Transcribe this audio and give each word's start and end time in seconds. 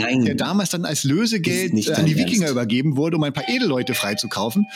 Nein. 0.00 0.24
der 0.24 0.34
damals 0.34 0.70
dann 0.70 0.84
als 0.84 1.04
Lösegeld 1.04 1.72
an 1.90 2.06
die 2.06 2.16
Wikinger 2.16 2.42
Ernst. 2.42 2.52
übergeben 2.52 2.96
wurde, 2.96 3.16
um 3.16 3.22
ein 3.24 3.32
paar 3.32 3.48
Edelleute 3.48 3.94
freizukaufen. 3.94 4.66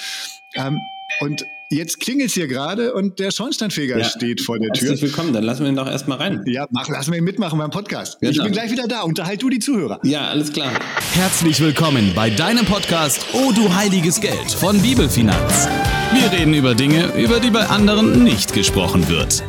Ähm, 0.55 0.79
und 1.21 1.45
jetzt 1.71 2.01
klingelt 2.01 2.29
es 2.29 2.35
hier 2.35 2.47
gerade 2.47 2.95
und 2.95 3.19
der 3.19 3.31
Schornsteinfeger 3.31 3.99
ja. 3.99 4.05
steht 4.05 4.41
vor 4.41 4.59
der 4.59 4.71
Tür. 4.71 4.89
Herzlich 4.89 5.11
willkommen, 5.11 5.33
dann 5.33 5.45
lassen 5.45 5.63
wir 5.63 5.69
ihn 5.69 5.77
doch 5.77 5.87
erstmal 5.87 6.19
rein. 6.19 6.43
Ja, 6.47 6.67
mach, 6.71 6.89
lassen 6.89 7.13
wir 7.13 7.19
ihn 7.19 7.25
mitmachen 7.25 7.59
beim 7.59 7.71
Podcast. 7.71 8.21
Genau. 8.21 8.33
Ich 8.33 8.43
bin 8.43 8.53
gleich 8.53 8.71
wieder 8.71 8.87
da, 8.87 9.03
unterhalt 9.03 9.43
du 9.43 9.51
die 9.51 9.59
Zuhörer. 9.59 10.01
Ja, 10.03 10.29
alles 10.29 10.53
klar. 10.53 10.73
Herzlich 11.13 11.61
willkommen 11.61 12.13
bei 12.15 12.31
deinem 12.31 12.65
Podcast 12.65 13.27
Oh 13.33 13.53
du 13.53 13.75
heiliges 13.75 14.21
Geld 14.21 14.53
von 14.53 14.81
Bibelfinanz. 14.81 15.69
Wir 16.13 16.31
reden 16.39 16.55
über 16.55 16.75
Dinge, 16.75 17.13
über 17.17 17.41
die 17.41 17.51
bei 17.51 17.67
anderen 17.67 18.23
nicht 18.23 18.53
gesprochen 18.53 19.09
wird. 19.09 19.43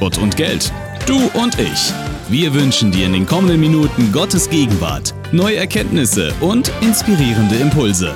Gott 0.00 0.18
und 0.18 0.36
Geld, 0.36 0.72
du 1.06 1.18
und 1.34 1.58
ich. 1.58 1.92
Wir 2.30 2.52
wünschen 2.52 2.92
dir 2.92 3.06
in 3.06 3.14
den 3.14 3.24
kommenden 3.24 3.58
Minuten 3.58 4.12
Gottes 4.12 4.50
Gegenwart, 4.50 5.14
neue 5.32 5.56
Erkenntnisse 5.56 6.34
und 6.42 6.70
inspirierende 6.82 7.56
Impulse. 7.56 8.14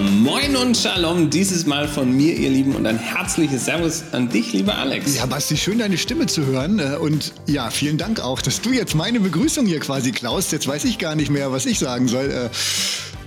Moin 0.00 0.54
und 0.54 0.76
Shalom, 0.76 1.30
dieses 1.30 1.66
Mal 1.66 1.88
von 1.88 2.16
mir, 2.16 2.32
ihr 2.32 2.48
Lieben, 2.48 2.76
und 2.76 2.86
ein 2.86 2.96
herzliches 2.96 3.64
Servus 3.64 4.04
an 4.12 4.28
dich, 4.28 4.52
lieber 4.52 4.76
Alex. 4.76 5.16
Ja, 5.16 5.26
Basti, 5.26 5.56
schön 5.56 5.80
deine 5.80 5.98
Stimme 5.98 6.26
zu 6.26 6.46
hören. 6.46 6.78
Äh, 6.78 6.96
und 7.00 7.32
ja, 7.46 7.70
vielen 7.70 7.98
Dank 7.98 8.20
auch, 8.20 8.40
dass 8.40 8.60
du 8.60 8.70
jetzt 8.70 8.94
meine 8.94 9.18
Begrüßung 9.18 9.66
hier 9.66 9.80
quasi 9.80 10.12
klaust. 10.12 10.52
Jetzt 10.52 10.68
weiß 10.68 10.84
ich 10.84 10.98
gar 10.98 11.16
nicht 11.16 11.30
mehr, 11.30 11.50
was 11.50 11.66
ich 11.66 11.80
sagen 11.80 12.06
soll. 12.06 12.30
Äh, 12.30 12.50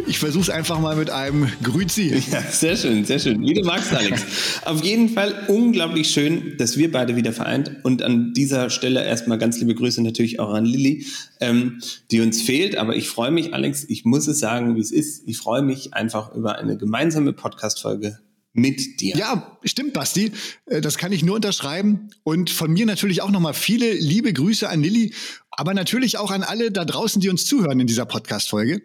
ich 0.07 0.19
versuche 0.19 0.43
es 0.43 0.49
einfach 0.49 0.79
mal 0.79 0.95
mit 0.95 1.09
einem 1.09 1.47
Grüzi. 1.61 2.21
Ja, 2.31 2.41
sehr 2.41 2.75
schön, 2.75 3.05
sehr 3.05 3.19
schön. 3.19 3.41
Wie 3.41 3.53
du 3.53 3.63
magst, 3.63 3.93
Alex. 3.93 4.23
Auf 4.65 4.83
jeden 4.83 5.09
Fall 5.09 5.45
unglaublich 5.47 6.09
schön, 6.09 6.55
dass 6.57 6.77
wir 6.77 6.91
beide 6.91 7.15
wieder 7.15 7.33
vereint. 7.33 7.71
Und 7.83 8.01
an 8.01 8.33
dieser 8.33 8.69
Stelle 8.69 9.03
erstmal 9.03 9.37
ganz 9.37 9.59
liebe 9.59 9.75
Grüße 9.75 10.01
natürlich 10.01 10.39
auch 10.39 10.53
an 10.53 10.65
Lilly, 10.65 11.05
ähm, 11.39 11.81
die 12.11 12.21
uns 12.21 12.41
fehlt. 12.41 12.77
Aber 12.77 12.95
ich 12.95 13.07
freue 13.09 13.31
mich, 13.31 13.53
Alex, 13.53 13.85
ich 13.87 14.05
muss 14.05 14.27
es 14.27 14.39
sagen, 14.39 14.75
wie 14.75 14.79
es 14.79 14.91
ist. 14.91 15.27
Ich 15.27 15.37
freue 15.37 15.61
mich 15.61 15.93
einfach 15.93 16.33
über 16.33 16.57
eine 16.57 16.77
gemeinsame 16.77 17.33
Podcast-Folge 17.33 18.19
mit 18.53 19.01
dir. 19.01 19.15
Ja, 19.15 19.57
stimmt, 19.63 19.93
Basti. 19.93 20.31
Äh, 20.65 20.81
das 20.81 20.97
kann 20.97 21.11
ich 21.11 21.23
nur 21.23 21.35
unterschreiben. 21.35 22.09
Und 22.23 22.49
von 22.49 22.71
mir 22.71 22.85
natürlich 22.85 23.21
auch 23.21 23.31
nochmal 23.31 23.53
viele 23.53 23.93
liebe 23.93 24.31
Grüße 24.31 24.69
an 24.69 24.81
Lilly, 24.81 25.13
aber 25.51 25.73
natürlich 25.73 26.17
auch 26.17 26.31
an 26.31 26.43
alle 26.43 26.71
da 26.71 26.85
draußen, 26.85 27.21
die 27.21 27.29
uns 27.29 27.45
zuhören 27.45 27.79
in 27.79 27.87
dieser 27.87 28.05
Podcast-Folge. 28.05 28.81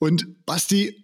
Und 0.00 0.44
Basti, 0.46 1.00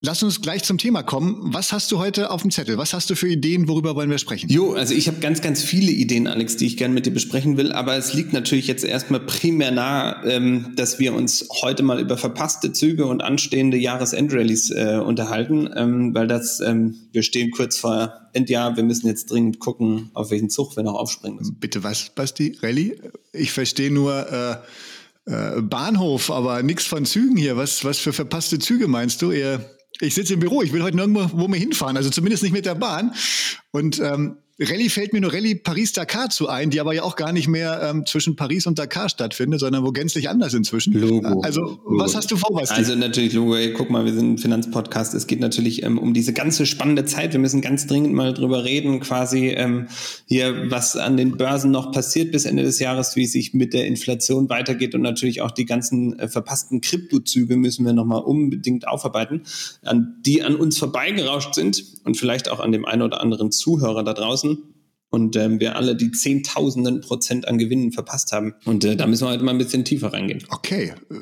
Lass 0.00 0.22
uns 0.22 0.40
gleich 0.40 0.62
zum 0.62 0.78
Thema 0.78 1.02
kommen. 1.02 1.52
Was 1.52 1.72
hast 1.72 1.90
du 1.90 1.98
heute 1.98 2.30
auf 2.30 2.42
dem 2.42 2.52
Zettel? 2.52 2.78
Was 2.78 2.94
hast 2.94 3.10
du 3.10 3.16
für 3.16 3.26
Ideen? 3.26 3.66
Worüber 3.66 3.96
wollen 3.96 4.10
wir 4.10 4.18
sprechen? 4.18 4.48
Jo, 4.48 4.74
also 4.74 4.94
ich 4.94 5.08
habe 5.08 5.18
ganz, 5.18 5.42
ganz 5.42 5.60
viele 5.60 5.90
Ideen, 5.90 6.28
Alex, 6.28 6.56
die 6.56 6.66
ich 6.66 6.76
gerne 6.76 6.94
mit 6.94 7.04
dir 7.04 7.10
besprechen 7.10 7.56
will. 7.56 7.72
Aber 7.72 7.96
es 7.96 8.14
liegt 8.14 8.32
natürlich 8.32 8.68
jetzt 8.68 8.84
erstmal 8.84 9.18
primär 9.18 9.72
nahe, 9.72 10.22
ähm, 10.24 10.72
dass 10.76 11.00
wir 11.00 11.14
uns 11.14 11.48
heute 11.62 11.82
mal 11.82 11.98
über 11.98 12.16
verpasste 12.16 12.72
Züge 12.72 13.06
und 13.06 13.22
anstehende 13.22 13.76
Jahresendrallyes 13.76 14.70
äh, 14.70 15.00
unterhalten, 15.04 15.68
ähm, 15.74 16.14
weil 16.14 16.28
das, 16.28 16.60
ähm, 16.60 16.94
wir 17.10 17.24
stehen 17.24 17.50
kurz 17.50 17.76
vor 17.76 18.30
Endjahr. 18.34 18.76
Wir 18.76 18.84
müssen 18.84 19.08
jetzt 19.08 19.32
dringend 19.32 19.58
gucken, 19.58 20.10
auf 20.14 20.30
welchen 20.30 20.48
Zug 20.48 20.76
wir 20.76 20.84
noch 20.84 20.94
aufspringen 20.94 21.38
müssen. 21.38 21.56
Bitte 21.58 21.82
was, 21.82 22.10
Basti? 22.10 22.56
Rallye? 22.62 23.00
Ich 23.32 23.50
verstehe 23.50 23.90
nur. 23.90 24.30
Äh 24.30 24.56
äh, 25.28 25.60
Bahnhof, 25.60 26.30
aber 26.30 26.62
nichts 26.62 26.86
von 26.86 27.04
Zügen 27.04 27.36
hier. 27.36 27.56
Was, 27.56 27.84
was 27.84 27.98
für 27.98 28.12
verpasste 28.12 28.58
Züge 28.58 28.88
meinst 28.88 29.20
du? 29.22 29.32
Ich 30.00 30.14
sitze 30.14 30.34
im 30.34 30.40
Büro, 30.40 30.62
ich 30.62 30.72
will 30.72 30.82
heute 30.82 30.96
nirgendwo 30.96 31.30
wo 31.32 31.48
mehr 31.48 31.60
hinfahren, 31.60 31.96
also 31.96 32.10
zumindest 32.10 32.42
nicht 32.42 32.52
mit 32.52 32.66
der 32.66 32.74
Bahn. 32.74 33.12
Und 33.70 34.00
ähm, 34.00 34.38
Rallye 34.60 34.88
fällt 34.88 35.12
mir 35.12 35.20
nur 35.20 35.32
Rallye 35.32 35.54
Paris-Dakar 35.54 36.30
zu 36.30 36.48
ein, 36.48 36.70
die 36.70 36.80
aber 36.80 36.92
ja 36.92 37.04
auch 37.04 37.14
gar 37.14 37.32
nicht 37.32 37.46
mehr 37.46 37.80
ähm, 37.80 38.04
zwischen 38.06 38.34
Paris 38.34 38.66
und 38.66 38.76
Dakar 38.76 39.08
stattfindet, 39.08 39.60
sondern 39.60 39.84
wo 39.84 39.92
gänzlich 39.92 40.28
anders 40.28 40.52
inzwischen. 40.52 40.94
Logo. 40.94 41.42
Also, 41.42 41.60
Logo. 41.60 41.98
was 41.98 42.16
hast 42.16 42.28
du 42.32 42.36
vor, 42.36 42.50
was 42.54 42.72
Also 42.72 42.96
natürlich, 42.96 43.34
Logo, 43.34 43.54
ey, 43.54 43.72
guck 43.72 43.88
mal, 43.88 44.04
wir 44.04 44.12
sind 44.12 44.32
ein 44.32 44.38
Finanzpodcast. 44.38 45.14
Es 45.14 45.28
geht 45.28 45.38
natürlich 45.38 45.84
ähm, 45.84 45.96
um 45.96 46.12
diese 46.12 46.32
ganze 46.32 46.66
spannende 46.66 47.04
Zeit. 47.04 47.32
Wir 47.32 47.38
müssen 47.38 47.60
ganz 47.60 47.86
dringend 47.86 48.14
mal 48.14 48.34
drüber 48.34 48.64
reden, 48.64 48.98
quasi 48.98 49.50
ähm, 49.50 49.86
hier, 50.26 50.68
was 50.70 50.96
an 50.96 51.16
den 51.16 51.36
Börsen 51.36 51.70
noch 51.70 51.92
passiert 51.92 52.32
bis 52.32 52.44
Ende 52.44 52.64
des 52.64 52.80
Jahres, 52.80 53.14
wie 53.14 53.24
es 53.24 53.32
sich 53.32 53.54
mit 53.54 53.72
der 53.72 53.86
Inflation 53.86 54.48
weitergeht 54.48 54.96
und 54.96 55.02
natürlich 55.02 55.40
auch 55.40 55.52
die 55.52 55.66
ganzen 55.66 56.18
äh, 56.18 56.26
verpassten 56.26 56.80
Kryptozüge 56.80 57.56
müssen 57.56 57.86
wir 57.86 57.92
nochmal 57.92 58.22
unbedingt 58.22 58.88
aufarbeiten, 58.88 59.42
an 59.82 60.16
die 60.26 60.42
an 60.42 60.56
uns 60.56 60.78
vorbeigerauscht 60.78 61.54
sind 61.54 61.84
und 62.08 62.16
vielleicht 62.16 62.50
auch 62.50 62.58
an 62.58 62.72
dem 62.72 62.86
einen 62.86 63.02
oder 63.02 63.20
anderen 63.20 63.52
Zuhörer 63.52 64.02
da 64.02 64.14
draußen 64.14 64.58
und 65.10 65.36
ähm, 65.36 65.58
wir 65.60 65.76
alle 65.76 65.96
die 65.96 66.10
Zehntausenden 66.10 67.00
Prozent 67.00 67.48
an 67.48 67.58
Gewinnen 67.58 67.92
verpasst 67.92 68.32
haben. 68.32 68.54
Und 68.64 68.84
äh, 68.84 68.96
da 68.96 69.06
müssen 69.06 69.26
wir 69.26 69.30
heute 69.30 69.42
mal 69.42 69.52
ein 69.52 69.58
bisschen 69.58 69.84
tiefer 69.84 70.12
reingehen. 70.12 70.44
Okay, 70.50 70.92
äh, 71.10 71.14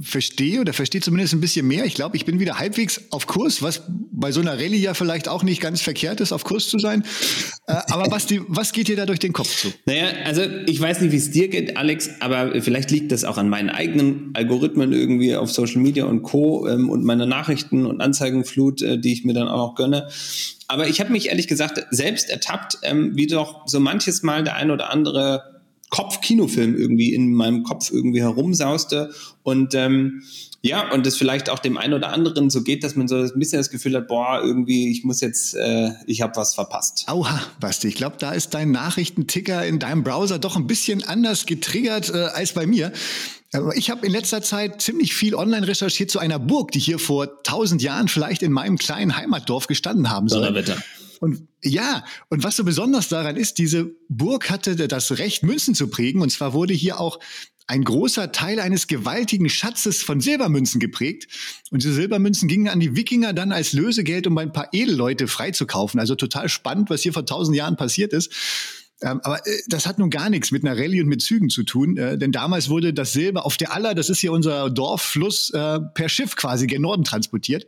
verstehe 0.00 0.60
oder 0.60 0.72
verstehe 0.72 1.00
zumindest 1.00 1.34
ein 1.34 1.40
bisschen 1.40 1.66
mehr. 1.66 1.84
Ich 1.84 1.94
glaube, 1.94 2.16
ich 2.16 2.24
bin 2.24 2.40
wieder 2.40 2.58
halbwegs 2.58 3.00
auf 3.10 3.26
Kurs, 3.26 3.62
was 3.62 3.82
bei 3.88 4.32
so 4.32 4.40
einer 4.40 4.54
Rallye 4.54 4.78
ja 4.78 4.94
vielleicht 4.94 5.28
auch 5.28 5.42
nicht 5.42 5.60
ganz 5.60 5.82
verkehrt 5.82 6.20
ist, 6.20 6.32
auf 6.32 6.44
Kurs 6.44 6.68
zu 6.68 6.78
sein. 6.78 7.04
Äh, 7.66 7.74
aber 7.90 8.10
was, 8.10 8.26
die, 8.26 8.40
was 8.48 8.72
geht 8.72 8.88
dir 8.88 8.96
da 8.96 9.04
durch 9.04 9.18
den 9.18 9.32
Kopf 9.32 9.54
zu? 9.54 9.68
Naja, 9.84 10.06
also 10.24 10.42
ich 10.66 10.80
weiß 10.80 11.02
nicht, 11.02 11.12
wie 11.12 11.16
es 11.16 11.30
dir 11.30 11.48
geht, 11.48 11.76
Alex, 11.76 12.10
aber 12.20 12.60
vielleicht 12.62 12.90
liegt 12.90 13.12
das 13.12 13.24
auch 13.24 13.36
an 13.36 13.48
meinen 13.48 13.68
eigenen 13.68 14.30
Algorithmen 14.34 14.92
irgendwie 14.92 15.36
auf 15.36 15.52
Social 15.52 15.82
Media 15.82 16.06
und 16.06 16.22
Co. 16.22 16.66
Ähm, 16.66 16.88
und 16.88 17.04
meiner 17.04 17.26
Nachrichten- 17.26 17.84
und 17.84 18.00
Anzeigenflut, 18.00 18.80
äh, 18.82 18.98
die 18.98 19.12
ich 19.12 19.24
mir 19.24 19.34
dann 19.34 19.48
auch 19.48 19.74
gönne. 19.74 20.08
Aber 20.68 20.88
ich 20.88 21.00
habe 21.00 21.12
mich 21.12 21.28
ehrlich 21.28 21.48
gesagt 21.48 21.86
selbst 21.90 22.30
ertappt, 22.30 22.78
ähm, 22.82 23.12
wie 23.14 23.26
doch 23.26 23.66
so 23.66 23.80
manches 23.80 24.22
Mal 24.22 24.44
der 24.44 24.56
ein 24.56 24.70
oder 24.70 24.90
andere 24.90 25.62
Kopfkinofilm 25.90 26.76
irgendwie 26.76 27.14
in 27.14 27.32
meinem 27.32 27.62
Kopf 27.62 27.90
irgendwie 27.92 28.20
herumsauste 28.20 29.12
und 29.44 29.74
ähm, 29.74 30.22
ja, 30.62 30.90
und 30.92 31.06
es 31.06 31.16
vielleicht 31.16 31.48
auch 31.48 31.60
dem 31.60 31.76
einen 31.76 31.94
oder 31.94 32.12
anderen 32.12 32.50
so 32.50 32.62
geht, 32.62 32.82
dass 32.82 32.96
man 32.96 33.06
so 33.06 33.16
ein 33.16 33.30
bisschen 33.36 33.58
das 33.58 33.70
Gefühl 33.70 33.94
hat, 33.94 34.08
boah, 34.08 34.40
irgendwie, 34.42 34.90
ich 34.90 35.04
muss 35.04 35.20
jetzt, 35.20 35.54
äh, 35.54 35.90
ich 36.06 36.22
habe 36.22 36.34
was 36.34 36.54
verpasst. 36.54 37.04
Aua, 37.06 37.40
Basti, 37.60 37.86
ich 37.86 37.94
glaube, 37.94 38.16
da 38.18 38.32
ist 38.32 38.52
dein 38.52 38.72
Nachrichtenticker 38.72 39.64
in 39.64 39.78
deinem 39.78 40.02
Browser 40.02 40.40
doch 40.40 40.56
ein 40.56 40.66
bisschen 40.66 41.04
anders 41.04 41.46
getriggert 41.46 42.12
äh, 42.12 42.30
als 42.34 42.52
bei 42.52 42.66
mir. 42.66 42.90
Ich 43.74 43.90
habe 43.90 44.06
in 44.06 44.12
letzter 44.12 44.42
Zeit 44.42 44.80
ziemlich 44.80 45.14
viel 45.14 45.34
online 45.34 45.66
recherchiert 45.66 46.10
zu 46.10 46.18
einer 46.18 46.38
Burg, 46.38 46.72
die 46.72 46.78
hier 46.78 46.98
vor 46.98 47.42
tausend 47.42 47.82
Jahren 47.82 48.08
vielleicht 48.08 48.42
in 48.42 48.52
meinem 48.52 48.78
kleinen 48.78 49.16
Heimatdorf 49.16 49.66
gestanden 49.66 50.10
haben 50.10 50.28
soll. 50.28 50.42
Donnerwetter. 50.42 50.82
Und 51.20 51.48
ja, 51.62 52.04
und 52.28 52.44
was 52.44 52.56
so 52.56 52.64
besonders 52.64 53.08
daran 53.08 53.36
ist, 53.36 53.58
diese 53.58 53.90
Burg 54.08 54.50
hatte 54.50 54.76
das 54.76 55.18
Recht, 55.18 55.42
Münzen 55.42 55.74
zu 55.74 55.88
prägen. 55.88 56.20
Und 56.20 56.30
zwar 56.30 56.52
wurde 56.52 56.74
hier 56.74 57.00
auch 57.00 57.18
ein 57.66 57.82
großer 57.82 58.30
Teil 58.30 58.60
eines 58.60 58.86
gewaltigen 58.86 59.48
Schatzes 59.48 60.02
von 60.02 60.20
Silbermünzen 60.20 60.78
geprägt. 60.78 61.28
Und 61.70 61.82
diese 61.82 61.94
Silbermünzen 61.94 62.48
gingen 62.48 62.68
an 62.68 62.80
die 62.80 62.94
Wikinger 62.94 63.32
dann 63.32 63.50
als 63.50 63.72
Lösegeld, 63.72 64.26
um 64.26 64.38
ein 64.38 64.52
paar 64.52 64.68
Edelleute 64.72 65.26
freizukaufen. 65.26 65.98
Also 65.98 66.14
total 66.14 66.48
spannend, 66.48 66.90
was 66.90 67.02
hier 67.02 67.12
vor 67.12 67.26
tausend 67.26 67.56
Jahren 67.56 67.76
passiert 67.76 68.12
ist. 68.12 68.32
Ähm, 69.02 69.20
aber 69.22 69.46
äh, 69.46 69.50
das 69.68 69.86
hat 69.86 69.98
nun 69.98 70.10
gar 70.10 70.30
nichts 70.30 70.50
mit 70.50 70.64
einer 70.64 70.76
Rallye 70.76 71.02
und 71.02 71.08
mit 71.08 71.22
Zügen 71.22 71.50
zu 71.50 71.64
tun, 71.64 71.96
äh, 71.96 72.16
denn 72.16 72.32
damals 72.32 72.68
wurde 72.68 72.94
das 72.94 73.12
Silber 73.12 73.44
auf 73.44 73.56
der 73.56 73.72
Aller, 73.72 73.94
das 73.94 74.08
ist 74.08 74.20
hier 74.20 74.32
unser 74.32 74.70
Dorffluss, 74.70 75.50
äh, 75.50 75.80
per 75.94 76.08
Schiff 76.08 76.36
quasi 76.36 76.66
gen 76.66 76.82
Norden 76.82 77.04
transportiert. 77.04 77.66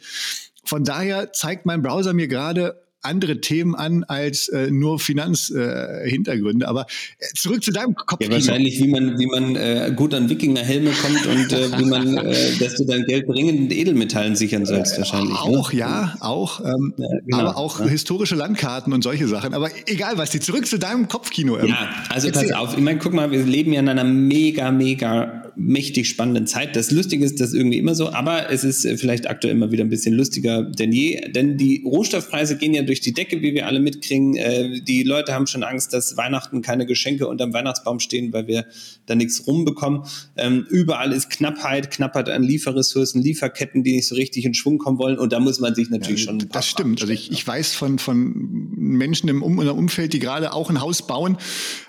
Von 0.65 0.85
daher 0.85 1.33
zeigt 1.33 1.67
mein 1.67 1.83
Browser 1.83 2.13
mir 2.13 2.29
gerade 2.29 2.83
andere 3.03 3.41
Themen 3.41 3.75
an 3.75 4.05
als 4.05 4.49
äh, 4.49 4.71
nur 4.71 4.99
Finanzhintergründe. 4.99 6.65
Äh, 6.65 6.69
Aber 6.69 6.87
äh, 7.19 7.27
zurück 7.35 7.63
zu 7.63 7.71
deinem 7.71 7.95
Kopf. 7.95 8.23
Ja, 8.23 8.31
wahrscheinlich, 8.31 8.81
wie 8.81 8.89
man, 8.89 9.19
wie 9.19 9.27
man 9.27 9.57
äh, 9.57 9.93
gut 9.95 10.15
an 10.15 10.29
Wikingerhelme 10.29 10.91
kommt 10.91 11.27
und 11.27 11.53
äh, 11.53 11.79
wie 11.79 11.85
man, 11.85 12.17
äh, 12.19 12.57
dass 12.61 12.77
du 12.77 12.85
dein 12.85 13.05
Geld 13.05 13.29
dringend 13.29 13.73
in 13.73 13.79
Edelmetallen 13.79 14.37
sichern 14.37 14.67
sollst, 14.67 14.95
äh, 14.95 14.99
wahrscheinlich. 14.99 15.33
Ne? 15.33 15.41
Auch, 15.41 15.73
ne? 15.73 15.79
ja, 15.79 16.17
auch. 16.21 16.61
Ähm, 16.65 16.95
ja, 16.97 17.07
genau, 17.25 17.39
aber 17.39 17.57
auch 17.57 17.81
ja. 17.81 17.87
historische 17.87 18.35
Landkarten 18.35 18.93
und 18.93 19.03
solche 19.03 19.29
Sachen. 19.29 19.55
Aber 19.55 19.71
egal 19.87 20.19
was, 20.19 20.31
die 20.31 20.41
zurück 20.41 20.67
zu 20.67 20.79
deinem 20.79 21.09
Kopfkino. 21.09 21.59
Ähm, 21.59 21.69
ja, 21.69 21.89
also 22.09 22.31
pass 22.31 22.51
auf. 22.53 22.77
Ich 22.77 22.83
meine, 22.83 22.99
guck 22.99 23.13
mal, 23.13 23.31
wir 23.31 23.45
leben 23.45 23.73
ja 23.73 23.81
in 23.81 23.89
einer 23.89 24.05
mega, 24.05 24.71
mega 24.71 25.48
mächtig 25.59 26.09
spannenden 26.09 26.47
Zeit. 26.47 26.77
Das 26.77 26.91
Lustige 26.91 27.25
ist 27.25 27.41
das 27.41 27.53
irgendwie 27.53 27.79
immer 27.79 27.95
so, 27.95 28.13
aber 28.13 28.51
es 28.51 28.65
ist 28.65 28.85
äh, 28.85 28.97
vielleicht 28.97 29.29
aktuell 29.29 29.55
immer 29.55 29.71
wieder 29.73 29.85
ein 29.85 29.91
bisschen 29.91 30.15
lustiger 30.15 30.63
denn 30.63 30.93
je, 30.93 31.21
denn 31.31 31.57
die 31.57 31.83
Rohstoffpreise 31.85 32.57
gehen 32.57 32.75
ja 32.75 32.83
durch 32.83 33.01
die 33.01 33.13
Decke, 33.13 33.43
wie 33.43 33.55
wir 33.55 33.67
alle 33.67 33.81
mitkriegen. 33.81 34.37
Äh, 34.37 34.81
die 34.81 35.03
Leute 35.03 35.35
haben 35.35 35.47
schon 35.47 35.63
Angst, 35.63 35.93
dass 35.93 36.17
Weihnachten 36.17 36.63
keine 36.63 36.87
Geschenke 36.87 37.27
unterm 37.27 37.53
Weihnachtsbaum 37.53 38.01
stehen, 38.01 38.33
weil 38.33 38.47
wir 38.47 38.67
da 39.07 39.15
nichts 39.15 39.47
rumbekommen. 39.47 40.03
Ähm, 40.37 40.67
überall 40.69 41.13
ist 41.13 41.31
Knappheit, 41.31 41.91
Knappheit 41.91 42.29
an 42.29 42.43
Lieferressourcen, 42.43 43.23
Lieferketten, 43.23 43.83
die 43.83 43.97
nicht 43.97 44.07
so 44.07 44.15
richtig 44.15 44.45
in 44.45 44.55
Schwung 44.55 44.79
kommen 44.79 44.99
wollen 44.99 45.19
und 45.19 45.33
da 45.33 45.41
muss 45.41 45.61
man 45.61 45.75
sich 45.75 45.91
natürlich 45.91 46.25
ja, 46.25 46.33
schon. 46.33 46.49
Das 46.53 46.69
stimmt. 46.69 47.01
Also 47.01 47.13
ich, 47.13 47.31
ich 47.33 47.47
weiß 47.47 47.75
von, 47.75 47.99
von 47.99 48.69
Menschen 48.77 49.29
im 49.29 49.43
um 49.43 49.59
Umfeld, 49.59 50.13
die 50.13 50.19
gerade 50.19 50.53
auch 50.53 50.71
ein 50.71 50.81
Haus 50.81 51.07
bauen, 51.07 51.37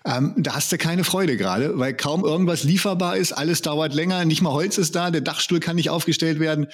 ähm, 0.05 0.33
da 0.37 0.55
hast 0.55 0.71
du 0.71 0.77
keine 0.77 1.03
Freude 1.03 1.37
gerade, 1.37 1.77
weil 1.77 1.93
kaum 1.93 2.23
irgendwas 2.23 2.63
lieferbar 2.63 3.17
ist, 3.17 3.31
alles 3.31 3.58
es 3.59 3.63
dauert 3.63 3.93
länger, 3.93 4.23
nicht 4.23 4.41
mal 4.41 4.53
Holz 4.53 4.77
ist 4.77 4.95
da, 4.95 5.11
der 5.11 5.21
Dachstuhl 5.21 5.59
kann 5.59 5.75
nicht 5.75 5.89
aufgestellt 5.89 6.39
werden 6.39 6.67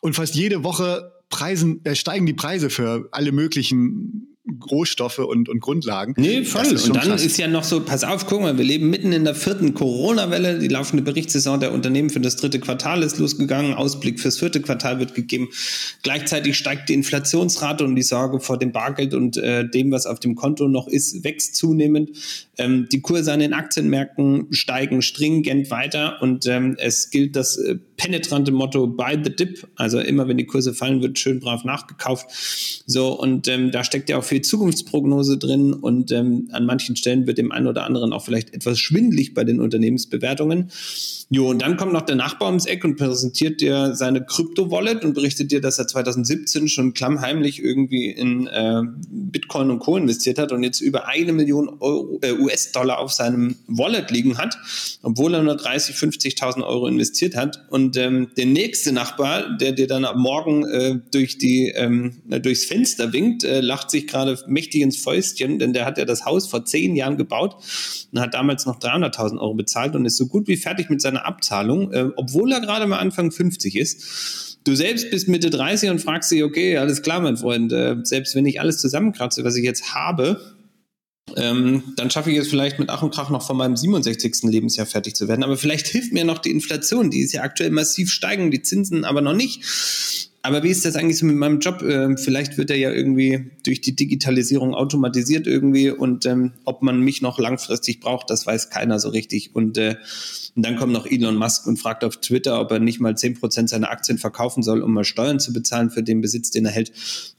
und 0.00 0.14
fast 0.14 0.34
jede 0.36 0.62
Woche 0.62 1.12
Preisen, 1.30 1.80
äh, 1.84 1.94
steigen 1.94 2.26
die 2.26 2.32
Preise 2.32 2.70
für 2.70 3.08
alle 3.10 3.32
möglichen 3.32 4.36
Rohstoffe 4.70 5.18
und, 5.18 5.50
und 5.50 5.60
Grundlagen. 5.60 6.14
Nee, 6.16 6.42
voll. 6.44 6.66
Und 6.66 6.96
dann 6.96 7.02
krass. 7.02 7.24
ist 7.24 7.36
ja 7.36 7.48
noch 7.48 7.64
so, 7.64 7.80
pass 7.80 8.02
auf, 8.02 8.26
guck 8.26 8.40
mal, 8.40 8.56
wir 8.56 8.64
leben 8.64 8.88
mitten 8.88 9.12
in 9.12 9.24
der 9.24 9.34
vierten 9.34 9.74
Corona-Welle. 9.74 10.58
Die 10.58 10.68
laufende 10.68 11.02
Berichtssaison 11.02 11.60
der 11.60 11.72
Unternehmen 11.72 12.08
für 12.08 12.20
das 12.20 12.36
dritte 12.36 12.58
Quartal 12.58 13.02
ist 13.02 13.18
losgegangen. 13.18 13.74
Ausblick 13.74 14.18
fürs 14.20 14.38
vierte 14.38 14.62
Quartal 14.62 15.00
wird 15.00 15.14
gegeben. 15.14 15.48
Gleichzeitig 16.02 16.56
steigt 16.56 16.88
die 16.88 16.94
Inflationsrate 16.94 17.84
und 17.84 17.94
die 17.94 18.02
Sorge 18.02 18.40
vor 18.40 18.58
dem 18.58 18.72
Bargeld 18.72 19.12
und 19.12 19.36
äh, 19.36 19.68
dem, 19.68 19.90
was 19.90 20.06
auf 20.06 20.18
dem 20.18 20.34
Konto 20.34 20.66
noch 20.66 20.88
ist, 20.88 21.24
wächst 21.24 21.56
zunehmend. 21.56 22.10
Ähm, 22.58 22.88
die 22.90 23.00
Kurse 23.00 23.32
an 23.32 23.40
den 23.40 23.52
Aktienmärkten 23.52 24.48
steigen 24.52 25.00
stringent 25.02 25.70
weiter 25.70 26.20
und 26.20 26.46
ähm, 26.46 26.76
es 26.78 27.10
gilt 27.10 27.36
das 27.36 27.56
äh, 27.56 27.76
penetrante 27.96 28.52
Motto 28.52 28.86
Buy 28.86 29.18
the 29.22 29.34
Dip. 29.34 29.68
Also 29.76 30.00
immer 30.00 30.28
wenn 30.28 30.38
die 30.38 30.46
Kurse 30.46 30.74
fallen, 30.74 31.02
wird 31.02 31.18
schön 31.18 31.40
brav 31.40 31.64
nachgekauft. 31.64 32.26
So, 32.86 33.18
und 33.18 33.48
ähm, 33.48 33.70
da 33.70 33.84
steckt 33.84 34.08
ja 34.08 34.18
auch 34.18 34.24
viel 34.24 34.40
Zukunftsprognose 34.40 35.38
drin 35.38 35.72
und 35.72 36.10
ähm, 36.12 36.48
an 36.52 36.66
manchen 36.66 36.96
Stellen 36.96 37.26
wird 37.26 37.38
dem 37.38 37.52
einen 37.52 37.66
oder 37.66 37.84
anderen 37.84 38.12
auch 38.12 38.24
vielleicht 38.24 38.54
etwas 38.54 38.78
schwindlig 38.78 39.34
bei 39.34 39.44
den 39.44 39.60
Unternehmensbewertungen. 39.60 40.70
Jo, 41.30 41.50
und 41.50 41.60
dann 41.60 41.76
kommt 41.76 41.92
noch 41.92 42.02
der 42.02 42.16
Nachbar 42.16 42.48
ums 42.48 42.64
Eck 42.64 42.84
und 42.84 42.96
präsentiert 42.96 43.60
dir 43.60 43.94
seine 43.94 44.24
Krypto-Wallet 44.24 45.04
und 45.04 45.12
berichtet 45.12 45.50
dir, 45.50 45.60
dass 45.60 45.78
er 45.78 45.86
2017 45.86 46.68
schon 46.68 46.94
klammheimlich 46.94 47.62
irgendwie 47.62 48.10
in 48.10 48.46
äh, 48.46 48.82
Bitcoin 49.10 49.70
und 49.70 49.80
Co. 49.80 49.98
investiert 49.98 50.38
hat 50.38 50.52
und 50.52 50.62
jetzt 50.62 50.80
über 50.80 51.06
eine 51.06 51.34
Million 51.34 51.78
äh, 52.22 52.32
US-Dollar 52.48 52.98
auf 52.98 53.12
seinem 53.12 53.56
Wallet 53.66 54.10
liegen 54.10 54.38
hat, 54.38 54.56
obwohl 55.02 55.34
er 55.34 55.42
nur 55.42 55.56
30, 55.56 55.96
50.000 55.96 56.66
Euro 56.66 56.86
investiert 56.86 57.36
hat. 57.36 57.66
Und 57.68 57.96
ähm, 57.98 58.28
der 58.38 58.46
nächste 58.46 58.92
Nachbar, 58.92 59.58
der 59.58 59.72
dir 59.72 59.86
dann 59.86 60.06
ab 60.06 60.16
morgen 60.16 60.64
äh, 60.66 60.98
durch 61.10 61.36
die, 61.36 61.68
ähm, 61.76 62.22
durchs 62.24 62.64
Fenster 62.64 63.12
winkt, 63.12 63.44
äh, 63.44 63.60
lacht 63.60 63.90
sich 63.90 64.06
gerade 64.06 64.38
mächtig 64.46 64.80
ins 64.80 64.96
Fäustchen, 64.96 65.58
denn 65.58 65.74
der 65.74 65.84
hat 65.84 65.98
ja 65.98 66.06
das 66.06 66.24
Haus 66.24 66.48
vor 66.48 66.64
zehn 66.64 66.96
Jahren 66.96 67.18
gebaut 67.18 67.56
und 68.12 68.20
hat 68.20 68.32
damals 68.32 68.64
noch 68.64 68.80
300.000 68.80 69.38
Euro 69.38 69.54
bezahlt 69.54 69.94
und 69.94 70.06
ist 70.06 70.16
so 70.16 70.26
gut 70.26 70.48
wie 70.48 70.56
fertig 70.56 70.88
mit 70.88 71.02
seiner 71.02 71.18
eine 71.18 71.26
Abzahlung, 71.26 71.92
äh, 71.92 72.10
obwohl 72.16 72.52
er 72.52 72.60
gerade 72.60 72.86
mal 72.86 72.98
Anfang 72.98 73.30
50 73.30 73.76
ist. 73.76 74.58
Du 74.64 74.74
selbst 74.74 75.10
bist 75.10 75.28
Mitte 75.28 75.50
30 75.50 75.90
und 75.90 76.00
fragst 76.00 76.30
dich, 76.30 76.42
okay, 76.42 76.76
alles 76.76 77.02
klar, 77.02 77.20
mein 77.20 77.36
Freund, 77.36 77.72
äh, 77.72 77.96
selbst 78.02 78.34
wenn 78.34 78.46
ich 78.46 78.60
alles 78.60 78.80
zusammenkratze, 78.80 79.44
was 79.44 79.56
ich 79.56 79.64
jetzt 79.64 79.94
habe, 79.94 80.57
ähm, 81.36 81.82
dann 81.96 82.10
schaffe 82.10 82.30
ich 82.30 82.38
es 82.38 82.48
vielleicht 82.48 82.78
mit 82.78 82.90
Ach 82.90 83.02
und 83.02 83.14
Krach 83.14 83.30
noch 83.30 83.46
von 83.46 83.56
meinem 83.56 83.76
67. 83.76 84.42
Lebensjahr 84.44 84.86
fertig 84.86 85.14
zu 85.14 85.28
werden. 85.28 85.42
Aber 85.42 85.56
vielleicht 85.56 85.86
hilft 85.86 86.12
mir 86.12 86.24
noch 86.24 86.38
die 86.38 86.50
Inflation, 86.50 87.10
die 87.10 87.20
ist 87.20 87.32
ja 87.32 87.42
aktuell 87.42 87.70
massiv 87.70 88.10
steigen, 88.10 88.50
die 88.50 88.62
Zinsen 88.62 89.04
aber 89.04 89.20
noch 89.20 89.34
nicht. 89.34 89.62
Aber 90.42 90.62
wie 90.62 90.70
ist 90.70 90.84
das 90.84 90.94
eigentlich 90.94 91.18
so 91.18 91.26
mit 91.26 91.36
meinem 91.36 91.58
Job? 91.58 91.82
Ähm, 91.82 92.16
vielleicht 92.16 92.56
wird 92.58 92.70
er 92.70 92.76
ja 92.76 92.92
irgendwie 92.92 93.50
durch 93.64 93.80
die 93.80 93.96
Digitalisierung 93.96 94.72
automatisiert 94.72 95.46
irgendwie 95.46 95.90
und 95.90 96.26
ähm, 96.26 96.52
ob 96.64 96.80
man 96.80 97.00
mich 97.00 97.22
noch 97.22 97.38
langfristig 97.38 98.00
braucht, 98.00 98.30
das 98.30 98.46
weiß 98.46 98.70
keiner 98.70 99.00
so 99.00 99.08
richtig. 99.08 99.54
Und, 99.54 99.76
äh, 99.78 99.96
und 100.54 100.64
dann 100.64 100.76
kommt 100.76 100.92
noch 100.92 101.06
Elon 101.06 101.36
Musk 101.36 101.66
und 101.66 101.78
fragt 101.78 102.04
auf 102.04 102.18
Twitter, 102.18 102.60
ob 102.60 102.70
er 102.70 102.78
nicht 102.78 103.00
mal 103.00 103.14
10% 103.14 103.68
seiner 103.68 103.90
Aktien 103.90 104.16
verkaufen 104.16 104.62
soll, 104.62 104.82
um 104.82 104.94
mal 104.94 105.04
Steuern 105.04 105.40
zu 105.40 105.52
bezahlen 105.52 105.90
für 105.90 106.04
den 106.04 106.20
Besitz, 106.20 106.50
den 106.50 106.66
er 106.66 106.72
hält. 106.72 106.92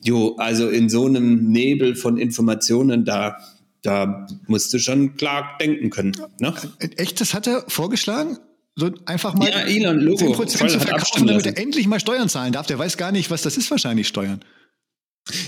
Jo, 0.04 0.36
also 0.38 0.68
in 0.68 0.90
so 0.90 1.06
einem 1.06 1.52
Nebel 1.52 1.96
von 1.96 2.18
Informationen, 2.18 3.06
da 3.06 3.38
da 3.84 4.28
musst 4.48 4.74
du 4.74 4.80
schon 4.80 5.16
klar 5.16 5.58
denken 5.60 5.90
können. 5.90 6.16
Ne? 6.40 6.54
Echt, 6.98 7.22
das 7.22 7.34
hat 7.34 7.48
er 7.48 7.64
vorgeschlagen? 7.68 8.38
So 8.76 8.92
einfach 9.06 9.34
mal 9.34 9.50
ja, 9.50 9.60
Elon, 9.62 10.00
Logo, 10.00 10.26
10% 10.26 10.68
zu 10.68 10.80
verkaufen, 10.80 11.28
damit 11.28 11.46
er 11.46 11.58
endlich 11.58 11.88
mal 11.88 12.00
Steuern 12.00 12.30
zahlen 12.30 12.54
darf. 12.54 12.68
Der 12.68 12.80
weiß 12.80 12.98
gar 12.98 13.12
nicht, 13.12 13.30
was 13.30 13.42
das 13.42 13.58
ist, 13.58 13.70
wahrscheinlich 13.72 14.08
Steuern. 14.08 14.42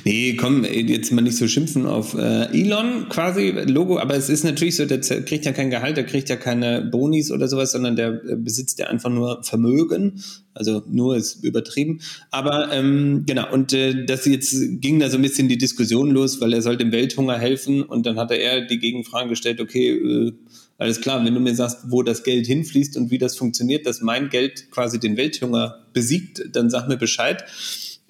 Nee, 0.04 0.36
komm, 0.36 0.63
jetzt 0.63 1.12
mal 1.12 1.22
nicht 1.22 1.38
so 1.38 1.48
schimpfen 1.48 1.86
auf 1.86 2.13
äh, 2.13 2.45
Elon 2.51 3.07
quasi, 3.10 3.50
Logo, 3.50 4.00
aber 4.00 4.16
es 4.16 4.30
ist 4.30 4.44
natürlich 4.44 4.75
so, 4.75 4.86
der 4.86 5.00
kriegt 5.00 5.45
ja 5.45 5.54
kein 5.54 5.69
Gehalt, 5.69 5.98
der 5.98 6.06
kriegt 6.06 6.30
ja 6.30 6.36
keine 6.36 6.81
Bonis 6.81 7.31
oder 7.31 7.48
sowas, 7.48 7.72
sondern 7.72 7.95
der 7.95 8.22
äh, 8.25 8.36
besitzt 8.36 8.80
ja 8.80 8.88
einfach 8.88 9.10
nur 9.10 9.44
Vermögen, 9.44 10.22
also 10.53 10.83
nur 10.88 11.15
ist 11.15 11.44
übertrieben. 11.44 12.01
Aber 12.30 12.71
ähm, 12.71 13.24
genau, 13.25 13.51
und 13.51 13.74
äh, 13.74 14.06
das 14.06 14.25
jetzt 14.25 14.56
ging 14.81 15.00
da 15.00 15.09
so 15.09 15.18
ein 15.18 15.21
bisschen 15.21 15.48
die 15.48 15.57
Diskussion 15.57 16.12
los, 16.12 16.42
weil 16.42 16.53
er 16.53 16.62
soll 16.62 16.77
dem 16.77 16.92
Welthunger 16.92 17.38
helfen 17.38 17.83
und 17.83 18.06
dann 18.06 18.18
hat 18.18 18.31
er 18.31 18.62
die 18.62 18.80
Gegenfrage 18.80 19.30
gestellt, 19.30 19.62
okay, 19.62 19.92
äh, 19.92 20.33
alles 20.77 21.00
klar, 21.00 21.24
wenn 21.24 21.36
du 21.36 21.39
mir 21.39 21.53
sagst, 21.53 21.92
wo 21.92 22.01
das 22.01 22.24
Geld 22.24 22.48
hinfließt 22.48 22.98
und 22.98 23.12
wie 23.12 23.19
das 23.19 23.36
funktioniert, 23.36 23.86
dass 23.86 24.01
mein 24.01 24.30
Geld 24.30 24.71
quasi 24.71 25.00
den 25.00 25.15
Welthunger 25.15 25.86
besiegt, 25.94 26.42
dann 26.54 26.71
sag 26.71 26.88
mir 26.88 26.97
Bescheid. 26.97 27.44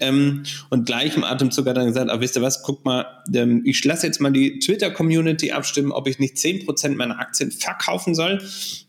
Ähm, 0.01 0.43
und 0.69 0.85
gleich 0.85 1.15
im 1.15 1.23
Atemzug 1.23 1.67
hat 1.67 1.77
er 1.77 1.85
gesagt, 1.85 2.09
ah, 2.09 2.19
wisst 2.19 2.35
ihr 2.35 2.41
was, 2.41 2.63
guck 2.63 2.83
mal, 2.83 3.05
ähm, 3.33 3.61
ich 3.65 3.83
lasse 3.85 4.07
jetzt 4.07 4.19
mal 4.19 4.31
die 4.31 4.59
Twitter-Community 4.59 5.51
abstimmen, 5.51 5.91
ob 5.91 6.07
ich 6.07 6.19
nicht 6.19 6.35
10% 6.35 6.95
meiner 6.95 7.19
Aktien 7.19 7.51
verkaufen 7.51 8.15
soll, 8.15 8.41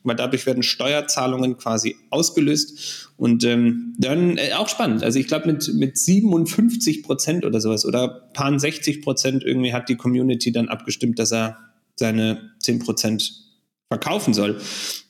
weil 0.03 0.17
dadurch 0.17 0.47
werden 0.47 0.63
Steuerzahlungen 0.63 1.59
quasi 1.59 1.97
ausgelöst. 2.11 3.11
Und 3.17 3.45
ähm, 3.45 3.95
dann 3.99 4.39
äh, 4.39 4.55
auch 4.55 4.69
spannend. 4.69 5.05
Also 5.05 5.19
ich 5.19 5.29
glaube 5.29 5.53
mit, 5.53 5.73
mit 5.75 5.97
57% 5.97 7.47
oder 7.47 7.61
sowas 7.61 7.85
oder 7.85 8.09
paar 8.33 8.51
60% 8.51 9.43
irgendwie 9.45 9.73
hat 9.73 9.89
die 9.89 9.97
Community 9.97 10.51
dann 10.51 10.69
abgestimmt, 10.69 11.19
dass 11.19 11.33
er 11.33 11.59
seine 11.97 12.51
10 12.61 12.81
verkaufen 13.93 14.33
soll. 14.33 14.59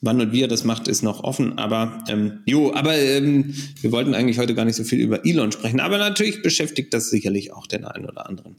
Wann 0.01 0.21
und 0.21 0.33
wie 0.33 0.43
er 0.43 0.49
das 0.49 0.65
macht, 0.65 0.89
ist 0.89 1.03
noch 1.03 1.23
offen. 1.23 1.57
Aber 1.57 2.03
ähm, 2.09 2.41
jo, 2.47 2.75
aber 2.75 2.97
ähm, 2.97 3.55
wir 3.81 3.93
wollten 3.93 4.15
eigentlich 4.15 4.39
heute 4.39 4.57
gar 4.57 4.65
nicht 4.65 4.75
so 4.75 4.83
viel 4.83 4.99
über 4.99 5.25
Elon 5.25 5.53
sprechen. 5.53 5.79
Aber 5.79 5.99
natürlich 5.99 6.43
beschäftigt 6.43 6.93
das 6.93 7.09
sicherlich 7.09 7.53
auch 7.53 7.69
den 7.69 7.85
einen 7.85 8.07
oder 8.07 8.29
anderen. 8.29 8.57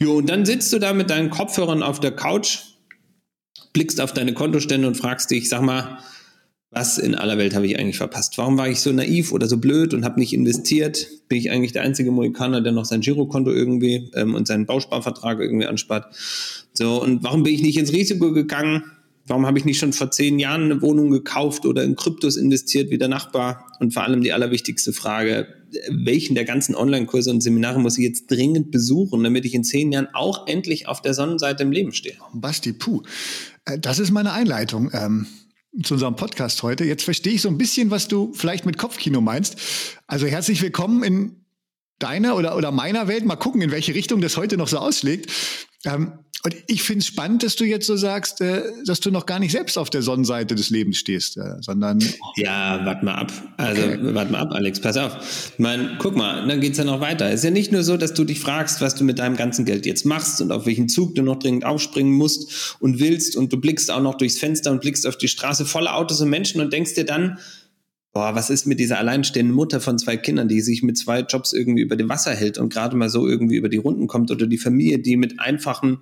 Jo, 0.00 0.16
und 0.16 0.30
dann 0.30 0.46
sitzt 0.46 0.72
du 0.72 0.78
da 0.78 0.94
mit 0.94 1.10
deinen 1.10 1.28
Kopfhörern 1.28 1.82
auf 1.82 2.00
der 2.00 2.12
Couch, 2.12 2.60
blickst 3.74 4.00
auf 4.00 4.14
deine 4.14 4.32
Kontostände 4.32 4.88
und 4.88 4.94
fragst 4.94 5.30
dich, 5.30 5.50
sag 5.50 5.60
mal, 5.60 5.98
was 6.70 6.98
in 6.98 7.14
aller 7.14 7.38
Welt 7.38 7.54
habe 7.54 7.66
ich 7.66 7.78
eigentlich 7.78 7.96
verpasst? 7.96 8.36
Warum 8.36 8.58
war 8.58 8.68
ich 8.68 8.80
so 8.80 8.92
naiv 8.92 9.32
oder 9.32 9.46
so 9.46 9.56
blöd 9.56 9.94
und 9.94 10.04
habe 10.04 10.20
nicht 10.20 10.32
investiert? 10.32 11.06
Bin 11.28 11.38
ich 11.38 11.50
eigentlich 11.50 11.72
der 11.72 11.82
einzige 11.82 12.10
Mohikaner, 12.10 12.60
der 12.60 12.72
noch 12.72 12.84
sein 12.84 13.00
Girokonto 13.00 13.50
irgendwie 13.50 14.10
ähm, 14.14 14.34
und 14.34 14.46
seinen 14.46 14.66
Bausparvertrag 14.66 15.40
irgendwie 15.40 15.66
anspart? 15.66 16.14
So, 16.74 17.02
und 17.02 17.22
warum 17.22 17.42
bin 17.42 17.54
ich 17.54 17.62
nicht 17.62 17.78
ins 17.78 17.92
Risiko 17.92 18.32
gegangen? 18.32 18.84
Warum 19.28 19.46
habe 19.46 19.58
ich 19.58 19.64
nicht 19.64 19.78
schon 19.78 19.92
vor 19.92 20.10
zehn 20.10 20.38
Jahren 20.38 20.64
eine 20.64 20.82
Wohnung 20.82 21.10
gekauft 21.10 21.66
oder 21.66 21.84
in 21.84 21.96
Kryptos 21.96 22.36
investiert 22.36 22.90
wie 22.90 22.98
der 22.98 23.08
Nachbar? 23.08 23.66
Und 23.78 23.92
vor 23.92 24.02
allem 24.02 24.22
die 24.22 24.32
allerwichtigste 24.32 24.92
Frage, 24.92 25.46
welchen 25.90 26.34
der 26.34 26.44
ganzen 26.44 26.74
Online-Kurse 26.74 27.30
und 27.30 27.42
Seminare 27.42 27.78
muss 27.78 27.98
ich 27.98 28.04
jetzt 28.04 28.30
dringend 28.30 28.70
besuchen, 28.70 29.22
damit 29.22 29.44
ich 29.44 29.54
in 29.54 29.64
zehn 29.64 29.92
Jahren 29.92 30.08
auch 30.14 30.46
endlich 30.46 30.88
auf 30.88 31.02
der 31.02 31.14
Sonnenseite 31.14 31.62
im 31.62 31.72
Leben 31.72 31.92
stehe? 31.92 32.16
Basti, 32.32 32.72
puh, 32.72 33.02
äh, 33.66 33.78
das 33.78 33.98
ist 33.98 34.10
meine 34.10 34.32
Einleitung. 34.32 34.90
Ähm 34.92 35.26
zu 35.82 35.94
unserem 35.94 36.16
Podcast 36.16 36.62
heute. 36.62 36.84
Jetzt 36.84 37.04
verstehe 37.04 37.34
ich 37.34 37.42
so 37.42 37.48
ein 37.48 37.58
bisschen, 37.58 37.90
was 37.90 38.08
du 38.08 38.32
vielleicht 38.32 38.66
mit 38.66 38.78
Kopfkino 38.78 39.20
meinst. 39.20 39.58
Also 40.06 40.26
herzlich 40.26 40.60
willkommen 40.62 41.04
in 41.04 41.36
deiner 41.98 42.36
oder, 42.36 42.56
oder 42.56 42.72
meiner 42.72 43.08
Welt. 43.08 43.24
Mal 43.24 43.36
gucken, 43.36 43.60
in 43.62 43.70
welche 43.70 43.94
Richtung 43.94 44.20
das 44.20 44.36
heute 44.36 44.56
noch 44.56 44.68
so 44.68 44.78
ausschlägt. 44.78 45.30
Ähm, 45.84 46.12
und 46.44 46.54
ich 46.68 46.84
finde 46.84 47.00
es 47.00 47.06
spannend, 47.06 47.42
dass 47.42 47.56
du 47.56 47.64
jetzt 47.64 47.86
so 47.86 47.96
sagst, 47.96 48.40
äh, 48.40 48.62
dass 48.86 49.00
du 49.00 49.10
noch 49.10 49.26
gar 49.26 49.40
nicht 49.40 49.50
selbst 49.50 49.76
auf 49.76 49.90
der 49.90 50.02
Sonnenseite 50.02 50.54
des 50.54 50.70
Lebens 50.70 50.96
stehst, 50.98 51.36
äh, 51.36 51.56
sondern. 51.60 51.98
Ja, 52.36 52.80
warte 52.84 53.04
mal 53.04 53.14
ab. 53.16 53.32
Also, 53.56 53.82
okay. 53.82 53.98
warte 54.00 54.32
mal 54.32 54.38
ab, 54.38 54.52
Alex, 54.52 54.80
pass 54.80 54.96
auf. 54.96 55.50
Ich 55.54 55.58
meine, 55.58 55.96
guck 55.98 56.16
mal, 56.16 56.46
dann 56.46 56.60
geht's 56.60 56.78
ja 56.78 56.84
noch 56.84 57.00
weiter. 57.00 57.26
Es 57.26 57.40
ist 57.40 57.44
ja 57.44 57.50
nicht 57.50 57.72
nur 57.72 57.82
so, 57.82 57.96
dass 57.96 58.14
du 58.14 58.24
dich 58.24 58.38
fragst, 58.38 58.80
was 58.80 58.94
du 58.94 59.02
mit 59.02 59.18
deinem 59.18 59.36
ganzen 59.36 59.64
Geld 59.64 59.84
jetzt 59.84 60.06
machst 60.06 60.40
und 60.40 60.52
auf 60.52 60.64
welchen 60.64 60.88
Zug 60.88 61.16
du 61.16 61.22
noch 61.22 61.40
dringend 61.40 61.64
aufspringen 61.64 62.12
musst 62.12 62.76
und 62.78 63.00
willst 63.00 63.36
und 63.36 63.52
du 63.52 63.60
blickst 63.60 63.90
auch 63.90 64.00
noch 64.00 64.14
durchs 64.14 64.38
Fenster 64.38 64.70
und 64.70 64.80
blickst 64.80 65.08
auf 65.08 65.18
die 65.18 65.28
Straße 65.28 65.66
voller 65.66 65.96
Autos 65.96 66.20
und 66.20 66.30
Menschen 66.30 66.60
und 66.60 66.72
denkst 66.72 66.94
dir 66.94 67.04
dann, 67.04 67.38
boah, 68.18 68.34
was 68.34 68.50
ist 68.50 68.66
mit 68.66 68.80
dieser 68.80 68.98
alleinstehenden 68.98 69.54
Mutter 69.54 69.80
von 69.80 69.96
zwei 69.96 70.16
Kindern, 70.16 70.48
die 70.48 70.60
sich 70.60 70.82
mit 70.82 70.98
zwei 70.98 71.20
Jobs 71.20 71.52
irgendwie 71.52 71.82
über 71.82 71.94
dem 71.94 72.08
Wasser 72.08 72.34
hält 72.34 72.58
und 72.58 72.72
gerade 72.72 72.96
mal 72.96 73.08
so 73.08 73.28
irgendwie 73.28 73.54
über 73.54 73.68
die 73.68 73.76
Runden 73.76 74.08
kommt 74.08 74.32
oder 74.32 74.48
die 74.48 74.58
Familie, 74.58 74.98
die 74.98 75.16
mit 75.16 75.38
einfachen 75.38 75.98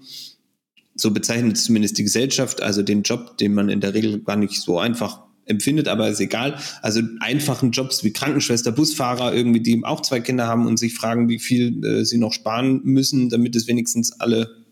so 0.94 1.10
bezeichnet 1.10 1.58
zumindest 1.58 1.98
die 1.98 2.04
Gesellschaft, 2.04 2.62
also 2.62 2.82
den 2.82 3.02
Job, 3.02 3.36
den 3.36 3.52
man 3.52 3.68
in 3.68 3.82
der 3.82 3.92
Regel 3.92 4.20
gar 4.20 4.36
nicht 4.36 4.62
so 4.62 4.78
einfach 4.78 5.24
empfindet, 5.44 5.88
aber 5.88 6.08
ist 6.08 6.20
egal. 6.20 6.58
Also 6.80 7.02
einfachen 7.20 7.70
Jobs 7.72 8.02
wie 8.02 8.14
Krankenschwester, 8.14 8.72
Busfahrer, 8.72 9.34
irgendwie, 9.34 9.60
die 9.60 9.84
auch 9.84 10.00
zwei 10.00 10.20
Kinder 10.20 10.46
haben 10.46 10.66
und 10.66 10.78
sich 10.78 10.94
fragen, 10.94 11.28
wie 11.28 11.38
viel 11.38 11.84
äh, 11.84 12.04
sie 12.06 12.16
noch 12.16 12.32
sparen 12.32 12.80
müssen, 12.82 13.28
damit 13.28 13.54
es 13.56 13.66
wenigstens 13.66 14.18
alle 14.22 14.64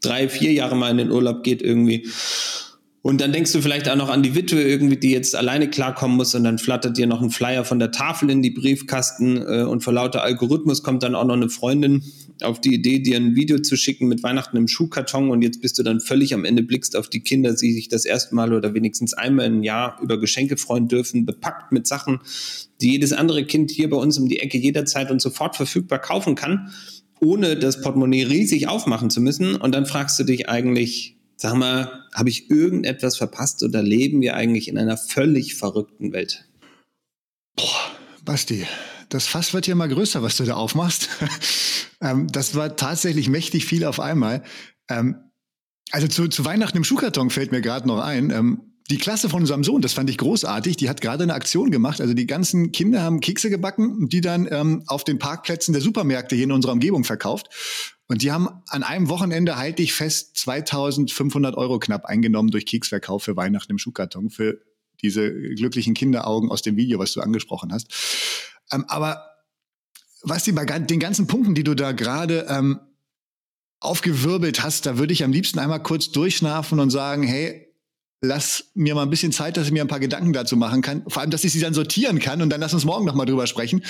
drei, 0.00 0.28
vier 0.28 0.52
Jahre 0.52 0.74
mal 0.74 0.90
in 0.90 0.98
den 0.98 1.12
Urlaub 1.12 1.44
geht 1.44 1.62
irgendwie. 1.62 2.08
Und 3.02 3.20
dann 3.20 3.32
denkst 3.32 3.50
du 3.50 3.60
vielleicht 3.60 3.88
auch 3.88 3.96
noch 3.96 4.08
an 4.08 4.22
die 4.22 4.36
Witwe 4.36 4.62
irgendwie, 4.62 4.96
die 4.96 5.10
jetzt 5.10 5.34
alleine 5.34 5.68
klarkommen 5.68 6.16
muss 6.16 6.36
und 6.36 6.44
dann 6.44 6.58
flattert 6.58 6.96
dir 6.96 7.08
noch 7.08 7.20
ein 7.20 7.30
Flyer 7.30 7.64
von 7.64 7.80
der 7.80 7.90
Tafel 7.90 8.30
in 8.30 8.42
die 8.42 8.50
Briefkasten 8.50 9.38
äh, 9.38 9.64
und 9.64 9.82
vor 9.82 9.92
lauter 9.92 10.22
Algorithmus 10.22 10.84
kommt 10.84 11.02
dann 11.02 11.16
auch 11.16 11.24
noch 11.24 11.34
eine 11.34 11.48
Freundin 11.48 12.04
auf 12.42 12.60
die 12.60 12.74
Idee, 12.74 13.00
dir 13.00 13.16
ein 13.16 13.34
Video 13.34 13.58
zu 13.58 13.76
schicken 13.76 14.06
mit 14.06 14.22
Weihnachten 14.22 14.56
im 14.56 14.68
Schuhkarton 14.68 15.30
und 15.30 15.42
jetzt 15.42 15.60
bist 15.60 15.80
du 15.80 15.82
dann 15.82 15.98
völlig 16.00 16.32
am 16.32 16.44
Ende, 16.44 16.62
blickst 16.62 16.96
auf 16.96 17.08
die 17.08 17.20
Kinder, 17.20 17.54
die 17.54 17.72
sich 17.72 17.88
das 17.88 18.04
erste 18.04 18.36
Mal 18.36 18.52
oder 18.52 18.72
wenigstens 18.72 19.14
einmal 19.14 19.46
im 19.46 19.64
Jahr 19.64 19.98
über 20.00 20.20
Geschenke 20.20 20.56
freuen 20.56 20.86
dürfen, 20.86 21.26
bepackt 21.26 21.72
mit 21.72 21.88
Sachen, 21.88 22.20
die 22.80 22.92
jedes 22.92 23.12
andere 23.12 23.44
Kind 23.44 23.72
hier 23.72 23.90
bei 23.90 23.96
uns 23.96 24.16
um 24.16 24.28
die 24.28 24.38
Ecke 24.38 24.58
jederzeit 24.58 25.10
und 25.10 25.20
sofort 25.20 25.56
verfügbar 25.56 25.98
kaufen 25.98 26.36
kann 26.36 26.70
ohne 27.20 27.56
das 27.56 27.80
Portemonnaie 27.80 28.24
riesig 28.24 28.66
aufmachen 28.66 29.08
zu 29.08 29.20
müssen. 29.20 29.54
Und 29.54 29.76
dann 29.76 29.86
fragst 29.86 30.18
du 30.18 30.24
dich 30.24 30.48
eigentlich, 30.48 31.16
sag 31.36 31.54
mal, 31.54 32.04
habe 32.14 32.28
ich 32.28 32.50
irgendetwas 32.50 33.16
verpasst 33.16 33.62
oder 33.62 33.82
leben 33.82 34.20
wir 34.20 34.34
eigentlich 34.34 34.68
in 34.68 34.78
einer 34.78 34.96
völlig 34.96 35.54
verrückten 35.54 36.12
Welt? 36.12 36.44
Boah, 37.56 37.90
Basti, 38.24 38.66
das 39.08 39.26
Fass 39.26 39.52
wird 39.52 39.66
ja 39.66 39.74
mal 39.74 39.88
größer, 39.88 40.22
was 40.22 40.36
du 40.36 40.44
da 40.44 40.54
aufmachst. 40.54 41.08
ähm, 42.00 42.28
das 42.30 42.54
war 42.54 42.76
tatsächlich 42.76 43.28
mächtig 43.28 43.66
viel 43.66 43.84
auf 43.84 44.00
einmal. 44.00 44.42
Ähm, 44.88 45.16
also 45.90 46.08
zu, 46.08 46.28
zu 46.28 46.44
Weihnachten 46.44 46.78
im 46.78 46.84
Schuhkarton 46.84 47.30
fällt 47.30 47.52
mir 47.52 47.60
gerade 47.60 47.86
noch 47.86 48.00
ein. 48.00 48.30
Ähm, 48.30 48.72
die 48.90 48.98
Klasse 48.98 49.28
von 49.28 49.42
unserem 49.42 49.64
Sohn, 49.64 49.80
das 49.80 49.92
fand 49.92 50.10
ich 50.10 50.18
großartig, 50.18 50.76
die 50.76 50.88
hat 50.88 51.00
gerade 51.00 51.22
eine 51.22 51.34
Aktion 51.34 51.70
gemacht. 51.70 52.00
Also 52.00 52.14
die 52.14 52.26
ganzen 52.26 52.72
Kinder 52.72 53.02
haben 53.02 53.20
Kekse 53.20 53.48
gebacken 53.48 53.96
und 53.96 54.12
die 54.12 54.20
dann 54.20 54.48
ähm, 54.50 54.82
auf 54.86 55.04
den 55.04 55.18
Parkplätzen 55.18 55.72
der 55.72 55.82
Supermärkte 55.82 56.34
hier 56.34 56.44
in 56.44 56.52
unserer 56.52 56.72
Umgebung 56.72 57.04
verkauft. 57.04 57.48
Und 58.12 58.20
die 58.20 58.30
haben 58.30 58.46
an 58.68 58.82
einem 58.82 59.08
Wochenende, 59.08 59.56
halte 59.56 59.80
ich 59.80 59.94
fest, 59.94 60.36
2500 60.36 61.56
Euro 61.56 61.78
knapp 61.78 62.04
eingenommen 62.04 62.50
durch 62.50 62.66
Keksverkauf 62.66 63.22
für 63.22 63.38
Weihnachten 63.38 63.72
im 63.72 63.78
Schuhkarton, 63.78 64.28
für 64.28 64.60
diese 65.00 65.32
glücklichen 65.32 65.94
Kinderaugen 65.94 66.50
aus 66.50 66.60
dem 66.60 66.76
Video, 66.76 66.98
was 66.98 67.14
du 67.14 67.22
angesprochen 67.22 67.72
hast. 67.72 67.90
Ähm, 68.70 68.84
aber 68.88 69.24
was 70.22 70.44
die 70.44 70.52
bei 70.52 70.66
den 70.66 71.00
ganzen 71.00 71.26
Punkten, 71.26 71.54
die 71.54 71.64
du 71.64 71.74
da 71.74 71.92
gerade 71.92 72.44
ähm, 72.50 72.80
aufgewirbelt 73.80 74.62
hast, 74.62 74.84
da 74.84 74.98
würde 74.98 75.14
ich 75.14 75.24
am 75.24 75.32
liebsten 75.32 75.58
einmal 75.58 75.82
kurz 75.82 76.10
durchschnafen 76.10 76.80
und 76.80 76.90
sagen, 76.90 77.22
hey, 77.22 77.61
lass 78.22 78.70
mir 78.74 78.94
mal 78.94 79.02
ein 79.02 79.10
bisschen 79.10 79.32
Zeit, 79.32 79.56
dass 79.56 79.66
ich 79.66 79.72
mir 79.72 79.82
ein 79.82 79.88
paar 79.88 80.00
Gedanken 80.00 80.32
dazu 80.32 80.56
machen 80.56 80.80
kann. 80.80 81.02
Vor 81.08 81.20
allem, 81.20 81.30
dass 81.30 81.42
ich 81.42 81.52
sie 81.52 81.60
dann 81.60 81.74
sortieren 81.74 82.20
kann 82.20 82.40
und 82.40 82.50
dann 82.50 82.60
lass 82.60 82.72
uns 82.72 82.84
morgen 82.84 83.04
nochmal 83.04 83.26
drüber 83.26 83.48
sprechen. 83.48 83.84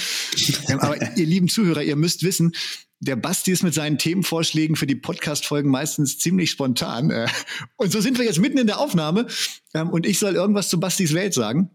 Ähm, 0.69 0.81
aber 0.81 1.17
ihr 1.17 1.27
lieben 1.27 1.49
Zuhörer, 1.49 1.83
ihr 1.83 1.97
müsst 1.97 2.23
wissen, 2.23 2.53
der 2.99 3.17
Basti 3.17 3.53
ist 3.53 3.62
mit 3.62 3.75
seinen 3.75 3.99
Themenvorschlägen 3.99 4.77
für 4.77 4.87
die 4.87 4.95
Podcast-Folgen 4.95 5.71
meistens 5.71 6.19
ziemlich 6.19 6.51
spontan. 6.51 7.11
Äh, 7.11 7.29
und 7.77 7.93
so 7.93 8.01
sind 8.01 8.19
wir 8.19 8.25
jetzt 8.25 8.39
mitten 8.39 8.59
in 8.59 8.67
der 8.67 8.81
Aufnahme 8.81 9.27
ähm, 9.75 9.91
und 9.91 10.07
ich 10.07 10.19
soll 10.19 10.35
irgendwas 10.35 10.71
zu 10.71 10.81
Bastis 10.81 11.12
Welt 11.12 11.35
sagen. 11.35 11.71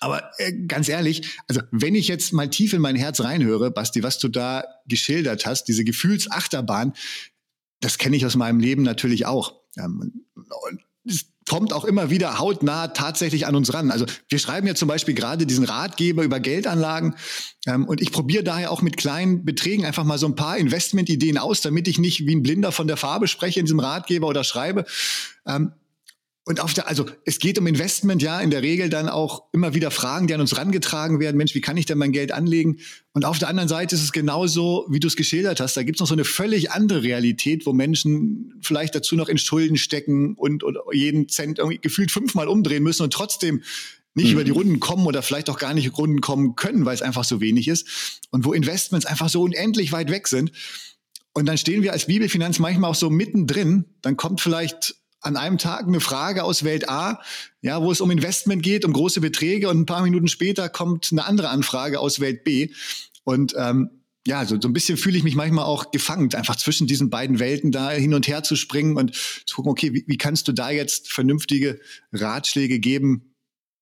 Aber 0.00 0.30
äh, 0.38 0.52
ganz 0.66 0.88
ehrlich, 0.88 1.38
also 1.46 1.60
wenn 1.72 1.94
ich 1.94 2.08
jetzt 2.08 2.32
mal 2.32 2.48
tief 2.48 2.72
in 2.72 2.80
mein 2.80 2.96
Herz 2.96 3.20
reinhöre, 3.20 3.70
Basti, 3.70 4.02
was 4.02 4.18
du 4.18 4.28
da 4.28 4.64
geschildert 4.86 5.44
hast, 5.44 5.64
diese 5.64 5.84
Gefühlsachterbahn, 5.84 6.94
das 7.80 7.98
kenne 7.98 8.16
ich 8.16 8.24
aus 8.24 8.34
meinem 8.34 8.60
Leben 8.60 8.82
natürlich 8.82 9.26
auch. 9.26 9.60
Ähm, 9.76 10.12
und 10.34 10.80
kommt 11.48 11.72
auch 11.72 11.84
immer 11.84 12.10
wieder 12.10 12.38
hautnah 12.38 12.88
tatsächlich 12.88 13.46
an 13.46 13.54
uns 13.54 13.72
ran. 13.72 13.90
Also 13.90 14.04
wir 14.28 14.38
schreiben 14.38 14.66
ja 14.66 14.74
zum 14.74 14.88
Beispiel 14.88 15.14
gerade 15.14 15.46
diesen 15.46 15.64
Ratgeber 15.64 16.24
über 16.24 16.40
Geldanlagen 16.40 17.14
ähm, 17.66 17.86
und 17.86 18.00
ich 18.00 18.12
probiere 18.12 18.42
daher 18.42 18.72
auch 18.72 18.82
mit 18.82 18.96
kleinen 18.96 19.44
Beträgen 19.44 19.84
einfach 19.84 20.04
mal 20.04 20.18
so 20.18 20.26
ein 20.26 20.34
paar 20.34 20.58
Investmentideen 20.58 21.38
aus, 21.38 21.60
damit 21.60 21.88
ich 21.88 21.98
nicht 21.98 22.26
wie 22.26 22.34
ein 22.34 22.42
Blinder 22.42 22.72
von 22.72 22.88
der 22.88 22.96
Farbe 22.96 23.28
spreche 23.28 23.60
in 23.60 23.66
diesem 23.66 23.80
Ratgeber 23.80 24.26
oder 24.26 24.44
schreibe. 24.44 24.84
Ähm, 25.46 25.72
und 26.48 26.60
auf 26.60 26.74
der, 26.74 26.86
also 26.86 27.06
es 27.24 27.40
geht 27.40 27.58
um 27.58 27.66
Investment, 27.66 28.22
ja, 28.22 28.38
in 28.38 28.50
der 28.50 28.62
Regel 28.62 28.88
dann 28.88 29.08
auch 29.08 29.42
immer 29.52 29.74
wieder 29.74 29.90
Fragen, 29.90 30.28
die 30.28 30.34
an 30.34 30.40
uns 30.40 30.56
rangetragen 30.56 31.18
werden. 31.18 31.36
Mensch, 31.36 31.56
wie 31.56 31.60
kann 31.60 31.76
ich 31.76 31.86
denn 31.86 31.98
mein 31.98 32.12
Geld 32.12 32.30
anlegen? 32.30 32.78
Und 33.14 33.24
auf 33.24 33.40
der 33.40 33.48
anderen 33.48 33.68
Seite 33.68 33.96
ist 33.96 34.04
es 34.04 34.12
genauso, 34.12 34.86
wie 34.88 35.00
du 35.00 35.08
es 35.08 35.16
geschildert 35.16 35.58
hast. 35.58 35.76
Da 35.76 35.82
gibt 35.82 35.96
es 35.96 36.00
noch 36.00 36.06
so 36.06 36.14
eine 36.14 36.24
völlig 36.24 36.70
andere 36.70 37.02
Realität, 37.02 37.66
wo 37.66 37.72
Menschen 37.72 38.54
vielleicht 38.62 38.94
dazu 38.94 39.16
noch 39.16 39.28
in 39.28 39.38
Schulden 39.38 39.76
stecken 39.76 40.34
und, 40.36 40.62
und 40.62 40.78
jeden 40.92 41.28
Cent 41.28 41.58
irgendwie 41.58 41.78
gefühlt 41.78 42.12
fünfmal 42.12 42.46
umdrehen 42.46 42.84
müssen 42.84 43.02
und 43.02 43.12
trotzdem 43.12 43.64
nicht 44.14 44.26
mhm. 44.26 44.34
über 44.34 44.44
die 44.44 44.52
Runden 44.52 44.78
kommen 44.78 45.04
oder 45.04 45.22
vielleicht 45.22 45.50
auch 45.50 45.58
gar 45.58 45.74
nicht 45.74 45.98
Runden 45.98 46.20
kommen 46.20 46.54
können, 46.54 46.84
weil 46.84 46.94
es 46.94 47.02
einfach 47.02 47.24
so 47.24 47.40
wenig 47.40 47.66
ist. 47.66 48.20
Und 48.30 48.44
wo 48.44 48.52
Investments 48.52 49.04
einfach 49.04 49.30
so 49.30 49.42
unendlich 49.42 49.90
weit 49.90 50.12
weg 50.12 50.28
sind. 50.28 50.52
Und 51.32 51.46
dann 51.46 51.58
stehen 51.58 51.82
wir 51.82 51.92
als 51.92 52.06
Bibelfinanz 52.06 52.60
manchmal 52.60 52.92
auch 52.92 52.94
so 52.94 53.10
mittendrin. 53.10 53.86
Dann 54.00 54.16
kommt 54.16 54.40
vielleicht 54.40 54.94
an 55.26 55.36
einem 55.36 55.58
Tag 55.58 55.86
eine 55.86 56.00
Frage 56.00 56.44
aus 56.44 56.64
Welt 56.64 56.88
A, 56.88 57.20
ja, 57.60 57.82
wo 57.82 57.90
es 57.90 58.00
um 58.00 58.10
Investment 58.10 58.62
geht, 58.62 58.84
um 58.84 58.92
große 58.92 59.20
Beträge 59.20 59.68
und 59.68 59.80
ein 59.80 59.86
paar 59.86 60.02
Minuten 60.02 60.28
später 60.28 60.68
kommt 60.68 61.08
eine 61.12 61.26
andere 61.26 61.48
Anfrage 61.48 62.00
aus 62.00 62.20
Welt 62.20 62.44
B. 62.44 62.70
Und 63.24 63.54
ähm, 63.58 63.90
ja, 64.26 64.44
so, 64.44 64.60
so 64.60 64.68
ein 64.68 64.72
bisschen 64.72 64.96
fühle 64.96 65.18
ich 65.18 65.24
mich 65.24 65.34
manchmal 65.34 65.64
auch 65.64 65.90
gefangen, 65.90 66.32
einfach 66.34 66.56
zwischen 66.56 66.86
diesen 66.86 67.10
beiden 67.10 67.38
Welten 67.38 67.72
da 67.72 67.90
hin 67.90 68.14
und 68.14 68.26
her 68.28 68.42
zu 68.42 68.56
springen 68.56 68.96
und 68.96 69.14
zu 69.14 69.56
gucken, 69.56 69.70
okay, 69.70 69.92
wie, 69.92 70.04
wie 70.06 70.18
kannst 70.18 70.48
du 70.48 70.52
da 70.52 70.70
jetzt 70.70 71.12
vernünftige 71.12 71.80
Ratschläge 72.12 72.78
geben 72.78 73.34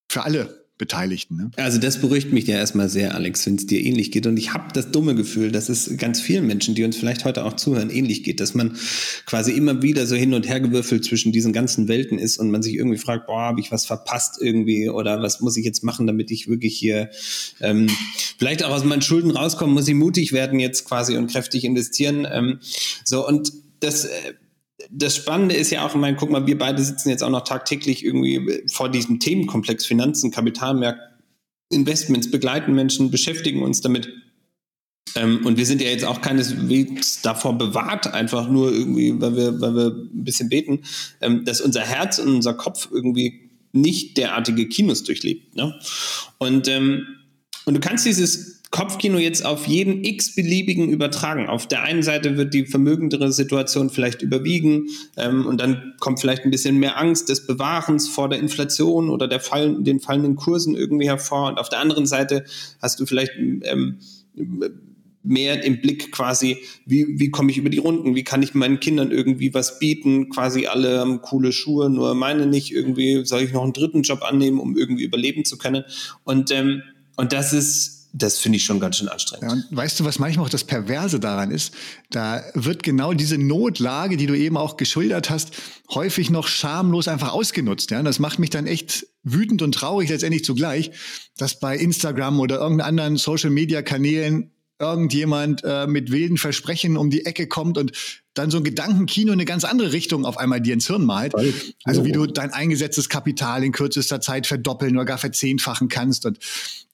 für 0.09 0.23
alle 0.23 0.64
Beteiligten. 0.77 1.37
Ne? 1.37 1.51
Also 1.55 1.79
das 1.79 2.01
beruhigt 2.01 2.33
mich 2.33 2.47
ja 2.47 2.57
erstmal 2.57 2.89
sehr, 2.89 3.15
Alex, 3.15 3.45
wenn 3.45 3.55
es 3.55 3.65
dir 3.65 3.81
ähnlich 3.81 4.11
geht. 4.11 4.27
Und 4.27 4.35
ich 4.35 4.53
habe 4.53 4.73
das 4.73 4.91
dumme 4.91 5.15
Gefühl, 5.15 5.51
dass 5.51 5.69
es 5.69 5.95
ganz 5.97 6.19
vielen 6.19 6.45
Menschen, 6.47 6.75
die 6.75 6.83
uns 6.83 6.97
vielleicht 6.97 7.23
heute 7.23 7.45
auch 7.45 7.53
zuhören, 7.53 7.89
ähnlich 7.89 8.23
geht, 8.23 8.41
dass 8.41 8.55
man 8.55 8.75
quasi 9.25 9.53
immer 9.53 9.81
wieder 9.81 10.05
so 10.05 10.15
hin 10.15 10.33
und 10.33 10.49
her 10.49 10.59
gewürfelt 10.59 11.05
zwischen 11.05 11.31
diesen 11.31 11.53
ganzen 11.53 11.87
Welten 11.87 12.19
ist 12.19 12.37
und 12.37 12.51
man 12.51 12.61
sich 12.61 12.75
irgendwie 12.75 12.97
fragt, 12.97 13.27
boah, 13.27 13.43
habe 13.43 13.61
ich 13.61 13.71
was 13.71 13.85
verpasst 13.85 14.37
irgendwie 14.41 14.89
oder 14.89 15.21
was 15.21 15.39
muss 15.39 15.55
ich 15.55 15.63
jetzt 15.63 15.81
machen, 15.83 16.07
damit 16.07 16.29
ich 16.29 16.49
wirklich 16.49 16.77
hier 16.77 17.09
ähm, 17.61 17.87
vielleicht 18.37 18.61
auch 18.63 18.71
aus 18.71 18.83
meinen 18.83 19.01
Schulden 19.01 19.31
rauskomme, 19.31 19.71
muss 19.71 19.87
ich 19.87 19.95
mutig 19.95 20.33
werden 20.33 20.59
jetzt 20.59 20.83
quasi 20.83 21.15
und 21.15 21.31
kräftig 21.31 21.63
investieren. 21.63 22.27
Ähm, 22.29 22.59
so 23.05 23.25
und 23.25 23.53
das 23.79 24.05
äh, 24.05 24.33
das 24.97 25.15
Spannende 25.15 25.55
ist 25.55 25.71
ja 25.71 25.85
auch, 25.85 25.89
ich 25.89 25.99
meine, 25.99 26.15
guck 26.15 26.29
mal, 26.29 26.47
wir 26.47 26.57
beide 26.57 26.81
sitzen 26.81 27.09
jetzt 27.09 27.23
auch 27.23 27.29
noch 27.29 27.43
tagtäglich 27.43 28.03
irgendwie 28.03 28.63
vor 28.71 28.89
diesem 28.89 29.19
Themenkomplex 29.19 29.85
Finanzen, 29.85 30.31
Kapitalmärkte, 30.31 31.01
Investments, 31.69 32.31
begleiten 32.31 32.73
Menschen, 32.73 33.11
beschäftigen 33.11 33.61
uns 33.61 33.81
damit. 33.81 34.09
Ähm, 35.15 35.45
und 35.45 35.57
wir 35.57 35.65
sind 35.65 35.81
ja 35.81 35.89
jetzt 35.89 36.05
auch 36.05 36.21
keineswegs 36.21 37.21
davor 37.21 37.57
bewahrt, 37.57 38.13
einfach 38.13 38.49
nur 38.49 38.71
irgendwie, 38.71 39.19
weil 39.19 39.35
wir, 39.35 39.61
weil 39.61 39.75
wir 39.75 39.87
ein 39.87 40.23
bisschen 40.23 40.49
beten, 40.49 40.83
ähm, 41.21 41.43
dass 41.43 41.59
unser 41.59 41.81
Herz 41.81 42.19
und 42.19 42.29
unser 42.29 42.53
Kopf 42.53 42.89
irgendwie 42.91 43.51
nicht 43.73 44.17
derartige 44.17 44.67
Kinos 44.69 45.03
durchlebt. 45.03 45.55
Ne? 45.55 45.77
Und, 46.37 46.67
ähm, 46.69 47.05
und 47.65 47.73
du 47.73 47.79
kannst 47.81 48.05
dieses 48.05 48.54
Kopfkino 48.75 49.17
jetzt 49.17 49.45
auf 49.45 49.67
jeden 49.67 50.03
x-beliebigen 50.03 50.89
übertragen. 50.89 51.47
Auf 51.47 51.65
der 51.65 51.83
einen 51.83 52.03
Seite 52.03 52.35
wird 52.35 52.53
die 52.53 52.65
vermögendere 52.65 53.31
Situation 53.31 53.89
vielleicht 53.89 54.21
überwiegen 54.21 54.87
ähm, 55.15 55.45
und 55.45 55.61
dann 55.61 55.93
kommt 56.01 56.19
vielleicht 56.19 56.43
ein 56.43 56.51
bisschen 56.51 56.77
mehr 56.77 56.99
Angst 56.99 57.29
des 57.29 57.47
Bewahrens 57.47 58.09
vor 58.09 58.27
der 58.27 58.39
Inflation 58.39 59.09
oder 59.09 59.29
der 59.29 59.39
Fall, 59.39 59.81
den 59.81 60.01
fallenden 60.01 60.35
Kursen 60.35 60.75
irgendwie 60.75 61.07
hervor. 61.07 61.47
Und 61.47 61.57
auf 61.57 61.69
der 61.69 61.79
anderen 61.79 62.05
Seite 62.05 62.43
hast 62.81 62.99
du 62.99 63.05
vielleicht 63.05 63.31
ähm, 63.37 63.99
mehr 65.23 65.63
im 65.63 65.79
Blick 65.79 66.11
quasi, 66.11 66.57
wie, 66.85 67.17
wie 67.17 67.31
komme 67.31 67.51
ich 67.51 67.57
über 67.57 67.69
die 67.69 67.77
Runden, 67.77 68.13
wie 68.13 68.25
kann 68.25 68.43
ich 68.43 68.55
meinen 68.55 68.81
Kindern 68.81 69.09
irgendwie 69.09 69.53
was 69.53 69.79
bieten, 69.79 70.27
quasi 70.27 70.67
alle 70.67 70.99
haben 70.99 71.21
coole 71.21 71.53
Schuhe, 71.53 71.89
nur 71.89 72.13
meine 72.13 72.45
nicht, 72.45 72.73
irgendwie 72.73 73.23
soll 73.23 73.43
ich 73.43 73.53
noch 73.53 73.63
einen 73.63 73.71
dritten 73.71 74.01
Job 74.01 74.21
annehmen, 74.21 74.59
um 74.59 74.75
irgendwie 74.75 75.05
überleben 75.05 75.45
zu 75.45 75.57
können. 75.57 75.85
Und, 76.25 76.51
ähm, 76.51 76.81
und 77.15 77.31
das 77.31 77.53
ist 77.53 77.94
das 78.17 78.37
finde 78.37 78.55
ich 78.57 78.63
schon 78.63 78.79
ganz 78.79 78.97
schön 78.97 79.09
anstrengend. 79.09 79.43
Ja, 79.43 79.51
und 79.51 79.65
weißt 79.71 79.99
du, 79.99 80.05
was 80.05 80.19
manchmal 80.19 80.45
auch 80.45 80.49
das 80.49 80.63
Perverse 80.63 81.19
daran 81.19 81.51
ist? 81.51 81.73
Da 82.09 82.41
wird 82.53 82.81
genau 82.81 83.11
diese 83.11 83.37
Notlage, 83.37 84.15
die 84.15 84.25
du 84.25 84.37
eben 84.37 84.55
auch 84.55 84.77
geschildert 84.77 85.29
hast, 85.29 85.51
häufig 85.93 86.29
noch 86.29 86.47
schamlos 86.47 87.09
einfach 87.09 87.33
ausgenutzt. 87.33 87.91
Ja, 87.91 88.01
das 88.03 88.19
macht 88.19 88.39
mich 88.39 88.49
dann 88.49 88.67
echt 88.67 89.07
wütend 89.23 89.61
und 89.61 89.73
traurig 89.75 90.09
letztendlich 90.09 90.45
zugleich, 90.45 90.91
dass 91.37 91.59
bei 91.59 91.75
Instagram 91.77 92.39
oder 92.39 92.55
irgendeinen 92.55 92.87
anderen 92.87 93.17
Social 93.17 93.49
Media 93.49 93.81
Kanälen 93.81 94.51
irgendjemand 94.79 95.63
äh, 95.65 95.85
mit 95.85 96.09
wilden 96.09 96.37
Versprechen 96.37 96.95
um 96.95 97.09
die 97.09 97.25
Ecke 97.25 97.47
kommt 97.47 97.77
und 97.77 97.91
dann 98.35 98.51
so 98.51 98.57
ein 98.57 98.63
Gedankenkino 98.63 99.31
in 99.31 99.39
eine 99.39 99.45
ganz 99.45 99.63
andere 99.63 99.91
Richtung 99.91 100.25
auf 100.25 100.37
einmal 100.37 100.61
dir 100.61 100.73
ins 100.73 100.87
Hirn 100.87 101.05
malt. 101.05 101.33
Also 101.83 102.05
wie 102.05 102.11
du 102.11 102.27
dein 102.27 102.51
eingesetztes 102.51 103.09
Kapital 103.09 103.63
in 103.63 103.71
kürzester 103.71 104.21
Zeit 104.21 104.45
verdoppeln 104.45 104.95
oder 104.95 105.05
gar 105.05 105.17
verzehnfachen 105.17 105.87
kannst. 105.87 106.25
Und 106.25 106.37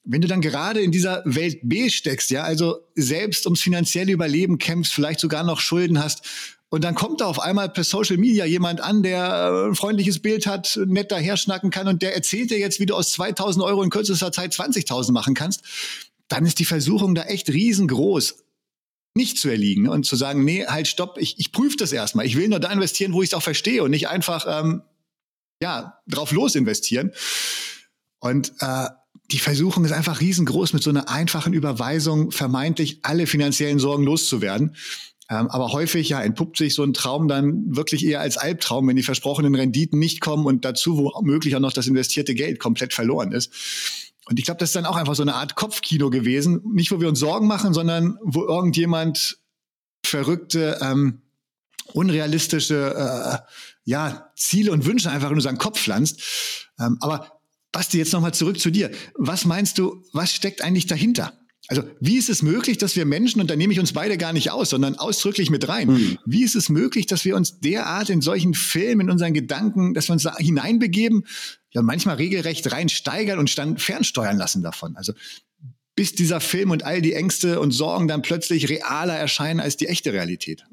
wenn 0.04 0.20
du 0.20 0.28
dann 0.28 0.40
gerade 0.40 0.80
in 0.80 0.92
dieser 0.92 1.22
Welt 1.24 1.58
B 1.62 1.90
steckst, 1.90 2.30
ja, 2.30 2.42
also 2.44 2.78
selbst 2.94 3.46
ums 3.46 3.60
finanzielle 3.60 4.12
Überleben 4.12 4.58
kämpfst, 4.58 4.94
vielleicht 4.94 5.20
sogar 5.20 5.44
noch 5.44 5.60
Schulden 5.60 6.02
hast, 6.02 6.22
und 6.72 6.84
dann 6.84 6.94
kommt 6.94 7.20
da 7.20 7.26
auf 7.26 7.38
einmal 7.38 7.68
per 7.68 7.84
Social 7.84 8.16
Media 8.16 8.46
jemand 8.46 8.80
an, 8.80 9.02
der 9.02 9.26
äh, 9.26 9.68
ein 9.68 9.74
freundliches 9.74 10.20
Bild 10.20 10.46
hat, 10.46 10.80
nett 10.86 11.12
daherschnacken 11.12 11.70
kann 11.70 11.86
und 11.86 12.00
der 12.00 12.14
erzählt 12.14 12.50
dir 12.50 12.58
jetzt, 12.58 12.80
wie 12.80 12.86
du 12.86 12.94
aus 12.94 13.12
2000 13.12 13.62
Euro 13.62 13.82
in 13.82 13.90
kürzester 13.90 14.32
Zeit 14.32 14.54
20.000 14.54 15.12
machen 15.12 15.34
kannst, 15.34 15.64
dann 16.28 16.46
ist 16.46 16.58
die 16.60 16.64
Versuchung 16.64 17.14
da 17.14 17.24
echt 17.24 17.50
riesengroß, 17.50 18.36
nicht 19.14 19.38
zu 19.38 19.48
erliegen 19.48 19.88
und 19.88 20.06
zu 20.06 20.16
sagen, 20.16 20.44
nee, 20.44 20.66
halt, 20.66 20.88
stopp, 20.88 21.18
ich, 21.18 21.38
ich 21.38 21.52
prüfe 21.52 21.76
das 21.76 21.92
erstmal. 21.92 22.26
Ich 22.26 22.36
will 22.36 22.48
nur 22.48 22.60
da 22.60 22.72
investieren, 22.72 23.12
wo 23.12 23.22
ich 23.22 23.30
es 23.30 23.34
auch 23.34 23.42
verstehe 23.42 23.82
und 23.82 23.90
nicht 23.90 24.08
einfach, 24.08 24.46
ähm, 24.48 24.82
ja, 25.62 25.98
drauf 26.08 26.32
los 26.32 26.54
investieren. 26.54 27.12
Und 28.20 28.52
äh, 28.60 28.88
die 29.30 29.38
Versuchung 29.38 29.84
ist 29.84 29.92
einfach 29.92 30.20
riesengroß, 30.20 30.72
mit 30.72 30.82
so 30.82 30.90
einer 30.90 31.08
einfachen 31.08 31.52
Überweisung 31.52 32.30
vermeintlich 32.30 33.00
alle 33.02 33.26
finanziellen 33.26 33.78
Sorgen 33.78 34.04
loszuwerden. 34.04 34.76
Ähm, 35.28 35.48
aber 35.48 35.72
häufig 35.72 36.08
ja 36.08 36.20
entpuppt 36.20 36.56
sich 36.56 36.74
so 36.74 36.82
ein 36.82 36.92
Traum 36.92 37.28
dann 37.28 37.74
wirklich 37.74 38.04
eher 38.04 38.20
als 38.20 38.36
Albtraum, 38.36 38.88
wenn 38.88 38.96
die 38.96 39.02
versprochenen 39.02 39.54
Renditen 39.54 39.98
nicht 39.98 40.20
kommen 40.20 40.46
und 40.46 40.64
dazu 40.64 40.98
womöglich 40.98 41.56
auch 41.56 41.60
noch 41.60 41.72
das 41.72 41.86
investierte 41.86 42.34
Geld 42.34 42.58
komplett 42.58 42.92
verloren 42.92 43.32
ist. 43.32 44.11
Und 44.32 44.38
ich 44.38 44.46
glaube, 44.46 44.58
das 44.60 44.70
ist 44.70 44.76
dann 44.76 44.86
auch 44.86 44.96
einfach 44.96 45.14
so 45.14 45.20
eine 45.20 45.34
Art 45.34 45.56
Kopfkino 45.56 46.08
gewesen. 46.08 46.62
Nicht, 46.72 46.90
wo 46.90 47.02
wir 47.02 47.08
uns 47.08 47.18
Sorgen 47.18 47.46
machen, 47.46 47.74
sondern 47.74 48.16
wo 48.22 48.46
irgendjemand 48.46 49.36
verrückte, 50.06 50.78
ähm, 50.80 51.20
unrealistische 51.92 52.94
äh, 52.96 53.52
ja, 53.84 54.32
Ziele 54.34 54.72
und 54.72 54.86
Wünsche 54.86 55.10
einfach 55.10 55.28
in 55.28 55.34
unseren 55.34 55.58
Kopf 55.58 55.78
pflanzt. 55.78 56.22
Ähm, 56.80 56.96
aber 57.00 57.40
Basti, 57.72 57.98
jetzt 57.98 58.14
nochmal 58.14 58.32
zurück 58.32 58.58
zu 58.58 58.70
dir. 58.70 58.90
Was 59.16 59.44
meinst 59.44 59.76
du, 59.76 60.02
was 60.14 60.32
steckt 60.32 60.62
eigentlich 60.62 60.86
dahinter? 60.86 61.34
Also 61.72 61.88
wie 62.00 62.18
ist 62.18 62.28
es 62.28 62.42
möglich, 62.42 62.76
dass 62.76 62.96
wir 62.96 63.06
Menschen, 63.06 63.40
und 63.40 63.48
da 63.48 63.56
nehme 63.56 63.72
ich 63.72 63.80
uns 63.80 63.94
beide 63.94 64.18
gar 64.18 64.34
nicht 64.34 64.50
aus, 64.50 64.68
sondern 64.68 64.96
ausdrücklich 64.96 65.48
mit 65.48 65.66
rein, 65.70 65.88
mhm. 65.88 66.18
wie 66.26 66.44
ist 66.44 66.54
es 66.54 66.68
möglich, 66.68 67.06
dass 67.06 67.24
wir 67.24 67.34
uns 67.34 67.60
derart 67.60 68.10
in 68.10 68.20
solchen 68.20 68.52
Filmen, 68.52 69.06
in 69.06 69.10
unseren 69.10 69.32
Gedanken, 69.32 69.94
dass 69.94 70.10
wir 70.10 70.12
uns 70.12 70.24
da 70.24 70.36
hineinbegeben, 70.36 71.24
ja 71.70 71.80
manchmal 71.80 72.16
regelrecht 72.16 72.70
reinsteigern 72.70 73.38
und 73.38 73.56
dann 73.56 73.78
fernsteuern 73.78 74.36
lassen 74.36 74.62
davon? 74.62 74.96
Also 74.96 75.14
bis 75.94 76.14
dieser 76.14 76.40
Film 76.40 76.70
und 76.70 76.84
all 76.84 77.02
die 77.02 77.12
Ängste 77.12 77.60
und 77.60 77.72
Sorgen 77.72 78.08
dann 78.08 78.22
plötzlich 78.22 78.70
realer 78.70 79.14
erscheinen 79.14 79.60
als 79.60 79.76
die 79.76 79.88
echte 79.88 80.14
Realität. 80.14 80.64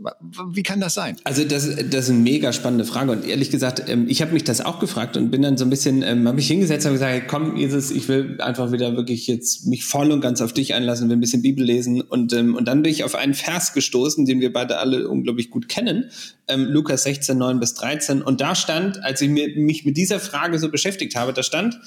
Wie 0.53 0.63
kann 0.63 0.79
das 0.79 0.93
sein? 0.93 1.17
Also 1.25 1.43
das, 1.43 1.67
das 1.89 2.05
ist 2.05 2.09
eine 2.11 2.19
mega 2.19 2.53
spannende 2.53 2.85
Frage 2.85 3.11
und 3.11 3.27
ehrlich 3.27 3.51
gesagt, 3.51 3.83
ähm, 3.89 4.07
ich 4.07 4.21
habe 4.21 4.31
mich 4.31 4.45
das 4.45 4.61
auch 4.61 4.79
gefragt 4.79 5.17
und 5.17 5.29
bin 5.29 5.41
dann 5.41 5.57
so 5.57 5.65
ein 5.65 5.69
bisschen, 5.69 6.03
ähm, 6.03 6.25
habe 6.25 6.38
mich 6.38 6.47
hingesetzt 6.47 6.85
und 6.85 6.93
gesagt, 6.93 7.27
komm 7.27 7.57
Jesus, 7.57 7.91
ich 7.91 8.07
will 8.07 8.39
einfach 8.39 8.71
wieder 8.71 8.95
wirklich 8.95 9.27
jetzt 9.27 9.67
mich 9.67 9.83
voll 9.83 10.11
und 10.11 10.21
ganz 10.21 10.39
auf 10.41 10.53
dich 10.53 10.73
einlassen, 10.73 11.09
will 11.09 11.17
ein 11.17 11.21
bisschen 11.21 11.41
Bibel 11.41 11.65
lesen 11.65 11.99
und, 11.99 12.31
ähm, 12.31 12.55
und 12.55 12.69
dann 12.69 12.81
bin 12.81 12.91
ich 12.91 13.03
auf 13.03 13.15
einen 13.15 13.33
Vers 13.33 13.73
gestoßen, 13.73 14.25
den 14.25 14.39
wir 14.39 14.53
beide 14.53 14.77
alle 14.77 15.09
unglaublich 15.09 15.49
gut 15.49 15.67
kennen, 15.67 16.11
Lukas 16.51 17.03
16, 17.03 17.38
9 17.38 17.59
bis 17.59 17.75
13 17.75 18.23
und 18.23 18.41
da 18.41 18.55
stand, 18.55 19.03
als 19.03 19.21
ich 19.21 19.29
mich 19.29 19.85
mit 19.85 19.97
dieser 19.97 20.19
Frage 20.19 20.57
so 20.57 20.69
beschäftigt 20.69 21.15
habe, 21.15 21.31
da 21.31 21.43
stand, 21.43 21.79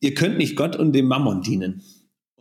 ihr 0.00 0.14
könnt 0.14 0.38
nicht 0.38 0.56
Gott 0.56 0.74
und 0.74 0.92
dem 0.92 1.06
Mammon 1.06 1.42
dienen. 1.42 1.82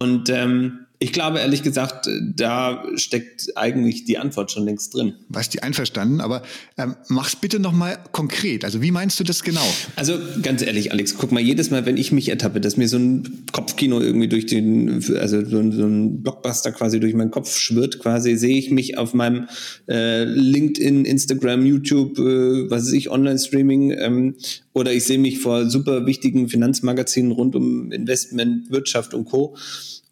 Und 0.02 0.30
ähm, 0.30 0.88
ich 0.98 1.14
glaube 1.14 1.40
ehrlich 1.40 1.62
gesagt, 1.62 2.08
da 2.36 2.84
steckt 2.96 3.56
eigentlich 3.56 4.06
die 4.06 4.18
Antwort 4.18 4.52
schon 4.52 4.66
längst 4.66 4.96
drin. 4.96 5.14
Was 5.30 5.50
die 5.50 5.62
einverstanden, 5.62 6.22
aber 6.22 6.42
ähm, 6.78 6.96
mach's 7.08 7.36
bitte 7.36 7.60
nochmal 7.60 7.98
konkret. 8.12 8.64
Also 8.66 8.82
wie 8.82 8.90
meinst 8.90 9.20
du 9.20 9.24
das 9.24 9.44
genau? 9.44 9.66
Also 9.96 10.18
ganz 10.42 10.64
ehrlich, 10.64 10.92
Alex, 10.92 11.16
guck 11.18 11.32
mal, 11.32 11.40
jedes 11.40 11.70
Mal, 11.70 11.86
wenn 11.86 11.98
ich 11.98 12.12
mich 12.12 12.30
ertappe, 12.30 12.62
dass 12.62 12.78
mir 12.78 12.88
so 12.88 12.98
ein 12.98 13.46
Kopfkino 13.52 14.00
irgendwie 14.00 14.28
durch 14.28 14.48
den, 14.48 15.04
also 15.20 15.44
so 15.44 15.58
ein, 15.60 15.72
so 15.72 15.86
ein 15.86 16.22
Blockbuster 16.24 16.72
quasi 16.72 17.00
durch 17.00 17.14
meinen 17.14 17.32
Kopf 17.32 17.58
schwirrt, 17.58 18.00
quasi, 18.00 18.36
sehe 18.38 18.58
ich 18.58 18.72
mich 18.72 18.98
auf 18.98 19.14
meinem 19.14 19.48
äh, 19.88 20.24
LinkedIn, 20.24 21.06
Instagram, 21.06 21.64
YouTube, 21.66 22.18
äh, 22.20 22.70
was 22.70 22.86
weiß 22.86 22.94
ich, 22.94 23.10
Online-Streaming 23.10 23.92
ähm, 24.00 24.36
oder 24.74 24.94
ich 24.94 25.04
sehe 25.04 25.20
mich 25.20 25.40
vor 25.40 25.70
super 25.70 26.06
wichtigen 26.06 26.48
Finanzmagazinen 26.48 27.32
rund 27.32 27.56
um 27.56 27.92
Investment, 27.92 28.72
Wirtschaft 28.72 29.14
und 29.14 29.26
Co. 29.26 29.56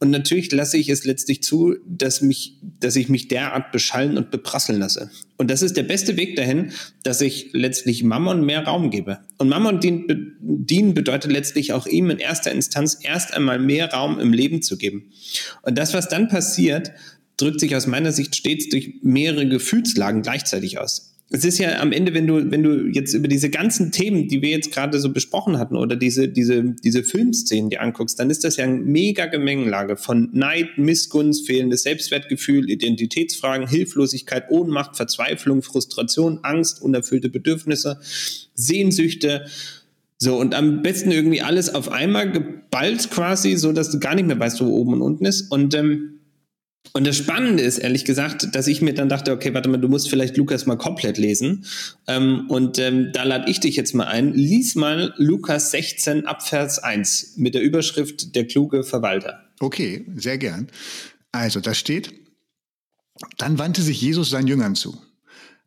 Und 0.02 0.12
natürlich 0.12 0.52
lasse 0.52 0.78
ich 0.78 0.88
es 0.90 1.04
letztlich 1.04 1.44
zu, 1.44 1.76
dass 1.86 2.22
mich, 2.22 2.58
dass 2.80 2.96
ich 2.96 3.10
mich 3.10 3.28
derart 3.28 3.74
beschallen 3.74 4.18
und 4.18 4.32
beprasseln 4.32 4.80
lasse. 4.80 5.12
Und 5.38 5.52
das 5.52 5.62
ist 5.62 5.76
der 5.76 5.84
beste 5.84 6.16
Weg 6.16 6.38
dahin, 6.38 6.72
dass 7.04 7.20
ich 7.20 7.50
letztlich 7.52 8.04
Mammon 8.04 8.46
mehr 8.46 8.64
Raum 8.64 8.92
gebe. 8.92 9.20
Und 9.38 9.50
Mammon 9.50 9.80
dienen 9.82 10.94
bedeutet 10.94 11.32
letztlich 11.32 11.74
auch 11.74 11.86
ihm 11.86 12.10
in 12.10 12.20
erster 12.20 12.52
Instanz 12.52 12.98
erst 13.02 13.34
einmal 13.34 13.60
mehr 13.60 13.92
Raum 13.92 14.20
im 14.20 14.32
Leben 14.32 14.62
zu 14.62 14.78
geben. 14.78 15.12
Und 15.64 15.78
das, 15.78 15.94
was 15.94 16.08
dann 16.08 16.30
passiert, 16.30 16.92
drückt 17.36 17.60
sich 17.60 17.76
aus 17.76 17.88
meiner 17.88 18.14
Sicht 18.14 18.36
stets 18.36 18.70
durch 18.70 18.96
mehrere 19.02 19.48
Gefühlslagen 19.48 20.22
gleichzeitig 20.22 20.80
aus 20.80 21.19
es 21.32 21.46
ist 21.46 21.60
ja 21.60 21.80
am 21.80 21.92
Ende, 21.92 22.16
wenn 22.16 22.26
du, 22.26 22.50
wenn 22.50 22.64
du 22.64 22.88
jetzt 22.88 23.14
über 23.14 23.28
diese 23.28 23.52
ganzen 23.52 23.92
Themen, 23.92 24.28
die 24.28 24.42
wir 24.42 24.50
jetzt 24.50 24.72
gerade 24.72 25.00
so 25.00 25.12
besprochen 25.12 25.60
hatten, 25.60 25.76
oder 25.76 25.96
diese, 25.96 26.28
diese, 26.28 26.64
diese 26.64 27.04
Filmszenen, 27.04 27.70
die 27.70 27.78
anguckst, 27.78 28.20
dann 28.20 28.32
ist 28.32 28.44
das 28.44 28.58
ja 28.58 28.64
eine 28.64 28.80
mega 28.80 29.28
Gemengelage 29.28 29.96
von 29.96 30.30
Neid, 30.34 30.78
Missgunst, 30.78 31.46
fehlendes 31.46 31.84
Selbstwertgefühl, 31.84 32.68
Identitätsfragen, 32.70 33.68
Hilflosigkeit, 33.68 34.50
Ohnmacht, 34.50 34.98
Verzweiflung, 34.98 35.62
Frustration, 35.62 36.40
Angst, 36.42 36.82
unerfüllte 36.82 37.30
Bedürfnisse, 37.30 38.00
Sehnsüchte. 38.56 39.46
So, 40.18 40.36
und 40.36 40.56
am 40.56 40.82
besten 40.82 41.12
irgendwie 41.12 41.42
alles 41.42 41.74
auf 41.74 41.92
einmal 41.92 42.32
geballt 42.32 43.12
quasi, 43.12 43.56
so 43.56 43.72
dass 43.72 43.92
du 43.92 44.00
gar 44.00 44.16
nicht 44.16 44.28
mehr 44.28 44.40
weißt, 44.40 44.62
wo 44.62 44.66
oben 44.66 44.94
und 44.94 45.02
unten 45.04 45.26
ist. 45.26 45.52
Und 45.52 45.76
ähm, 45.76 46.19
und 46.94 47.06
das 47.06 47.18
Spannende 47.18 47.62
ist, 47.62 47.78
ehrlich 47.78 48.04
gesagt, 48.04 48.56
dass 48.56 48.68
ich 48.68 48.82
mir 48.82 48.94
dann 48.94 49.10
dachte, 49.10 49.32
okay, 49.32 49.54
warte 49.54 49.70
mal, 49.70 49.78
du 49.78 49.88
musst 49.88 50.10
vielleicht 50.10 50.38
Lukas 50.38 50.66
mal 50.66 50.78
komplett 50.78 51.18
lesen. 51.18 51.66
Ähm, 52.08 52.50
und 52.50 52.80
ähm, 52.80 53.12
da 53.14 53.24
lade 53.24 53.50
ich 53.50 53.60
dich 53.60 53.76
jetzt 53.76 53.94
mal 53.94 54.08
ein. 54.08 54.34
Lies 54.34 54.76
mal 54.76 55.14
Lukas 55.18 55.72
16 55.72 56.26
Abvers 56.26 56.80
1 56.80 57.36
mit 57.38 57.54
der 57.54 57.62
Überschrift 57.62 58.36
Der 58.36 58.48
kluge 58.48 58.84
Verwalter. 58.84 59.46
Okay, 59.60 60.06
sehr 60.16 60.38
gern. 60.38 60.68
Also, 61.32 61.60
da 61.60 61.76
steht, 61.76 62.12
dann 63.38 63.60
wandte 63.60 63.82
sich 63.82 64.02
Jesus 64.02 64.32
seinen 64.32 64.48
Jüngern 64.48 64.76
zu. 64.76 64.98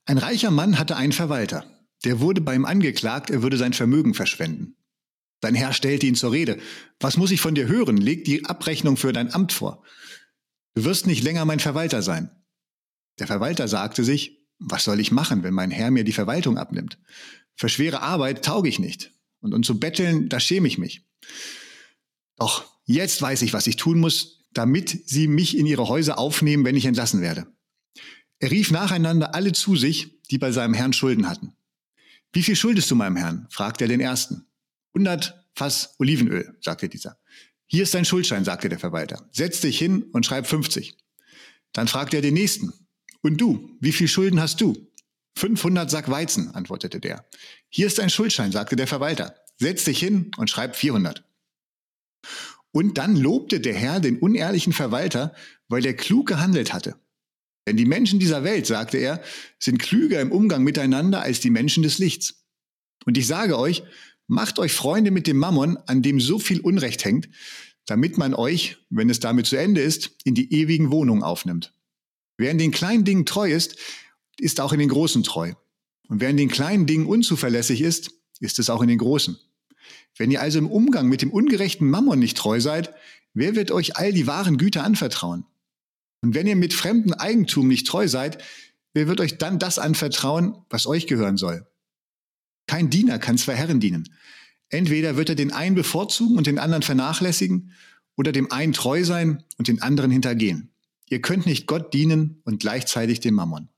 Ein 0.07 0.19
reicher 0.19 0.51
Mann 0.51 0.79
hatte 0.79 0.97
einen 0.97 1.13
Verwalter. 1.13 1.65
Der 2.05 2.19
wurde 2.19 2.41
bei 2.41 2.55
ihm 2.55 2.65
angeklagt, 2.65 3.31
er 3.31 3.45
würde 3.45 3.59
sein 3.59 3.75
Vermögen 3.75 4.15
verschwenden. 4.15 4.75
Sein 5.41 5.55
Herr 5.55 5.73
stellte 5.73 6.07
ihn 6.07 6.17
zur 6.17 6.33
Rede. 6.33 6.59
Was 6.99 7.17
muss 7.17 7.31
ich 7.31 7.41
von 7.41 7.55
dir 7.55 7.69
hören? 7.69 7.97
Leg 7.97 8.25
die 8.25 8.45
Abrechnung 8.45 8.97
für 8.97 9.13
dein 9.13 9.33
Amt 9.33 9.53
vor. 9.53 9.85
Du 10.75 10.85
wirst 10.85 11.07
nicht 11.07 11.23
länger 11.23 11.45
mein 11.45 11.61
Verwalter 11.61 12.03
sein. 12.03 12.31
Der 13.19 13.27
Verwalter 13.27 13.69
sagte 13.69 14.05
sich, 14.05 14.39
was 14.59 14.85
soll 14.85 15.01
ich 15.01 15.13
machen, 15.13 15.43
wenn 15.43 15.55
mein 15.55 15.71
Herr 15.71 15.91
mir 15.91 16.05
die 16.05 16.13
Verwaltung 16.13 16.57
abnimmt? 16.57 16.99
Für 17.57 17.69
schwere 17.69 18.01
Arbeit 18.01 18.45
tauge 18.45 18.69
ich 18.69 18.79
nicht. 18.79 19.13
Und, 19.41 19.53
und 19.55 19.67
zu 19.67 19.79
betteln, 19.79 20.29
da 20.29 20.41
schäme 20.41 20.69
ich 20.69 20.79
mich. 20.79 21.05
Doch 22.37 22.65
jetzt 22.85 23.21
weiß 23.21 23.43
ich, 23.43 23.53
was 23.53 23.67
ich 23.67 23.77
tun 23.77 23.99
muss, 23.99 24.45
damit 24.53 25.09
sie 25.09 25.29
mich 25.29 25.57
in 25.57 25.67
ihre 25.67 25.89
Häuser 25.89 26.19
aufnehmen, 26.19 26.65
wenn 26.65 26.77
ich 26.77 26.87
entlassen 26.87 27.21
werde. 27.21 27.47
Er 28.39 28.51
rief 28.51 28.71
nacheinander 28.71 29.35
alle 29.35 29.53
zu 29.53 29.77
sich, 29.77 30.21
die 30.31 30.39
bei 30.39 30.53
seinem 30.53 30.75
Herrn 30.75 30.93
Schulden 30.93 31.29
hatten. 31.29 31.55
Wie 32.33 32.43
viel 32.43 32.57
schuldest 32.57 32.91
du 32.91 32.95
meinem 32.95 33.17
Herrn? 33.17 33.47
fragte 33.51 33.85
er 33.85 33.89
den 33.89 34.01
ersten. 34.01 34.47
100 34.95 35.47
Fass 35.55 35.95
Olivenöl, 35.99 36.57
sagte 36.61 36.89
dieser. 36.89 37.19
Hier 37.73 37.85
ist 37.85 37.95
dein 37.95 38.05
Schuldschein, 38.05 38.45
sagte 38.45 38.69
der 38.69 38.79
Verwalter. 38.79 39.27
Setz 39.33 39.63
dich 39.63 39.79
hin 39.79 40.03
und 40.13 40.27
schreib 40.27 40.47
50. 40.47 40.95
Dann 41.73 41.89
fragte 41.89 42.17
er 42.17 42.23
den 42.23 42.35
nächsten. 42.35 42.71
Und 43.23 43.41
du, 43.41 43.79
wie 43.81 43.93
viel 43.93 44.09
Schulden 44.09 44.41
hast 44.41 44.61
du? 44.61 44.93
500 45.39 45.91
Sack 45.91 46.11
Weizen, 46.11 46.55
antwortete 46.55 47.01
der. 47.01 47.27
Hier 47.71 47.87
ist 47.87 47.99
dein 47.99 48.11
Schuldschein, 48.11 48.53
sagte 48.53 48.77
der 48.77 48.87
Verwalter. 48.87 49.37
Setz 49.57 49.85
dich 49.85 49.99
hin 49.99 50.33
und 50.37 50.51
schreib 50.51 50.77
400. 50.77 51.25
Und 52.73 52.99
dann 52.99 53.17
lobte 53.17 53.59
der 53.59 53.75
Herr 53.75 54.01
den 54.01 54.19
unehrlichen 54.19 54.75
Verwalter, 54.75 55.35
weil 55.69 55.81
der 55.81 55.97
klug 55.97 56.29
gehandelt 56.29 56.75
hatte. 56.75 56.97
Denn 57.67 57.79
die 57.79 57.87
Menschen 57.87 58.19
dieser 58.19 58.45
Welt, 58.45 58.67
sagte 58.67 58.99
er, 58.99 59.23
sind 59.59 59.79
klüger 59.79 60.21
im 60.21 60.31
Umgang 60.31 60.63
miteinander 60.63 61.23
als 61.23 61.41
die 61.41 61.49
Menschen 61.49 61.83
des 61.83 61.97
Lichts. 61.97 62.45
Und 63.07 63.17
ich 63.17 63.27
sage 63.27 63.59
euch, 63.59 63.83
Macht 64.33 64.59
euch 64.59 64.73
Freunde 64.73 65.11
mit 65.11 65.27
dem 65.27 65.37
Mammon, 65.37 65.77
an 65.85 66.01
dem 66.01 66.19
so 66.19 66.39
viel 66.39 66.61
Unrecht 66.61 67.05
hängt, 67.05 67.29
damit 67.85 68.17
man 68.17 68.33
euch, 68.33 68.79
wenn 68.89 69.11
es 69.11 69.21
damit 69.21 69.45
zu 69.45 69.57
Ende 69.57 69.83
ist, 69.83 70.13
in 70.25 70.35
die 70.35 70.55
ewigen 70.55 70.91
Wohnungen 70.91 71.23
aufnimmt. 71.23 71.75
Wer 72.39 72.51
in 72.51 72.57
den 72.57 72.71
kleinen 72.71 73.05
Dingen 73.05 73.27
treu 73.27 73.53
ist, 73.53 73.77
ist 74.39 74.59
auch 74.59 74.73
in 74.73 74.79
den 74.79 74.89
großen 74.89 75.23
treu. 75.23 75.53
Und 76.09 76.23
wer 76.23 76.31
in 76.31 76.39
den 76.39 76.49
kleinen 76.49 76.87
Dingen 76.87 77.05
unzuverlässig 77.05 77.83
ist, 77.83 78.11
ist 78.41 78.59
es 78.59 78.71
auch 78.71 78.81
in 78.81 78.89
den 78.89 78.97
großen. 78.97 79.37
Wenn 80.17 80.31
ihr 80.31 80.41
also 80.41 80.59
im 80.61 80.71
Umgang 80.71 81.11
mit 81.11 81.21
dem 81.21 81.31
ungerechten 81.31 81.91
Mammon 81.91 82.19
nicht 82.19 82.39
treu 82.39 82.59
seid, 82.59 82.95
wer 83.35 83.55
wird 83.55 83.71
euch 83.71 83.99
all 83.99 84.15
die 84.15 84.27
wahren 84.27 84.57
Güter 84.57 84.83
anvertrauen? 84.83 85.45
Und 86.23 86.35
wenn 86.35 86.47
ihr 86.47 86.57
mit 86.57 86.73
fremdem 86.73 87.13
Eigentum 87.13 87.69
nicht 87.69 87.87
treu 87.87 88.09
seid, 88.09 88.43
wer 88.95 89.09
wird 89.09 89.21
euch 89.21 89.37
dann 89.37 89.59
das 89.59 89.79
anvertrauen, 89.79 90.57
was 90.71 90.87
euch 90.87 91.07
gehören 91.07 91.37
soll? 91.37 91.67
Kein 92.67 92.91
Diener 92.91 93.19
kann 93.19 93.39
zwei 93.39 93.55
Herren 93.55 93.81
dienen. 93.81 94.09
Entweder 94.69 95.17
wird 95.17 95.29
er 95.29 95.35
den 95.35 95.53
einen 95.53 95.75
bevorzugen 95.75 96.37
und 96.37 96.47
den 96.47 96.59
anderen 96.59 96.83
vernachlässigen 96.83 97.73
oder 98.17 98.33
dem 98.33 98.51
einen 98.51 98.73
treu 98.73 99.05
sein 99.05 99.45
und 99.59 99.69
den 99.69 99.83
anderen 99.83 100.11
hintergehen. 100.11 100.73
Ihr 101.09 101.21
könnt 101.21 101.45
nicht 101.45 101.67
Gott 101.67 101.93
dienen 101.93 102.41
und 102.45 102.61
gleichzeitig 102.61 103.21
dem 103.21 103.35
Mammon. 103.35 103.69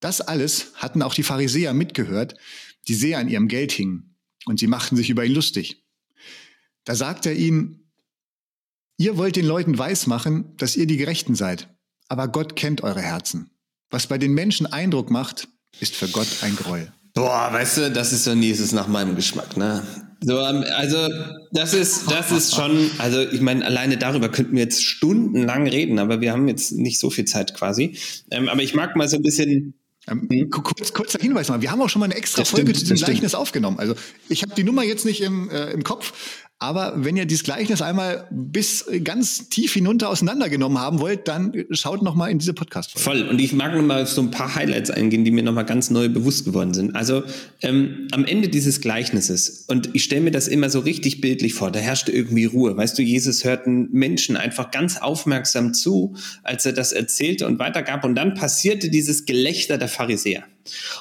Das 0.00 0.20
alles 0.20 0.72
hatten 0.74 1.00
auch 1.00 1.14
die 1.14 1.22
Pharisäer 1.22 1.72
mitgehört, 1.72 2.34
die 2.88 2.94
sehr 2.94 3.18
an 3.18 3.28
ihrem 3.28 3.48
Geld 3.48 3.72
hingen, 3.72 4.16
und 4.44 4.58
sie 4.58 4.66
machten 4.66 4.96
sich 4.96 5.08
über 5.08 5.24
ihn 5.24 5.32
lustig. 5.32 5.84
Da 6.84 6.96
sagte 6.96 7.30
er 7.30 7.36
ihnen, 7.36 7.88
ihr 8.98 9.16
wollt 9.16 9.36
den 9.36 9.46
Leuten 9.46 9.78
weismachen, 9.78 10.56
dass 10.56 10.76
ihr 10.76 10.86
die 10.86 10.96
Gerechten 10.96 11.34
seid, 11.34 11.72
aber 12.08 12.28
Gott 12.28 12.56
kennt 12.56 12.82
eure 12.82 13.00
Herzen. 13.00 13.50
Was 13.90 14.06
bei 14.06 14.18
den 14.18 14.34
Menschen 14.34 14.66
Eindruck 14.66 15.10
macht, 15.10 15.48
ist 15.80 15.94
für 15.94 16.08
Gott 16.08 16.28
ein 16.42 16.56
Groll. 16.56 16.92
Boah, 17.14 17.50
weißt 17.52 17.78
du, 17.78 17.90
das 17.90 18.12
ist 18.12 18.24
so 18.24 18.34
nächstes 18.34 18.72
nach 18.72 18.88
meinem 18.88 19.14
Geschmack, 19.16 19.56
ne? 19.56 19.82
So, 20.24 20.38
ähm, 20.38 20.64
also 20.76 21.08
das 21.50 21.74
ist, 21.74 22.10
das 22.10 22.30
ist 22.30 22.54
schon, 22.54 22.90
also 22.98 23.20
ich 23.20 23.40
meine, 23.40 23.64
alleine 23.64 23.96
darüber 23.96 24.28
könnten 24.28 24.54
wir 24.54 24.62
jetzt 24.62 24.84
stundenlang 24.84 25.66
reden, 25.66 25.98
aber 25.98 26.20
wir 26.20 26.32
haben 26.32 26.46
jetzt 26.48 26.72
nicht 26.72 27.00
so 27.00 27.10
viel 27.10 27.24
Zeit 27.24 27.54
quasi. 27.54 27.96
Ähm, 28.30 28.48
aber 28.48 28.62
ich 28.62 28.74
mag 28.74 28.96
mal 28.96 29.08
so 29.08 29.16
ein 29.16 29.22
bisschen. 29.22 29.74
Ähm, 30.08 30.28
hm? 30.30 30.50
kurz, 30.50 30.92
kurzer 30.92 31.20
Hinweis 31.20 31.48
mal, 31.48 31.62
wir 31.62 31.70
haben 31.70 31.80
auch 31.80 31.88
schon 31.88 32.00
mal 32.00 32.06
eine 32.06 32.16
extra 32.16 32.42
das 32.42 32.50
Folge 32.50 32.70
stimmt, 32.70 32.88
zu 32.88 32.94
diesem 32.94 33.06
Gleichnis 33.06 33.34
aufgenommen. 33.34 33.78
Also 33.78 33.94
ich 34.28 34.42
habe 34.42 34.52
die 34.54 34.64
Nummer 34.64 34.82
jetzt 34.82 35.04
nicht 35.04 35.20
im, 35.20 35.48
äh, 35.50 35.70
im 35.70 35.84
Kopf, 35.84 36.12
Aber 36.62 36.92
wenn 36.94 37.16
ihr 37.16 37.26
dieses 37.26 37.42
Gleichnis 37.42 37.82
einmal 37.82 38.28
bis 38.30 38.86
ganz 39.02 39.48
tief 39.48 39.72
hinunter 39.72 40.08
auseinandergenommen 40.08 40.78
haben 40.78 41.00
wollt, 41.00 41.26
dann 41.26 41.52
schaut 41.72 42.02
noch 42.02 42.14
mal 42.14 42.28
in 42.28 42.38
diese 42.38 42.54
Podcast-Folge. 42.54 43.02
Voll. 43.02 43.28
Und 43.28 43.40
ich 43.40 43.52
mag 43.52 43.74
noch 43.74 43.82
mal 43.82 44.06
so 44.06 44.20
ein 44.20 44.30
paar 44.30 44.54
Highlights 44.54 44.88
eingehen, 44.88 45.24
die 45.24 45.32
mir 45.32 45.42
noch 45.42 45.54
mal 45.54 45.64
ganz 45.64 45.90
neu 45.90 46.08
bewusst 46.08 46.44
geworden 46.44 46.72
sind. 46.72 46.94
Also 46.94 47.24
ähm, 47.62 48.06
am 48.12 48.24
Ende 48.24 48.48
dieses 48.48 48.80
Gleichnisses, 48.80 49.64
und 49.66 49.90
ich 49.92 50.04
stelle 50.04 50.20
mir 50.20 50.30
das 50.30 50.46
immer 50.46 50.70
so 50.70 50.78
richtig 50.78 51.20
bildlich 51.20 51.54
vor, 51.54 51.72
da 51.72 51.80
herrschte 51.80 52.12
irgendwie 52.12 52.44
Ruhe. 52.44 52.76
Weißt 52.76 52.96
du, 52.96 53.02
Jesus 53.02 53.42
hörten 53.42 53.88
Menschen 53.90 54.36
einfach 54.36 54.70
ganz 54.70 54.98
aufmerksam 54.98 55.74
zu, 55.74 56.14
als 56.44 56.64
er 56.64 56.74
das 56.74 56.92
erzählte 56.92 57.48
und 57.48 57.58
weitergab. 57.58 58.04
Und 58.04 58.14
dann 58.14 58.34
passierte 58.34 58.88
dieses 58.88 59.26
Gelächter 59.26 59.78
der 59.78 59.88
Pharisäer. 59.88 60.44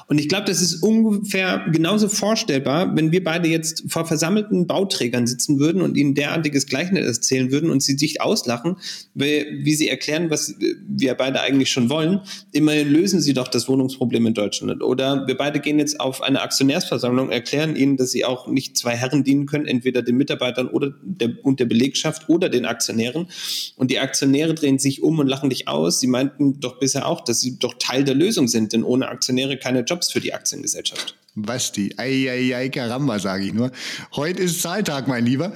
Und 0.08 0.20
ich 0.20 0.28
glaube, 0.28 0.46
das 0.46 0.62
ist 0.62 0.82
ungefähr 0.82 1.66
genauso 1.72 2.10
vorstellbar, 2.10 2.96
wenn 2.96 3.12
wir 3.12 3.24
beide 3.24 3.48
jetzt 3.48 3.84
vor 3.88 4.06
versammelten 4.06 4.68
Bauträgern 4.68 5.28
sitzen 5.28 5.60
würden 5.60 5.82
und 5.82 5.98
ihnen 5.98 6.16
derartiges 6.16 6.66
Gleichnis 6.66 7.06
erzählen 7.06 7.52
würden 7.52 7.70
und 7.70 7.82
sie 7.82 7.98
sich 7.98 8.22
auslachen, 8.22 8.78
wie, 9.14 9.76
sie 9.76 9.88
erklären, 9.88 10.30
was 10.30 10.56
wir 10.88 11.14
beide 11.16 11.42
eigentlich 11.42 11.72
schon 11.72 11.90
wollen. 11.90 12.22
Immerhin 12.52 12.90
lösen 12.90 13.22
sie 13.22 13.34
doch 13.34 13.48
das 13.48 13.68
Wohnungsproblem 13.68 14.28
in 14.28 14.34
Deutschland. 14.34 14.84
Oder 14.84 15.28
wir 15.28 15.38
beide 15.38 15.60
gehen 15.60 15.80
jetzt 15.80 16.00
auf 16.00 16.22
eine 16.22 16.42
Aktionärsversammlung, 16.42 17.30
erklären 17.30 17.76
ihnen, 17.76 17.98
dass 17.98 18.12
sie 18.12 18.26
auch 18.26 18.48
nicht 18.48 18.78
zwei 18.78 18.96
Herren 18.96 19.24
dienen 19.24 19.46
können, 19.46 19.66
entweder 19.66 20.02
den 20.02 20.18
Mitarbeitern 20.18 20.68
oder 20.68 20.94
der, 21.04 21.32
und 21.44 21.60
der 21.60 21.66
Belegschaft 21.66 22.30
oder 22.30 22.50
den 22.50 22.66
Aktionären. 22.66 23.28
Und 23.76 23.92
die 23.92 24.00
Aktionäre 24.00 24.54
drehen 24.54 24.80
sich 24.80 25.04
um 25.04 25.20
und 25.20 25.28
lachen 25.28 25.50
dich 25.50 25.68
aus. 25.68 26.00
Sie 26.00 26.08
meinten 26.08 26.60
doch 26.60 26.80
bisher 26.80 27.08
auch, 27.08 27.22
dass 27.22 27.42
sie 27.42 27.60
doch 27.60 27.76
Teil 27.78 28.04
der 28.04 28.16
Lösung 28.16 28.48
sind, 28.48 28.74
denn 28.74 28.84
ohne 28.84 29.10
Aktionäre 29.10 29.51
wäre 29.52 29.60
keine 29.60 29.82
Jobs 29.82 30.12
für 30.12 30.20
die 30.20 30.34
Aktiengesellschaft. 30.34 31.16
Basti, 31.34 31.94
ei, 31.98 32.30
ei, 32.30 32.56
ei, 32.56 32.70
Karamba, 32.70 33.18
sage 33.18 33.46
ich 33.46 33.54
nur. 33.54 33.72
Heute 34.16 34.44
ist 34.44 34.62
Zahltag, 34.62 35.08
mein 35.08 35.26
Lieber. 35.26 35.54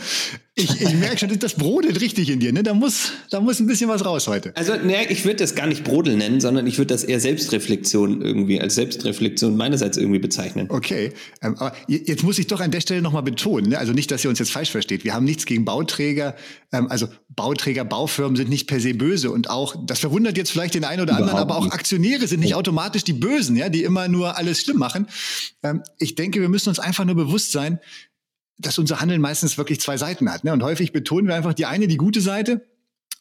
Ich, 0.58 0.82
ich 0.82 0.94
merke 0.94 1.18
schon, 1.18 1.38
das 1.38 1.56
brodelt 1.56 2.00
richtig 2.00 2.30
in 2.30 2.40
dir. 2.40 2.54
Ne? 2.54 2.64
Da, 2.64 2.74
muss, 2.74 3.12
da 3.30 3.42
muss 3.42 3.60
ein 3.60 3.68
bisschen 3.68 3.90
was 3.90 4.06
raus 4.06 4.30
heute. 4.30 4.56
Also, 4.56 4.74
ne, 4.78 5.10
ich 5.10 5.26
würde 5.26 5.36
das 5.36 5.54
gar 5.54 5.68
nicht 5.68 5.84
Brodel 5.84 6.16
nennen, 6.16 6.40
sondern 6.40 6.66
ich 6.66 6.78
würde 6.78 6.94
das 6.94 7.04
eher 7.04 7.20
Selbstreflexion 7.20 8.22
irgendwie, 8.22 8.62
als 8.62 8.76
Selbstreflexion 8.76 9.58
meinerseits 9.58 9.98
irgendwie 9.98 10.20
bezeichnen. 10.20 10.68
Okay, 10.70 11.12
ähm, 11.42 11.56
aber 11.58 11.76
jetzt 11.88 12.24
muss 12.24 12.40
ich 12.40 12.48
doch 12.48 12.62
an 12.62 12.72
der 12.72 12.80
Stelle 12.80 13.02
nochmal 13.02 13.24
betonen, 13.24 13.72
ne? 13.72 13.78
also 13.78 13.92
nicht, 13.92 14.10
dass 14.12 14.24
ihr 14.24 14.30
uns 14.30 14.40
jetzt 14.40 14.52
falsch 14.52 14.72
versteht. 14.72 15.04
Wir 15.04 15.14
haben 15.14 15.26
nichts 15.26 15.46
gegen 15.46 15.66
Bauträger. 15.66 16.38
Ähm, 16.72 16.88
also 16.90 17.10
Bauträger, 17.36 17.84
Baufirmen 17.84 18.38
sind 18.38 18.50
nicht 18.50 18.68
per 18.68 18.80
se 18.80 18.94
böse. 18.94 19.32
Und 19.32 19.50
auch, 19.50 19.76
das 19.86 20.00
verwundert 20.00 20.38
jetzt 20.38 20.52
vielleicht 20.52 20.74
den 20.74 20.86
einen 20.86 21.02
oder 21.02 21.18
Überhaupt 21.18 21.32
anderen, 21.32 21.50
aber 21.50 21.58
auch 21.58 21.72
Aktionäre 21.72 22.28
sind 22.28 22.40
nicht 22.40 22.56
automatisch 22.56 23.04
die 23.04 23.14
Bösen, 23.14 23.58
ja, 23.58 23.68
die 23.68 23.84
immer 23.84 24.08
nur 24.08 24.38
alles 24.38 24.62
schlimm 24.62 24.78
machen. 24.78 25.08
Ähm, 25.66 25.84
ich 25.98 26.16
denke, 26.16 26.42
wir 26.42 26.50
müssen 26.50 26.70
uns 26.70 26.80
einfach 26.80 27.06
nur 27.06 27.16
bewusst 27.16 27.52
sein, 27.52 27.80
dass 28.58 28.78
unser 28.78 29.02
Handeln 29.02 29.20
meistens 29.20 29.58
wirklich 29.58 29.82
zwei 29.82 29.98
Seiten 29.98 30.32
hat. 30.32 30.44
Ne? 30.44 30.54
Und 30.54 30.64
häufig 30.64 30.94
betonen 30.94 31.28
wir 31.28 31.36
einfach 31.36 31.54
die 31.54 31.66
eine, 31.66 31.88
die 31.88 31.98
gute 31.98 32.22
Seite 32.22 32.66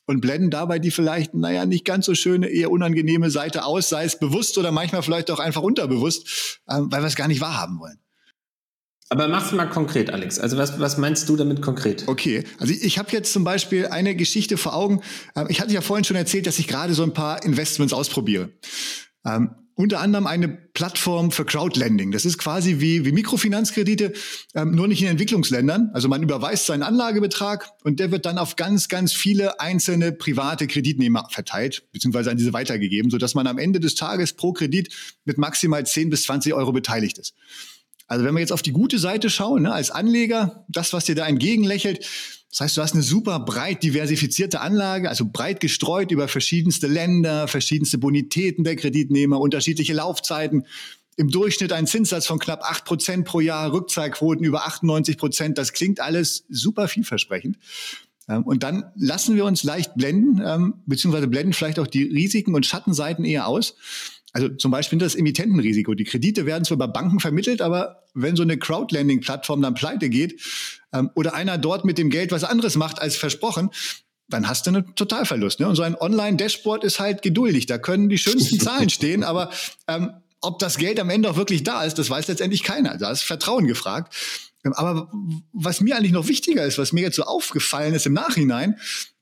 und 0.07 0.20
blenden 0.20 0.50
dabei 0.50 0.78
die 0.78 0.90
vielleicht, 0.90 1.35
naja, 1.35 1.64
nicht 1.64 1.85
ganz 1.85 2.07
so 2.07 2.14
schöne, 2.14 2.48
eher 2.48 2.70
unangenehme 2.70 3.30
Seite 3.30 3.64
aus, 3.64 3.88
sei 3.88 4.04
es 4.04 4.18
bewusst 4.18 4.59
oder 4.59 4.70
manchmal 4.70 5.02
vielleicht 5.02 5.30
auch 5.30 5.40
einfach 5.40 5.62
unterbewusst, 5.62 6.61
ähm, 6.68 6.92
weil 6.92 7.02
wir 7.02 7.07
es 7.07 7.16
gar 7.16 7.28
nicht 7.28 7.40
wahrhaben 7.40 7.80
wollen. 7.80 7.98
Aber 9.09 9.28
mach's 9.28 9.52
mal 9.52 9.66
konkret, 9.66 10.11
Alex. 10.11 10.38
Also 10.38 10.57
was, 10.57 10.78
was 10.80 10.98
meinst 10.98 11.28
du 11.28 11.37
damit 11.37 11.62
konkret? 11.62 12.04
Okay, 12.07 12.44
also 12.59 12.72
ich, 12.72 12.83
ich 12.83 12.98
habe 12.98 13.11
jetzt 13.12 13.33
zum 13.33 13.44
Beispiel 13.44 13.87
eine 13.87 14.14
Geschichte 14.14 14.57
vor 14.57 14.74
Augen. 14.74 15.02
Ähm, 15.35 15.46
ich 15.48 15.61
hatte 15.61 15.72
ja 15.72 15.80
vorhin 15.80 16.04
schon 16.04 16.16
erzählt, 16.16 16.46
dass 16.46 16.59
ich 16.59 16.68
gerade 16.68 16.94
so 16.94 17.02
ein 17.02 17.14
paar 17.14 17.42
Investments 17.44 17.92
ausprobiere. 17.92 18.50
Ähm, 19.24 19.54
unter 19.77 20.01
anderem 20.01 20.27
eine 20.27 20.49
Plattform 20.49 21.31
für 21.31 21.45
Crowdlending. 21.45 22.13
Das 22.13 22.25
ist 22.25 22.39
quasi 22.39 22.81
wie, 22.81 23.05
wie 23.05 23.13
Mikrofinanzkredite, 23.13 24.13
ähm, 24.55 24.73
nur 24.73 24.89
nicht 24.89 25.03
in 25.03 25.09
Entwicklungsländern. 25.09 25.91
Also 25.93 26.09
man 26.09 26.23
überweist 26.23 26.67
seinen 26.67 26.83
Anlagebetrag 26.83 27.71
und 27.83 28.01
der 28.01 28.11
wird 28.11 28.27
dann 28.27 28.39
auf 28.39 28.57
ganz, 28.57 28.89
ganz 28.89 29.13
viele 29.13 29.61
einzelne 29.61 30.13
private 30.13 30.67
Kreditnehmer 30.67 31.29
verteilt, 31.31 31.85
beziehungsweise 31.93 32.31
an 32.31 32.37
diese 32.37 32.53
weitergegeben, 32.53 33.11
sodass 33.11 33.35
man 33.35 33.47
am 33.47 33.59
Ende 33.59 33.81
des 33.81 33.95
Tages 33.95 34.33
pro 34.35 34.53
Kredit 34.53 34.93
mit 35.25 35.39
maximal 35.39 35.85
10 35.85 36.11
bis 36.11 36.25
20 36.25 36.55
Euro 36.55 36.73
beteiligt 36.73 37.19
ist. 37.19 37.35
Also 38.07 38.25
wenn 38.25 38.35
wir 38.35 38.41
jetzt 38.41 38.53
auf 38.53 38.63
die 38.63 38.73
gute 38.73 38.99
Seite 38.99 39.31
schauen, 39.31 39.63
ne, 39.63 39.73
als 39.73 39.91
Anleger, 39.91 40.67
das, 40.69 40.93
was 40.93 41.07
dir 41.07 41.15
da 41.15 41.27
entgegenlächelt, 41.27 42.07
das 42.55 42.61
heißt, 42.61 42.77
du 42.77 42.83
hast 42.83 42.95
eine 42.95 43.03
super 43.03 43.40
breit 43.40 43.83
diversifizierte 43.83 44.61
Anlage, 44.61 45.09
also 45.09 45.25
breit 45.27 45.59
gestreut 45.59 46.12
über 46.12 46.29
verschiedenste 46.29 46.87
Länder, 46.87 47.49
verschiedenste 47.49 47.99
Bonitäten 47.99 48.62
der 48.62 48.77
Kreditnehmer, 48.77 49.40
unterschiedliche 49.40 49.93
Laufzeiten. 49.93 50.64
Im 51.17 51.31
Durchschnitt 51.31 51.73
ein 51.73 51.88
Zinssatz 51.88 52.29
von 52.29 52.38
knapp 52.38 52.62
acht 52.62 52.85
Prozent 52.85 53.25
pro 53.25 53.40
Jahr, 53.40 53.73
Rückzahlquoten 53.73 54.45
über 54.45 54.67
98 54.67 55.19
Prozent. 55.19 55.59
Das 55.59 55.73
klingt 55.73 55.99
alles 55.99 56.45
super 56.49 56.87
vielversprechend. 56.87 57.59
Ähm, 58.29 58.45
und 58.45 58.62
dann 58.62 58.85
lassen 58.95 59.35
wir 59.35 59.47
uns 59.47 59.64
leicht 59.64 59.97
blenden, 59.97 60.40
ähm, 60.45 60.75
beziehungsweise 60.87 61.27
blenden 61.27 61.55
vielleicht 61.55 61.81
auch 61.81 61.88
die 61.88 62.05
Risiken 62.05 62.55
und 62.55 62.67
Schattenseiten 62.67 63.25
eher 63.25 63.49
aus. 63.49 63.75
Also 64.35 64.49
zum 64.49 64.73
Beispiel 64.73 64.99
das 64.99 65.14
Emittentenrisiko. 65.14 65.94
Die 65.94 66.03
Kredite 66.03 66.44
werden 66.44 66.64
zwar 66.64 66.77
bei 66.77 66.88
Banken 66.88 67.20
vermittelt, 67.20 67.62
aber 67.62 68.03
wenn 68.14 68.35
so 68.35 68.42
eine 68.42 68.59
Crowdlending-Plattform 68.59 69.62
dann 69.62 69.75
pleite 69.75 70.11
geht 70.11 70.40
ähm, 70.92 71.11
oder 71.14 71.35
einer 71.35 71.57
dort 71.57 71.85
mit 71.85 71.99
dem 71.99 72.11
Geld 72.11 72.33
was 72.33 72.42
anderes 72.42 72.75
macht 72.75 73.01
als 73.01 73.16
versprochen, 73.16 73.70
dann 74.29 74.49
hast 74.49 74.66
du 74.66 74.70
einen 74.70 74.94
Totalverlust. 74.97 75.61
Ne? 75.61 75.68
Und 75.68 75.77
so 75.77 75.83
ein 75.83 75.94
Online-Dashboard 75.94 76.83
ist 76.83 76.99
halt 76.99 77.23
geduldig. 77.23 77.66
Da 77.66 77.79
können 77.79 78.09
die 78.09 78.18
schönsten 78.18 78.59
Zahlen 78.61 78.90
stehen, 78.90 79.23
aber 79.23 79.51
ähm, 79.87 80.11
ob 80.40 80.59
das 80.59 80.79
Geld 80.79 80.99
am 80.99 81.11
Ende 81.11 81.31
auch 81.31 81.37
wirklich 81.37 81.62
da 81.62 81.85
ist, 81.85 81.99
das 81.99 82.11
weiß 82.11 82.27
letztendlich 82.27 82.64
keiner. 82.64 82.99
Da 82.99 83.12
ist 83.12 83.23
Vertrauen 83.23 83.68
gefragt. 83.68 84.14
Ähm, 84.64 84.73
aber 84.73 85.12
was 85.53 85.81
mir 85.81 85.97
eigentlich 85.97 86.12
noch 86.12 86.27
wichtiger 86.27 86.64
ist, 86.64 86.77
was 86.77 86.92
mir 86.92 87.03
jetzt 87.03 87.16
so 87.16 87.23
aufgefallen 87.23 87.94
ist 87.94 88.07
im 88.07 88.14
Nachhinein, 88.14 88.79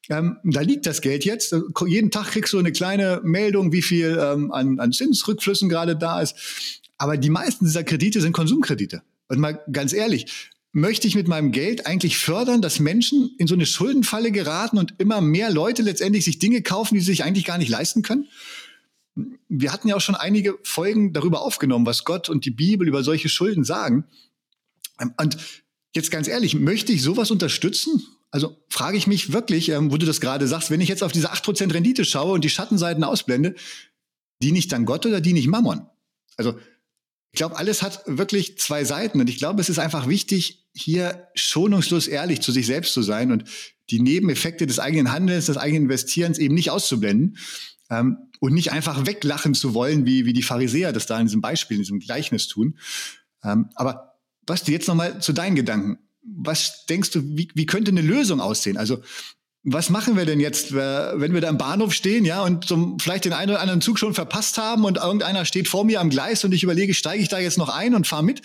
ähm, 0.08 0.38
da 0.44 0.60
liegt 0.60 0.86
das 0.86 1.00
Geld 1.00 1.24
jetzt. 1.24 1.54
Jeden 1.86 2.10
Tag 2.10 2.32
kriegst 2.32 2.52
du 2.52 2.58
eine 2.58 2.72
kleine 2.72 3.20
Meldung, 3.22 3.72
wie 3.72 3.82
viel 3.82 4.18
ähm, 4.20 4.50
an, 4.50 4.80
an 4.80 4.92
Zinsrückflüssen 4.92 5.68
gerade 5.68 5.96
da 5.96 6.20
ist. 6.20 6.34
Aber 6.98 7.16
die 7.16 7.30
meisten 7.30 7.64
dieser 7.64 7.84
Kredite 7.84 8.20
sind 8.20 8.32
Konsumkredite. 8.32 9.02
Und 9.28 9.38
mal 9.38 9.60
ganz 9.72 9.92
ehrlich, 9.92 10.50
möchte 10.72 11.06
ich 11.06 11.14
mit 11.14 11.28
meinem 11.28 11.52
Geld 11.52 11.86
eigentlich 11.86 12.18
fördern, 12.18 12.62
dass 12.62 12.80
Menschen 12.80 13.30
in 13.38 13.46
so 13.46 13.54
eine 13.54 13.66
Schuldenfalle 13.66 14.32
geraten 14.32 14.78
und 14.78 14.94
immer 14.98 15.20
mehr 15.20 15.50
Leute 15.50 15.82
letztendlich 15.82 16.24
sich 16.24 16.38
Dinge 16.38 16.62
kaufen, 16.62 16.94
die 16.94 17.00
sie 17.00 17.06
sich 17.06 17.24
eigentlich 17.24 17.44
gar 17.44 17.58
nicht 17.58 17.68
leisten 17.68 18.02
können? 18.02 18.28
Wir 19.48 19.72
hatten 19.72 19.88
ja 19.88 19.96
auch 19.96 20.00
schon 20.00 20.14
einige 20.14 20.58
Folgen 20.62 21.12
darüber 21.12 21.42
aufgenommen, 21.42 21.84
was 21.84 22.04
Gott 22.04 22.30
und 22.30 22.46
die 22.46 22.50
Bibel 22.50 22.88
über 22.88 23.04
solche 23.04 23.28
Schulden 23.28 23.64
sagen. 23.64 24.04
Ähm, 25.00 25.14
und 25.20 25.36
jetzt 25.94 26.10
ganz 26.10 26.28
ehrlich, 26.28 26.54
möchte 26.54 26.92
ich 26.92 27.02
sowas 27.02 27.30
unterstützen? 27.30 28.02
Also 28.32 28.56
frage 28.70 28.96
ich 28.96 29.06
mich 29.06 29.32
wirklich, 29.32 29.68
ähm, 29.68 29.92
wo 29.92 29.98
du 29.98 30.06
das 30.06 30.20
gerade 30.20 30.48
sagst, 30.48 30.70
wenn 30.70 30.80
ich 30.80 30.88
jetzt 30.88 31.02
auf 31.02 31.12
diese 31.12 31.32
8% 31.32 31.72
Rendite 31.72 32.04
schaue 32.04 32.32
und 32.32 32.42
die 32.42 32.50
Schattenseiten 32.50 33.04
ausblende, 33.04 33.54
die 34.42 34.52
nicht 34.52 34.72
dann 34.72 34.86
Gott 34.86 35.06
oder 35.06 35.20
die 35.20 35.34
nicht 35.34 35.48
Mammon? 35.48 35.86
Also 36.36 36.58
ich 37.32 37.38
glaube, 37.38 37.56
alles 37.56 37.82
hat 37.82 38.02
wirklich 38.06 38.58
zwei 38.58 38.84
Seiten 38.84 39.20
und 39.20 39.28
ich 39.28 39.36
glaube, 39.36 39.60
es 39.60 39.68
ist 39.68 39.78
einfach 39.78 40.08
wichtig, 40.08 40.66
hier 40.74 41.28
schonungslos 41.34 42.06
ehrlich 42.06 42.40
zu 42.40 42.52
sich 42.52 42.66
selbst 42.66 42.94
zu 42.94 43.02
sein 43.02 43.32
und 43.32 43.44
die 43.90 44.00
Nebeneffekte 44.00 44.66
des 44.66 44.78
eigenen 44.78 45.12
Handelns, 45.12 45.46
des 45.46 45.58
eigenen 45.58 45.84
Investierens 45.84 46.38
eben 46.38 46.54
nicht 46.54 46.70
auszublenden 46.70 47.36
ähm, 47.90 48.16
und 48.40 48.54
nicht 48.54 48.72
einfach 48.72 49.06
weglachen 49.06 49.54
zu 49.54 49.74
wollen, 49.74 50.06
wie, 50.06 50.24
wie 50.24 50.32
die 50.32 50.42
Pharisäer 50.42 50.92
das 50.92 51.06
da 51.06 51.20
in 51.20 51.26
diesem 51.26 51.42
Beispiel, 51.42 51.76
in 51.76 51.82
diesem 51.82 52.00
Gleichnis 52.00 52.48
tun. 52.48 52.78
Ähm, 53.44 53.68
aber 53.74 54.18
Basti, 54.46 54.72
jetzt 54.72 54.88
nochmal 54.88 55.20
zu 55.20 55.32
deinen 55.32 55.54
Gedanken 55.54 55.98
was 56.22 56.86
denkst 56.86 57.10
du, 57.10 57.22
wie, 57.36 57.48
wie 57.54 57.66
könnte 57.66 57.90
eine 57.90 58.02
Lösung 58.02 58.40
aussehen? 58.40 58.76
Also 58.76 59.02
was 59.64 59.90
machen 59.90 60.16
wir 60.16 60.26
denn 60.26 60.40
jetzt, 60.40 60.74
wenn 60.74 61.34
wir 61.34 61.40
da 61.40 61.48
im 61.48 61.58
Bahnhof 61.58 61.92
stehen, 61.92 62.24
ja, 62.24 62.42
und 62.42 62.64
zum, 62.64 62.98
vielleicht 62.98 63.24
den 63.24 63.32
einen 63.32 63.50
oder 63.50 63.60
anderen 63.60 63.80
Zug 63.80 63.98
schon 63.98 64.12
verpasst 64.12 64.58
haben 64.58 64.84
und 64.84 64.96
irgendeiner 64.96 65.44
steht 65.44 65.68
vor 65.68 65.84
mir 65.84 66.00
am 66.00 66.10
Gleis 66.10 66.44
und 66.44 66.52
ich 66.52 66.64
überlege, 66.64 66.94
steige 66.94 67.22
ich 67.22 67.28
da 67.28 67.38
jetzt 67.38 67.58
noch 67.58 67.68
ein 67.68 67.94
und 67.94 68.08
fahre 68.08 68.24
mit, 68.24 68.42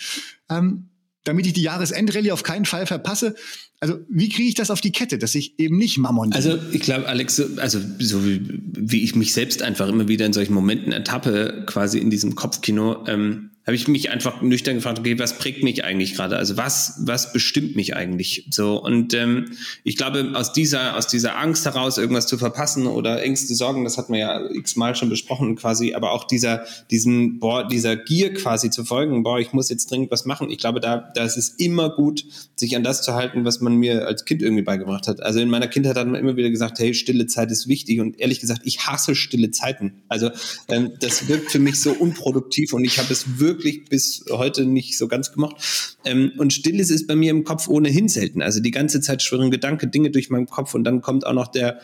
ähm, 0.48 0.90
damit 1.24 1.46
ich 1.46 1.54
die 1.54 1.62
Jahresendrallye 1.62 2.30
auf 2.30 2.44
keinen 2.44 2.66
Fall 2.66 2.86
verpasse? 2.86 3.34
Also 3.80 3.98
wie 4.08 4.28
kriege 4.28 4.48
ich 4.48 4.54
das 4.54 4.70
auf 4.70 4.80
die 4.80 4.92
Kette, 4.92 5.18
dass 5.18 5.34
ich 5.34 5.58
eben 5.58 5.76
nicht 5.76 5.98
Mammon 5.98 6.30
bin? 6.30 6.36
Also 6.36 6.58
ich 6.72 6.80
glaube, 6.80 7.08
Alex, 7.08 7.40
also 7.58 7.80
so 7.98 8.24
wie, 8.24 8.40
wie 8.76 9.02
ich 9.02 9.16
mich 9.16 9.32
selbst 9.32 9.62
einfach 9.62 9.88
immer 9.88 10.06
wieder 10.06 10.24
in 10.24 10.32
solchen 10.32 10.54
Momenten 10.54 10.92
ertappe, 10.92 11.64
quasi 11.66 11.98
in 11.98 12.10
diesem 12.10 12.36
Kopfkino, 12.36 13.04
ähm, 13.06 13.50
habe 13.68 13.76
ich 13.76 13.86
mich 13.86 14.08
einfach 14.08 14.40
nüchtern 14.40 14.76
gefragt, 14.76 14.98
okay, 14.98 15.18
was 15.18 15.36
prägt 15.36 15.62
mich 15.62 15.84
eigentlich 15.84 16.14
gerade? 16.14 16.38
Also 16.38 16.56
was, 16.56 16.94
was 17.00 17.34
bestimmt 17.34 17.76
mich 17.76 17.94
eigentlich? 17.94 18.46
So 18.48 18.82
und 18.82 19.12
ähm, 19.12 19.50
ich 19.84 19.98
glaube, 19.98 20.30
aus 20.32 20.54
dieser, 20.54 20.96
aus 20.96 21.06
dieser 21.06 21.36
Angst 21.36 21.66
heraus, 21.66 21.98
irgendwas 21.98 22.26
zu 22.26 22.38
verpassen 22.38 22.86
oder 22.86 23.22
Ängste, 23.22 23.54
Sorgen, 23.54 23.84
das 23.84 23.98
hat 23.98 24.08
man 24.08 24.20
ja 24.20 24.40
x-mal 24.50 24.94
schon 24.94 25.10
besprochen, 25.10 25.54
quasi, 25.54 25.92
aber 25.92 26.12
auch 26.12 26.24
dieser, 26.24 26.64
diesen, 26.90 27.40
boah, 27.40 27.68
dieser 27.68 27.94
Gier 27.96 28.32
quasi 28.32 28.70
zu 28.70 28.86
folgen, 28.86 29.22
boah, 29.22 29.38
ich 29.38 29.52
muss 29.52 29.68
jetzt 29.68 29.90
dringend 29.90 30.10
was 30.10 30.24
machen. 30.24 30.50
Ich 30.50 30.56
glaube, 30.56 30.80
da, 30.80 31.12
da 31.14 31.24
ist 31.24 31.36
es 31.36 31.50
immer 31.50 31.90
gut, 31.90 32.24
sich 32.56 32.74
an 32.74 32.82
das 32.82 33.02
zu 33.02 33.12
halten, 33.16 33.44
was 33.44 33.60
man 33.60 33.76
mir 33.76 34.06
als 34.06 34.24
Kind 34.24 34.40
irgendwie 34.40 34.62
beigebracht 34.62 35.06
hat. 35.08 35.20
Also 35.20 35.40
in 35.40 35.50
meiner 35.50 35.68
Kindheit 35.68 35.96
hat 35.96 36.06
man 36.06 36.18
immer 36.18 36.36
wieder 36.36 36.48
gesagt, 36.48 36.78
hey, 36.78 36.94
stille 36.94 37.26
Zeit 37.26 37.50
ist 37.50 37.68
wichtig 37.68 38.00
und 38.00 38.18
ehrlich 38.18 38.40
gesagt, 38.40 38.62
ich 38.64 38.86
hasse 38.86 39.14
stille 39.14 39.50
Zeiten. 39.50 40.04
Also 40.08 40.30
ähm, 40.68 40.92
das 41.00 41.28
wirkt 41.28 41.50
für 41.50 41.58
mich 41.58 41.78
so 41.78 41.92
unproduktiv 41.92 42.72
und 42.72 42.86
ich 42.86 42.96
habe 42.96 43.12
es 43.12 43.38
wirklich 43.38 43.57
wirklich 43.58 43.84
bis 43.84 44.24
heute 44.30 44.64
nicht 44.64 44.96
so 44.96 45.08
ganz 45.08 45.32
gemocht. 45.32 45.96
Ähm, 46.04 46.32
und 46.38 46.52
Stilles 46.52 46.90
ist 46.90 47.06
bei 47.06 47.16
mir 47.16 47.30
im 47.30 47.44
Kopf 47.44 47.68
ohnehin 47.68 48.08
selten. 48.08 48.42
Also 48.42 48.60
die 48.60 48.70
ganze 48.70 49.00
Zeit 49.00 49.22
schwirren 49.22 49.50
Gedanke, 49.50 49.88
Dinge 49.88 50.10
durch 50.10 50.30
meinen 50.30 50.46
Kopf 50.46 50.74
und 50.74 50.84
dann 50.84 51.02
kommt 51.02 51.26
auch 51.26 51.34
noch 51.34 51.48
der 51.48 51.80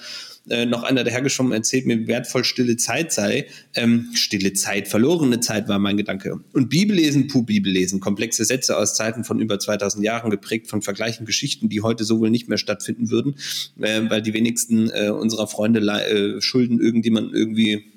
äh, 0.50 0.66
noch 0.66 0.82
einer 0.82 1.04
dahergeschwommen 1.04 1.52
erzählt 1.52 1.86
mir, 1.86 2.06
wertvoll 2.06 2.44
stille 2.44 2.76
Zeit 2.76 3.12
sei. 3.12 3.46
Ähm, 3.74 4.10
stille 4.14 4.52
Zeit, 4.52 4.88
verlorene 4.88 5.40
Zeit 5.40 5.68
war 5.68 5.78
mein 5.78 5.96
Gedanke. 5.96 6.40
Und 6.52 6.68
Bibellesen, 6.68 7.28
puh, 7.28 7.42
Bibellesen. 7.42 8.00
Komplexe 8.00 8.44
Sätze 8.44 8.76
aus 8.76 8.94
Zeiten 8.94 9.24
von 9.24 9.40
über 9.40 9.58
2000 9.58 10.04
Jahren, 10.04 10.30
geprägt 10.30 10.68
von 10.68 10.82
Vergleichen, 10.82 11.24
Geschichten, 11.24 11.68
die 11.70 11.80
heute 11.80 12.04
so 12.04 12.20
wohl 12.20 12.30
nicht 12.30 12.48
mehr 12.48 12.58
stattfinden 12.58 13.10
würden, 13.10 13.36
äh, 13.80 14.02
weil 14.10 14.20
die 14.20 14.34
wenigsten 14.34 14.90
äh, 14.90 15.08
unserer 15.08 15.46
Freunde 15.46 15.80
äh, 15.80 16.40
schulden 16.42 16.78
irgendjemanden 16.78 17.34
irgendwie 17.34 17.93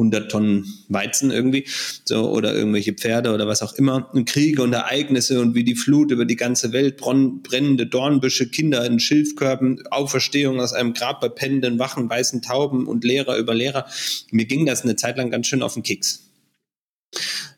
100 0.00 0.30
Tonnen 0.30 0.66
Weizen 0.88 1.30
irgendwie, 1.30 1.66
so, 2.04 2.30
oder 2.30 2.54
irgendwelche 2.54 2.94
Pferde 2.94 3.32
oder 3.32 3.46
was 3.46 3.62
auch 3.62 3.74
immer, 3.74 4.08
und 4.12 4.28
Kriege 4.28 4.62
und 4.62 4.72
Ereignisse 4.72 5.40
und 5.40 5.54
wie 5.54 5.64
die 5.64 5.76
Flut 5.76 6.10
über 6.10 6.24
die 6.24 6.36
ganze 6.36 6.72
Welt, 6.72 6.96
brennende 6.96 7.86
Dornbüsche, 7.86 8.48
Kinder 8.48 8.84
in 8.86 8.98
Schilfkörben, 8.98 9.86
Auferstehung 9.90 10.60
aus 10.60 10.72
einem 10.72 10.94
Grab 10.94 11.20
bei 11.20 11.28
pennenden 11.28 11.78
Wachen, 11.78 12.08
weißen 12.08 12.42
Tauben 12.42 12.86
und 12.86 13.04
Lehrer 13.04 13.36
über 13.36 13.54
Lehrer. 13.54 13.86
Mir 14.30 14.46
ging 14.46 14.66
das 14.66 14.82
eine 14.82 14.96
Zeit 14.96 15.18
lang 15.18 15.30
ganz 15.30 15.46
schön 15.46 15.62
auf 15.62 15.74
den 15.74 15.82
Keks. 15.82 16.26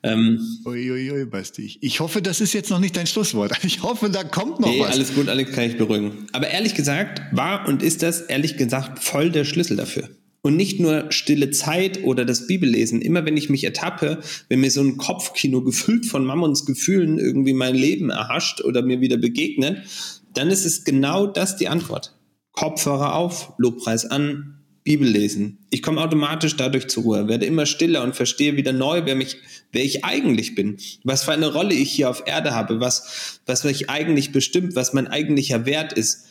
Ähm, 0.02 0.40
Uiuiui, 0.64 1.12
ui, 1.12 1.26
Basti. 1.26 1.78
Ich 1.81 2.00
hoffe, 2.00 2.22
das 2.22 2.40
ist 2.40 2.55
jetzt 2.55 2.70
noch 2.70 2.81
nicht 2.81 2.96
dein 2.96 3.07
Schlusswort. 3.07 3.52
Ich 3.62 3.83
hoffe, 3.83 4.11
da 4.11 4.24
kommt 4.24 4.59
noch 4.61 4.68
nee, 4.68 4.81
was. 4.81 4.90
alles 4.90 5.14
gut, 5.14 5.28
Alex, 5.28 5.52
kann 5.52 5.64
ich 5.64 5.78
beruhigen. 5.78 6.26
Aber 6.33 6.48
ehrlich 6.48 6.74
gesagt, 6.74 7.22
war 7.31 7.68
und 7.68 7.83
ist 7.83 8.02
das, 8.02 8.22
ehrlich 8.22 8.57
gesagt, 8.57 9.02
voll 9.02 9.31
der 9.31 9.44
Schlüssel 9.44 9.76
dafür. 9.76 10.09
Und 10.44 10.57
nicht 10.57 10.81
nur 10.81 11.12
stille 11.12 11.50
Zeit 11.50 12.02
oder 12.02 12.24
das 12.24 12.48
Bibellesen. 12.48 13.00
Immer 13.00 13.24
wenn 13.24 13.37
ich 13.37 13.48
mich 13.48 13.62
ertappe, 13.62 14.20
wenn 14.48 14.61
mir 14.61 14.72
so 14.72 14.81
ein 14.81 14.96
Kopfkino 14.96 15.62
gefüllt 15.62 16.05
von 16.05 16.24
Mammons 16.24 16.66
Gefühlen 16.66 17.18
irgendwie 17.18 17.52
mein 17.52 17.76
Leben 17.76 18.11
erhascht 18.11 18.61
oder 18.61 18.83
mir 18.83 19.00
wieder 19.00 19.18
begegnet, 19.18 19.87
dann 20.35 20.50
ist 20.50 20.64
es 20.64 20.83
genau 20.83 21.26
das 21.28 21.57
die 21.57 21.68
Antwort. 21.68 22.18
Kopfhörer 22.52 23.14
auf, 23.14 23.52
Lobpreis 23.59 24.05
an, 24.05 24.62
Bibel 24.85 25.07
lesen. 25.07 25.59
Ich 25.70 25.83
komme 25.83 26.00
automatisch 26.00 26.57
dadurch 26.57 26.88
zur 26.88 27.05
Ruhe, 27.05 27.28
werde 27.28 27.46
immer 27.46 27.66
stiller 27.66 28.02
und 28.02 28.16
verstehe 28.16 28.57
wieder 28.57 28.72
neu, 28.72 29.02
wer 29.05 29.14
mich, 29.14 29.37
wer 29.70 29.85
ich 29.85 30.05
eigentlich 30.05 30.57
bin, 30.57 30.78
was 31.05 31.22
für 31.22 31.33
eine 31.33 31.52
Rolle 31.52 31.74
ich 31.74 31.92
hier 31.92 32.11
auf 32.11 32.24
Erde 32.26 32.52
habe, 32.52 32.81
was, 32.81 33.40
was 33.46 33.62
mich 33.62 33.90
eigentlich 33.90 34.33
bestimmt, 34.33 34.74
was 34.74 34.92
mein 34.92 35.07
eigentlicher 35.07 35.66
Wert 35.66 35.92
ist 35.92 36.26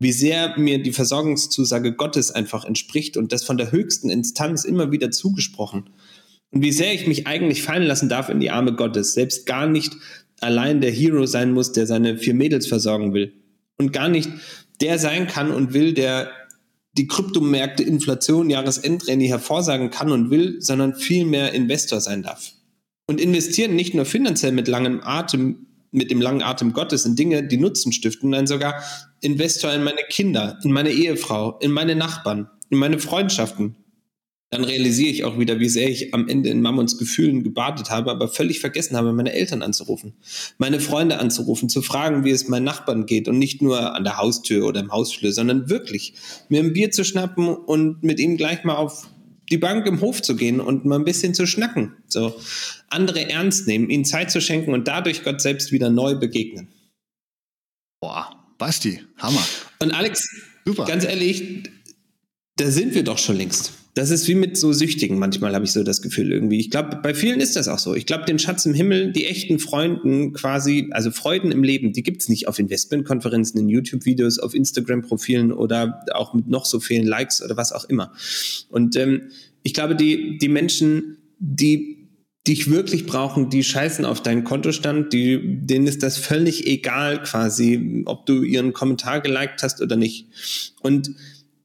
wie 0.00 0.12
sehr 0.12 0.58
mir 0.58 0.82
die 0.82 0.92
Versorgungszusage 0.92 1.94
Gottes 1.94 2.32
einfach 2.32 2.64
entspricht 2.64 3.16
und 3.16 3.32
das 3.32 3.44
von 3.44 3.58
der 3.58 3.70
höchsten 3.70 4.10
Instanz 4.10 4.64
immer 4.64 4.90
wieder 4.90 5.10
zugesprochen. 5.10 5.90
Und 6.50 6.62
wie 6.62 6.72
sehr 6.72 6.94
ich 6.94 7.06
mich 7.06 7.26
eigentlich 7.26 7.62
fallen 7.62 7.84
lassen 7.84 8.08
darf 8.08 8.30
in 8.30 8.40
die 8.40 8.50
Arme 8.50 8.74
Gottes, 8.74 9.12
selbst 9.12 9.46
gar 9.46 9.66
nicht 9.66 9.94
allein 10.40 10.80
der 10.80 10.90
Hero 10.90 11.26
sein 11.26 11.52
muss, 11.52 11.72
der 11.72 11.86
seine 11.86 12.16
vier 12.16 12.34
Mädels 12.34 12.66
versorgen 12.66 13.12
will. 13.12 13.34
Und 13.76 13.92
gar 13.92 14.08
nicht 14.08 14.30
der 14.80 14.98
sein 14.98 15.26
kann 15.26 15.52
und 15.52 15.74
will, 15.74 15.92
der 15.92 16.30
die 16.96 17.06
Kryptomärkte, 17.06 17.82
Inflation, 17.82 18.50
Jahresendränge 18.50 19.26
hervorsagen 19.26 19.90
kann 19.90 20.10
und 20.10 20.30
will, 20.30 20.56
sondern 20.60 20.94
vielmehr 20.94 21.52
Investor 21.52 22.00
sein 22.00 22.22
darf. 22.22 22.52
Und 23.06 23.20
investieren 23.20 23.76
nicht 23.76 23.94
nur 23.94 24.06
finanziell 24.06 24.52
mit 24.52 24.66
langem 24.66 25.00
Atem, 25.02 25.66
mit 25.92 26.10
dem 26.10 26.20
langen 26.20 26.42
Atem 26.42 26.72
Gottes 26.72 27.04
in 27.04 27.16
Dinge, 27.16 27.46
die 27.46 27.58
Nutzen 27.58 27.92
stiften, 27.92 28.30
nein, 28.30 28.46
sogar 28.46 28.82
Investor 29.20 29.72
in 29.72 29.82
meine 29.82 30.02
Kinder, 30.08 30.58
in 30.64 30.72
meine 30.72 30.90
Ehefrau, 30.90 31.58
in 31.60 31.72
meine 31.72 31.94
Nachbarn, 31.94 32.48
in 32.70 32.78
meine 32.78 32.98
Freundschaften. 32.98 33.76
Dann 34.52 34.64
realisiere 34.64 35.10
ich 35.10 35.24
auch 35.24 35.38
wieder, 35.38 35.60
wie 35.60 35.68
sehr 35.68 35.88
ich 35.88 36.12
am 36.12 36.28
Ende 36.28 36.48
in 36.48 36.60
Mammons 36.60 36.98
Gefühlen 36.98 37.44
gebadet 37.44 37.88
habe, 37.88 38.10
aber 38.10 38.26
völlig 38.26 38.58
vergessen 38.58 38.96
habe, 38.96 39.12
meine 39.12 39.32
Eltern 39.32 39.62
anzurufen, 39.62 40.14
meine 40.58 40.80
Freunde 40.80 41.20
anzurufen, 41.20 41.68
zu 41.68 41.82
fragen, 41.82 42.24
wie 42.24 42.30
es 42.30 42.48
meinen 42.48 42.64
Nachbarn 42.64 43.06
geht 43.06 43.28
und 43.28 43.38
nicht 43.38 43.62
nur 43.62 43.94
an 43.94 44.02
der 44.02 44.16
Haustür 44.16 44.66
oder 44.66 44.80
im 44.80 44.90
Hausflur, 44.90 45.30
sondern 45.30 45.70
wirklich 45.70 46.14
mir 46.48 46.60
ein 46.60 46.72
Bier 46.72 46.90
zu 46.90 47.04
schnappen 47.04 47.46
und 47.46 48.02
mit 48.02 48.18
ihm 48.18 48.36
gleich 48.36 48.64
mal 48.64 48.74
auf 48.74 49.08
die 49.50 49.58
Bank 49.58 49.86
im 49.86 50.00
Hof 50.00 50.20
zu 50.20 50.34
gehen 50.34 50.60
und 50.60 50.84
mal 50.84 50.98
ein 50.98 51.04
bisschen 51.04 51.32
zu 51.32 51.46
schnacken. 51.46 51.96
So 52.08 52.34
andere 52.88 53.30
ernst 53.30 53.68
nehmen, 53.68 53.88
ihnen 53.88 54.04
Zeit 54.04 54.32
zu 54.32 54.40
schenken 54.40 54.74
und 54.74 54.88
dadurch 54.88 55.22
Gott 55.22 55.40
selbst 55.40 55.70
wieder 55.70 55.90
neu 55.90 56.16
begegnen. 56.16 56.68
Boah, 58.00 58.39
Basti, 58.60 59.00
Hammer. 59.16 59.44
Und 59.80 59.90
Alex, 59.90 60.28
Super. 60.66 60.84
ganz 60.84 61.04
ehrlich, 61.04 61.64
da 62.56 62.70
sind 62.70 62.94
wir 62.94 63.02
doch 63.02 63.16
schon 63.16 63.36
längst. 63.36 63.72
Das 63.94 64.10
ist 64.10 64.28
wie 64.28 64.34
mit 64.34 64.56
so 64.56 64.72
Süchtigen. 64.72 65.18
Manchmal 65.18 65.54
habe 65.54 65.64
ich 65.64 65.72
so 65.72 65.82
das 65.82 66.02
Gefühl 66.02 66.30
irgendwie. 66.30 66.60
Ich 66.60 66.70
glaube, 66.70 67.00
bei 67.02 67.14
vielen 67.14 67.40
ist 67.40 67.56
das 67.56 67.68
auch 67.68 67.78
so. 67.78 67.94
Ich 67.94 68.04
glaube, 68.04 68.24
den 68.26 68.38
Schatz 68.38 68.66
im 68.66 68.74
Himmel, 68.74 69.12
die 69.12 69.26
echten 69.26 69.58
Freunden 69.58 70.34
quasi, 70.34 70.90
also 70.92 71.10
Freuden 71.10 71.50
im 71.50 71.64
Leben, 71.64 71.94
die 71.94 72.02
gibt 72.02 72.20
es 72.20 72.28
nicht 72.28 72.48
auf 72.48 72.58
Investmentkonferenzen, 72.58 73.58
in 73.58 73.68
YouTube-Videos, 73.68 74.38
auf 74.38 74.54
Instagram-Profilen 74.54 75.52
oder 75.52 76.04
auch 76.12 76.34
mit 76.34 76.46
noch 76.46 76.66
so 76.66 76.80
vielen 76.80 77.06
Likes 77.06 77.42
oder 77.42 77.56
was 77.56 77.72
auch 77.72 77.86
immer. 77.86 78.12
Und 78.68 78.94
ähm, 78.94 79.30
ich 79.62 79.72
glaube, 79.72 79.96
die, 79.96 80.36
die 80.36 80.48
Menschen, 80.48 81.16
die 81.38 81.99
dich 82.50 82.68
wirklich 82.68 83.06
brauchen, 83.06 83.48
die 83.48 83.62
scheißen 83.62 84.04
auf 84.04 84.22
deinen 84.22 84.42
Kontostand, 84.42 85.12
die, 85.12 85.40
denen 85.64 85.86
ist 85.86 86.02
das 86.02 86.18
völlig 86.18 86.66
egal 86.66 87.22
quasi, 87.22 88.02
ob 88.06 88.26
du 88.26 88.42
ihren 88.42 88.72
Kommentar 88.72 89.20
geliked 89.20 89.62
hast 89.62 89.80
oder 89.80 89.94
nicht. 89.94 90.26
Und 90.80 91.12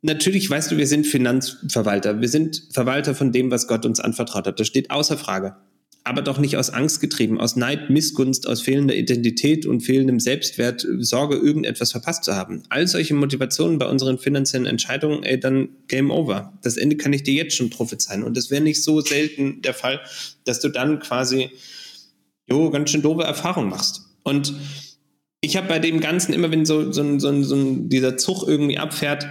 natürlich 0.03 0.47
weißt 0.47 0.71
du, 0.71 0.77
wir 0.77 0.85
sind 0.85 1.07
Finanzverwalter. 1.07 2.21
Wir 2.21 2.29
sind 2.29 2.67
Verwalter 2.71 3.15
von 3.15 3.31
dem, 3.31 3.49
was 3.49 3.67
Gott 3.67 3.85
uns 3.85 3.99
anvertraut 3.99 4.45
hat. 4.45 4.59
Das 4.59 4.67
steht 4.67 4.91
außer 4.91 5.17
Frage. 5.17 5.55
Aber 6.07 6.21
doch 6.21 6.37
nicht 6.37 6.55
aus 6.55 6.69
Angst 6.69 7.01
getrieben, 7.01 7.41
aus 7.41 7.55
Neid, 7.55 7.89
Missgunst, 7.89 8.47
aus 8.47 8.61
fehlender 8.61 8.95
Identität 8.95 9.65
und 9.65 9.81
fehlendem 9.81 10.19
Selbstwert, 10.19 10.85
Sorge, 10.99 11.35
irgendetwas 11.35 11.91
verpasst 11.91 12.23
zu 12.23 12.35
haben. 12.35 12.61
All 12.69 12.87
solche 12.87 13.15
Motivationen 13.15 13.79
bei 13.79 13.87
unseren 13.87 14.19
finanziellen 14.19 14.67
Entscheidungen, 14.67 15.23
ey, 15.23 15.39
dann 15.39 15.69
Game 15.87 16.11
Over. 16.11 16.53
Das 16.61 16.77
Ende 16.77 16.95
kann 16.95 17.11
ich 17.11 17.23
dir 17.23 17.33
jetzt 17.33 17.55
schon 17.55 17.71
prophezeien. 17.71 18.21
Und 18.21 18.37
das 18.37 18.51
wäre 18.51 18.61
nicht 18.61 18.83
so 18.83 19.01
selten 19.01 19.63
der 19.63 19.73
Fall, 19.73 19.99
dass 20.43 20.59
du 20.59 20.69
dann 20.69 20.99
quasi, 20.99 21.49
jo, 22.47 22.69
ganz 22.69 22.91
schön 22.91 23.01
doofe 23.01 23.23
Erfahrungen 23.23 23.69
machst. 23.69 24.01
Und 24.21 24.53
ich 25.41 25.57
habe 25.57 25.67
bei 25.67 25.79
dem 25.79 26.01
Ganzen 26.01 26.33
immer, 26.33 26.51
wenn 26.51 26.67
so, 26.67 26.91
so, 26.91 27.17
so, 27.17 27.41
so 27.41 27.75
dieser 27.77 28.15
Zug 28.15 28.47
irgendwie 28.47 28.77
abfährt, 28.77 29.25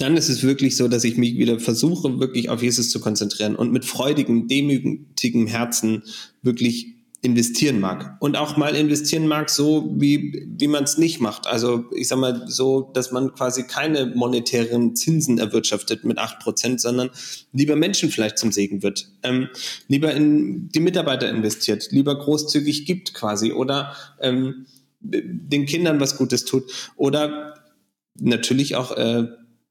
dann 0.00 0.16
ist 0.16 0.28
es 0.28 0.42
wirklich 0.42 0.76
so, 0.76 0.88
dass 0.88 1.04
ich 1.04 1.16
mich 1.16 1.36
wieder 1.36 1.60
versuche, 1.60 2.18
wirklich 2.18 2.48
auf 2.48 2.62
Jesus 2.62 2.90
zu 2.90 3.00
konzentrieren 3.00 3.54
und 3.54 3.70
mit 3.70 3.84
freudigem, 3.84 4.48
demütigem 4.48 5.46
Herzen 5.46 6.02
wirklich 6.42 6.94
investieren 7.22 7.80
mag. 7.80 8.16
Und 8.20 8.36
auch 8.38 8.56
mal 8.56 8.74
investieren 8.74 9.26
mag, 9.26 9.50
so 9.50 9.94
wie, 9.94 10.48
wie 10.56 10.68
man 10.68 10.84
es 10.84 10.96
nicht 10.96 11.20
macht. 11.20 11.46
Also 11.46 11.84
ich 11.94 12.08
sag 12.08 12.18
mal 12.18 12.44
so, 12.46 12.90
dass 12.94 13.12
man 13.12 13.34
quasi 13.34 13.64
keine 13.64 14.06
monetären 14.06 14.96
Zinsen 14.96 15.38
erwirtschaftet 15.38 16.04
mit 16.04 16.16
acht 16.16 16.38
Prozent, 16.38 16.80
sondern 16.80 17.10
lieber 17.52 17.76
Menschen 17.76 18.10
vielleicht 18.10 18.38
zum 18.38 18.52
Segen 18.52 18.82
wird. 18.82 19.06
Ähm, 19.22 19.48
lieber 19.86 20.14
in 20.14 20.70
die 20.70 20.80
Mitarbeiter 20.80 21.28
investiert, 21.28 21.88
lieber 21.90 22.18
großzügig 22.18 22.86
gibt 22.86 23.12
quasi 23.12 23.52
oder 23.52 23.94
ähm, 24.20 24.64
den 25.00 25.66
Kindern 25.66 26.00
was 26.00 26.16
Gutes 26.16 26.46
tut. 26.46 26.64
Oder 26.96 27.54
natürlich 28.18 28.76
auch 28.76 28.96
äh, 28.96 29.26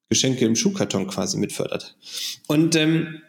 Geschenke 0.10 0.46
im 0.46 0.56
Schuhkarton 0.56 1.08
quasi 1.08 1.38
mitfördert. 1.38 1.96
Und 2.48 2.76
ähm, 2.76 3.22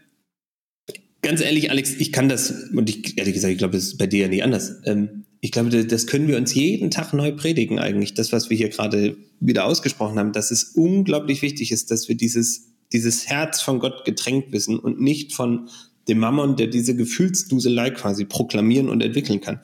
ganz 1.22 1.40
ehrlich, 1.40 1.70
Alex, 1.70 1.94
ich 1.98 2.12
kann 2.12 2.28
das, 2.28 2.70
und 2.72 2.88
ich, 2.88 3.18
ehrlich 3.18 3.34
gesagt, 3.34 3.52
ich 3.52 3.58
glaube, 3.58 3.74
das 3.74 3.84
ist 3.84 3.98
bei 3.98 4.06
dir 4.06 4.22
ja 4.22 4.28
nicht 4.28 4.42
anders. 4.42 4.80
Ähm, 4.84 5.24
ich 5.42 5.52
glaube, 5.52 5.84
das 5.84 6.06
können 6.06 6.28
wir 6.28 6.36
uns 6.36 6.54
jeden 6.54 6.90
Tag 6.90 7.12
neu 7.12 7.32
predigen 7.32 7.78
eigentlich. 7.78 8.14
Das, 8.14 8.32
was 8.32 8.50
wir 8.50 8.56
hier 8.56 8.68
gerade 8.68 9.16
wieder 9.40 9.64
ausgesprochen 9.64 10.18
haben, 10.18 10.32
dass 10.32 10.50
es 10.50 10.64
unglaublich 10.74 11.42
wichtig 11.42 11.72
ist, 11.72 11.90
dass 11.90 12.08
wir 12.08 12.14
dieses, 12.14 12.68
dieses 12.92 13.26
Herz 13.26 13.62
von 13.62 13.78
Gott 13.78 14.04
getränkt 14.04 14.52
wissen 14.52 14.78
und 14.78 15.00
nicht 15.00 15.32
von 15.32 15.68
dem 16.08 16.18
Mammon, 16.18 16.56
der 16.56 16.66
diese 16.66 16.94
Gefühlsduselei 16.94 17.90
quasi 17.90 18.24
proklamieren 18.24 18.88
und 18.88 19.02
entwickeln 19.02 19.40
kann. 19.40 19.60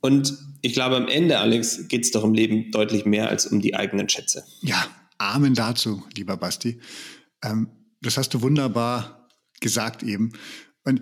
Und 0.00 0.36
ich 0.62 0.74
glaube, 0.74 0.96
am 0.96 1.08
Ende, 1.08 1.38
Alex, 1.38 1.88
geht 1.88 2.04
es 2.04 2.10
doch 2.10 2.24
im 2.24 2.34
Leben 2.34 2.70
deutlich 2.70 3.04
mehr 3.04 3.28
als 3.30 3.46
um 3.46 3.60
die 3.60 3.74
eigenen 3.74 4.08
Schätze. 4.08 4.44
Ja, 4.62 4.86
Amen 5.18 5.54
dazu, 5.54 6.02
lieber 6.16 6.36
Basti. 6.36 6.80
Ähm, 7.42 7.68
das 8.00 8.16
hast 8.16 8.34
du 8.34 8.42
wunderbar 8.42 9.28
gesagt 9.60 10.02
eben. 10.02 10.32
Und 10.84 11.00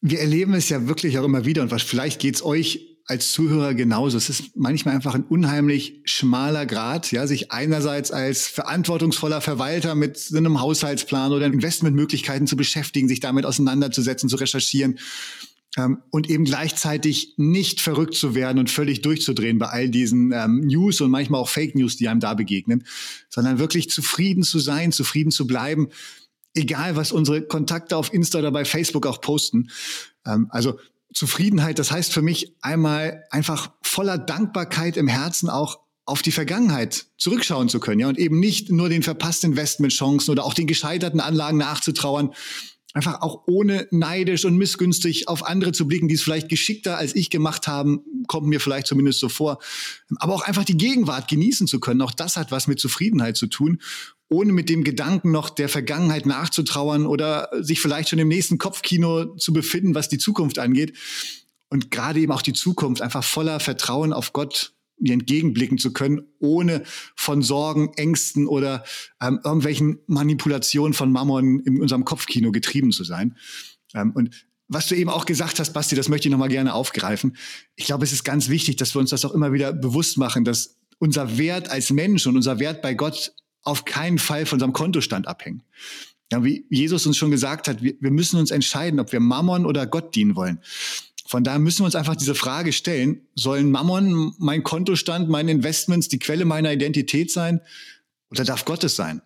wir 0.00 0.20
erleben 0.20 0.54
es 0.54 0.68
ja 0.68 0.86
wirklich 0.86 1.18
auch 1.18 1.24
immer 1.24 1.44
wieder 1.44 1.62
und 1.62 1.70
was 1.70 1.82
vielleicht 1.82 2.20
geht 2.20 2.36
es 2.36 2.44
euch 2.44 2.98
als 3.06 3.32
Zuhörer 3.32 3.72
genauso. 3.74 4.18
Es 4.18 4.28
ist 4.28 4.54
manchmal 4.54 4.94
einfach 4.94 5.14
ein 5.14 5.24
unheimlich 5.24 6.02
schmaler 6.04 6.66
Grad, 6.66 7.10
ja, 7.10 7.26
sich 7.26 7.50
einerseits 7.50 8.10
als 8.10 8.46
verantwortungsvoller 8.46 9.40
Verwalter 9.40 9.94
mit 9.94 10.30
einem 10.34 10.60
Haushaltsplan 10.60 11.32
oder 11.32 11.46
Investmentmöglichkeiten 11.46 12.46
zu 12.46 12.56
beschäftigen, 12.56 13.08
sich 13.08 13.20
damit 13.20 13.46
auseinanderzusetzen, 13.46 14.28
zu 14.28 14.36
recherchieren 14.36 14.98
ähm, 15.78 16.02
und 16.10 16.28
eben 16.28 16.44
gleichzeitig 16.44 17.34
nicht 17.36 17.80
verrückt 17.80 18.14
zu 18.14 18.34
werden 18.34 18.58
und 18.58 18.70
völlig 18.70 19.00
durchzudrehen 19.02 19.58
bei 19.58 19.66
all 19.66 19.88
diesen 19.88 20.32
ähm, 20.32 20.60
News 20.60 21.00
und 21.00 21.10
manchmal 21.10 21.40
auch 21.40 21.48
Fake 21.48 21.74
News, 21.74 21.96
die 21.96 22.08
einem 22.08 22.20
da 22.20 22.34
begegnen, 22.34 22.84
sondern 23.30 23.58
wirklich 23.58 23.88
zufrieden 23.88 24.42
zu 24.42 24.58
sein, 24.58 24.92
zufrieden 24.92 25.30
zu 25.30 25.46
bleiben, 25.46 25.88
egal 26.54 26.96
was 26.96 27.12
unsere 27.12 27.42
Kontakte 27.42 27.96
auf 27.96 28.12
Insta 28.12 28.40
oder 28.40 28.50
bei 28.50 28.64
Facebook 28.64 29.06
auch 29.06 29.20
posten. 29.20 29.70
Ähm, 30.26 30.48
also 30.50 30.78
Zufriedenheit, 31.14 31.78
das 31.78 31.90
heißt 31.90 32.12
für 32.12 32.22
mich 32.22 32.54
einmal 32.60 33.24
einfach 33.30 33.70
voller 33.82 34.18
Dankbarkeit 34.18 34.96
im 34.96 35.08
Herzen 35.08 35.48
auch 35.48 35.80
auf 36.04 36.22
die 36.22 36.32
Vergangenheit 36.32 37.06
zurückschauen 37.18 37.68
zu 37.68 37.80
können, 37.80 38.00
ja, 38.00 38.08
und 38.08 38.18
eben 38.18 38.40
nicht 38.40 38.70
nur 38.70 38.88
den 38.88 39.02
verpassten 39.02 39.50
Investmentchancen 39.50 40.32
oder 40.32 40.44
auch 40.44 40.54
den 40.54 40.66
gescheiterten 40.66 41.20
Anlagen 41.20 41.58
nachzutrauern, 41.58 42.32
einfach 42.94 43.20
auch 43.20 43.42
ohne 43.46 43.86
neidisch 43.90 44.44
und 44.44 44.56
missgünstig 44.56 45.28
auf 45.28 45.46
andere 45.46 45.72
zu 45.72 45.86
blicken, 45.86 46.08
die 46.08 46.14
es 46.14 46.22
vielleicht 46.22 46.48
geschickter 46.48 46.96
als 46.96 47.14
ich 47.14 47.30
gemacht 47.30 47.68
haben, 47.68 48.00
kommt 48.26 48.46
mir 48.46 48.60
vielleicht 48.60 48.86
zumindest 48.86 49.20
so 49.20 49.28
vor, 49.28 49.58
aber 50.16 50.34
auch 50.34 50.42
einfach 50.42 50.64
die 50.64 50.76
Gegenwart 50.76 51.28
genießen 51.28 51.66
zu 51.66 51.80
können. 51.80 52.00
Auch 52.00 52.12
das 52.12 52.36
hat 52.36 52.50
was 52.50 52.66
mit 52.66 52.80
Zufriedenheit 52.80 53.36
zu 53.36 53.46
tun, 53.46 53.80
ohne 54.30 54.52
mit 54.52 54.68
dem 54.68 54.84
Gedanken 54.84 55.30
noch 55.30 55.50
der 55.50 55.68
Vergangenheit 55.68 56.26
nachzutrauern 56.26 57.06
oder 57.06 57.50
sich 57.60 57.80
vielleicht 57.80 58.10
schon 58.10 58.18
im 58.18 58.28
nächsten 58.28 58.58
Kopfkino 58.58 59.36
zu 59.36 59.52
befinden, 59.52 59.94
was 59.94 60.08
die 60.08 60.18
Zukunft 60.18 60.58
angeht. 60.58 60.96
Und 61.70 61.90
gerade 61.90 62.20
eben 62.20 62.32
auch 62.32 62.42
die 62.42 62.54
Zukunft 62.54 63.02
einfach 63.02 63.24
voller 63.24 63.60
Vertrauen 63.60 64.12
auf 64.12 64.32
Gott 64.32 64.72
ihr 65.00 65.12
entgegenblicken 65.12 65.78
zu 65.78 65.92
können, 65.92 66.22
ohne 66.38 66.82
von 67.16 67.42
Sorgen, 67.42 67.92
Ängsten 67.96 68.46
oder 68.46 68.84
ähm, 69.20 69.40
irgendwelchen 69.44 69.98
Manipulationen 70.06 70.92
von 70.92 71.12
Mammon 71.12 71.60
in 71.60 71.80
unserem 71.80 72.04
Kopfkino 72.04 72.52
getrieben 72.52 72.92
zu 72.92 73.04
sein. 73.04 73.36
Ähm, 73.94 74.12
und 74.12 74.30
was 74.68 74.86
du 74.86 74.94
eben 74.94 75.10
auch 75.10 75.24
gesagt 75.24 75.58
hast, 75.60 75.72
Basti, 75.72 75.96
das 75.96 76.08
möchte 76.08 76.28
ich 76.28 76.32
nochmal 76.32 76.50
gerne 76.50 76.74
aufgreifen. 76.74 77.36
Ich 77.74 77.86
glaube, 77.86 78.04
es 78.04 78.12
ist 78.12 78.24
ganz 78.24 78.48
wichtig, 78.48 78.76
dass 78.76 78.94
wir 78.94 79.00
uns 79.00 79.10
das 79.10 79.24
auch 79.24 79.32
immer 79.32 79.52
wieder 79.52 79.72
bewusst 79.72 80.18
machen, 80.18 80.44
dass 80.44 80.76
unser 80.98 81.38
Wert 81.38 81.70
als 81.70 81.90
Mensch 81.90 82.26
und 82.26 82.36
unser 82.36 82.58
Wert 82.58 82.82
bei 82.82 82.94
Gott 82.94 83.32
auf 83.62 83.84
keinen 83.84 84.18
Fall 84.18 84.46
von 84.46 84.56
unserem 84.56 84.72
Kontostand 84.72 85.26
abhängen. 85.26 85.62
Ja, 86.30 86.44
wie 86.44 86.66
Jesus 86.68 87.06
uns 87.06 87.16
schon 87.16 87.30
gesagt 87.30 87.68
hat, 87.68 87.82
wir, 87.82 87.94
wir 88.00 88.10
müssen 88.10 88.38
uns 88.38 88.50
entscheiden, 88.50 89.00
ob 89.00 89.12
wir 89.12 89.20
Mammon 89.20 89.64
oder 89.64 89.86
Gott 89.86 90.14
dienen 90.14 90.36
wollen. 90.36 90.60
Von 91.28 91.44
daher 91.44 91.58
müssen 91.58 91.80
wir 91.80 91.84
uns 91.84 91.94
einfach 91.94 92.16
diese 92.16 92.34
Frage 92.34 92.72
stellen, 92.72 93.20
sollen 93.34 93.70
Mammon, 93.70 94.34
mein 94.38 94.62
Kontostand, 94.62 95.28
meine 95.28 95.50
Investments 95.50 96.08
die 96.08 96.18
Quelle 96.18 96.46
meiner 96.46 96.72
Identität 96.72 97.30
sein 97.30 97.60
oder 98.30 98.44
darf 98.44 98.64
Gott 98.64 98.82
es 98.82 98.96
sein? 98.96 99.20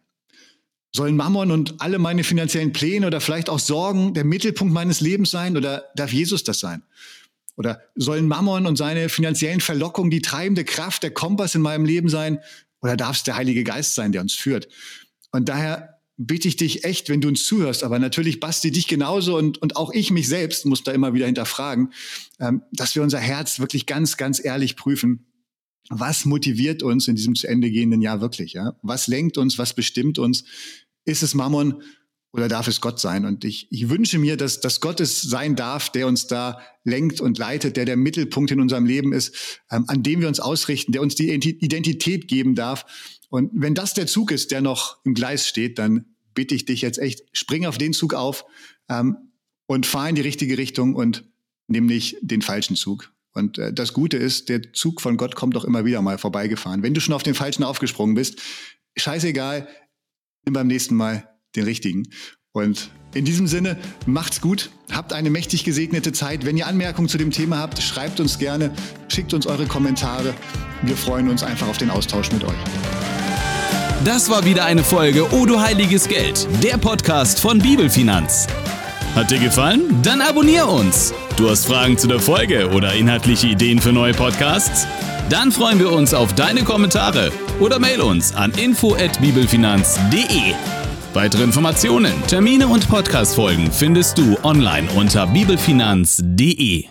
Sollen 0.91 1.15
Mammon 1.15 1.53
und 1.53 1.81
alle 1.81 2.01
meine 2.01 2.25
finanziellen 2.25 2.73
Pläne 2.73 3.07
oder 3.07 3.21
vielleicht 3.21 3.49
auch 3.49 3.61
Sorgen 3.61 4.15
der 4.15 4.25
Mittelpunkt 4.25 4.75
meines 4.75 5.01
Lebens 5.01 5.31
sein 5.31 5.57
oder 5.57 5.85
darf 5.95 6.13
Jesus 6.13 6.43
das 6.43 6.59
sein? 6.59 6.83
Oder 7.55 7.81
sollen 7.95 8.27
Mammon 8.27 8.67
und 8.67 8.75
seine 8.75 9.09
finanziellen 9.09 9.61
Verlockungen 9.61 10.11
die 10.11 10.23
treibende 10.23 10.65
Kraft, 10.65 11.05
der 11.05 11.13
Kompass 11.13 11.55
in 11.55 11.63
meinem 11.63 11.85
Leben 11.85 12.09
sein 12.09 12.41
oder 12.81 12.97
darf 12.97 13.19
es 13.19 13.23
der 13.23 13.37
Heilige 13.37 13.63
Geist 13.63 13.95
sein, 13.95 14.11
der 14.11 14.23
uns 14.23 14.35
führt? 14.35 14.67
Und 15.31 15.49
daher 15.49 15.92
bitte 16.17 16.49
ich 16.49 16.57
dich 16.57 16.85
echt, 16.85 17.09
wenn 17.09 17.21
du 17.21 17.29
uns 17.29 17.45
zuhörst, 17.45 17.85
aber 17.85 17.99
natürlich 17.99 18.41
Basti 18.41 18.71
dich 18.71 18.87
genauso 18.87 19.37
und, 19.37 19.61
und 19.63 19.77
auch 19.77 19.93
ich 19.93 20.11
mich 20.11 20.29
selbst 20.29 20.67
muss 20.67 20.83
da 20.83 20.93
immer 20.93 21.15
wieder 21.15 21.27
hinterfragen, 21.27 21.93
ähm, 22.39 22.63
dass 22.73 22.95
wir 22.95 23.03
unser 23.03 23.19
Herz 23.19 23.61
wirklich 23.61 23.87
ganz, 23.87 24.17
ganz 24.17 24.45
ehrlich 24.45 24.77
prüfen. 24.77 25.27
Was 25.89 26.25
motiviert 26.25 26.83
uns 26.83 27.09
in 27.09 27.17
diesem 27.17 27.35
zu 27.35 27.49
Ende 27.49 27.71
gehenden 27.71 28.03
Jahr 28.03 28.21
wirklich? 28.21 28.53
Ja? 28.53 28.77
Was 28.83 29.09
lenkt 29.09 29.37
uns? 29.37 29.59
Was 29.59 29.75
bestimmt 29.75 30.19
uns? 30.19 30.45
Ist 31.05 31.23
es 31.23 31.35
Mammon 31.35 31.83
oder 32.33 32.49
darf 32.49 32.69
es 32.69 32.81
Gott 32.81 33.01
sein? 33.01 33.25
Und 33.25 33.45
ich, 33.45 33.67
ich 33.71 33.89
wünsche 33.89 34.19
mir, 34.19 34.37
dass, 34.37 34.61
dass 34.61 34.81
Gott 34.81 35.01
es 35.01 35.21
sein 35.23 35.57
darf, 35.57 35.91
der 35.91 36.07
uns 36.07 36.29
da 36.29 36.61
lenkt 36.85 37.21
und 37.21 37.37
leitet, 37.37 37.77
der 37.77 37.85
der 37.85 37.97
Mittelpunkt 37.97 38.51
in 38.53 38.61
unserem 38.61 38.87
Leben 38.87 39.13
ist, 39.13 39.61
ähm, 39.71 39.85
an 39.89 40.03
dem 40.03 40.21
wir 40.21 40.29
uns 40.29 40.41
ausrichten, 40.41 40.93
der 40.93 41.03
uns 41.03 41.15
die 41.15 41.31
Identität 41.31 42.29
geben 42.29 42.55
darf. 42.55 42.87
Und 43.33 43.51
wenn 43.55 43.75
das 43.75 43.95
der 43.95 44.07
Zug 44.07 44.31
ist, 44.31 44.51
der 44.51 44.61
noch 44.61 44.99
im 45.07 45.15
Gleis 45.15 45.49
steht, 45.49 45.79
dann 45.79 46.05
bitte 46.35 46.55
ich 46.55 46.67
dich 46.67 46.83
jetzt 46.83 46.99
echt, 46.99 47.23
spring 47.33 47.65
auf 47.65 47.79
den 47.79 47.95
Zug 47.95 48.13
auf 48.13 48.45
ähm, 48.91 49.17
und 49.65 49.87
fahr 49.87 50.07
in 50.07 50.17
die 50.17 50.21
richtige 50.21 50.59
Richtung 50.59 50.95
und 50.95 51.25
nimm 51.67 51.87
nicht 51.87 52.19
den 52.21 52.43
falschen 52.43 52.77
Zug. 52.77 53.11
Und 53.33 53.57
äh, 53.57 53.73
das 53.73 53.95
Gute 53.95 54.19
ist, 54.19 54.51
der 54.51 54.75
Zug 54.75 55.01
von 55.01 55.17
Gott 55.17 55.35
kommt 55.35 55.57
doch 55.57 55.65
immer 55.65 55.87
wieder 55.87 56.03
mal 56.03 56.19
vorbeigefahren. 56.19 56.83
Wenn 56.83 56.93
du 56.93 57.01
schon 57.01 57.15
auf 57.15 57.23
den 57.23 57.33
falschen 57.33 57.65
aufgesprungen 57.65 58.15
bist, 58.15 58.39
scheißegal, 58.97 59.67
nimm 60.45 60.53
beim 60.53 60.67
nächsten 60.67 60.95
Mal 60.95 61.27
den 61.57 61.65
richtigen. 61.65 62.03
Und 62.53 62.91
in 63.15 63.25
diesem 63.25 63.47
Sinne, 63.47 63.79
macht's 64.05 64.43
gut, 64.43 64.69
habt 64.91 65.15
eine 65.15 65.31
mächtig 65.31 65.65
gesegnete 65.65 66.13
Zeit. 66.13 66.45
Wenn 66.45 66.59
ihr 66.59 66.67
Anmerkungen 66.67 67.09
zu 67.09 67.17
dem 67.17 67.31
Thema 67.31 67.61
habt, 67.61 67.81
schreibt 67.83 68.21
uns 68.21 68.39
gerne, 68.39 68.75
schickt 69.09 69.33
uns 69.33 69.47
eure 69.47 69.65
Kommentare. 69.65 70.35
Wir 70.83 70.99
freuen 70.99 71.31
uns 71.31 71.43
einfach 71.43 71.69
auf 71.69 71.79
den 71.79 71.89
Austausch 71.89 72.31
mit 72.31 72.45
euch. 72.45 72.92
Das 74.05 74.31
war 74.31 74.45
wieder 74.45 74.65
eine 74.65 74.83
Folge 74.83 75.33
O 75.33 75.47
du 75.47 75.61
heiliges 75.61 76.09
Geld, 76.09 76.49
der 76.63 76.77
Podcast 76.77 77.39
von 77.39 77.61
Bibelfinanz. 77.61 78.49
Hat 79.15 79.31
dir 79.31 79.39
gefallen? 79.39 80.03
Dann 80.03 80.21
abonnier 80.21 80.67
uns. 80.67 81.15
Du 81.37 81.49
hast 81.49 81.67
Fragen 81.67 81.97
zu 81.97 82.09
der 82.09 82.19
Folge 82.19 82.69
oder 82.71 82.93
inhaltliche 82.95 83.47
Ideen 83.47 83.79
für 83.79 83.93
neue 83.93 84.13
Podcasts? 84.13 84.89
Dann 85.31 85.53
freuen 85.53 85.79
wir 85.79 85.93
uns 85.93 86.15
auf 86.15 86.35
deine 86.35 86.65
Kommentare 86.65 87.31
oder 87.61 87.79
mail 87.79 88.01
uns 88.01 88.35
an 88.35 88.51
info@bibelfinanz.de. 88.53 90.55
Weitere 91.15 91.45
Informationen, 91.45 92.13
Termine 92.27 92.67
und 92.67 92.89
Podcastfolgen 92.89 93.71
findest 93.71 94.19
du 94.19 94.37
online 94.43 94.89
unter 94.97 95.29
bibelfinanz.de. 95.29 96.87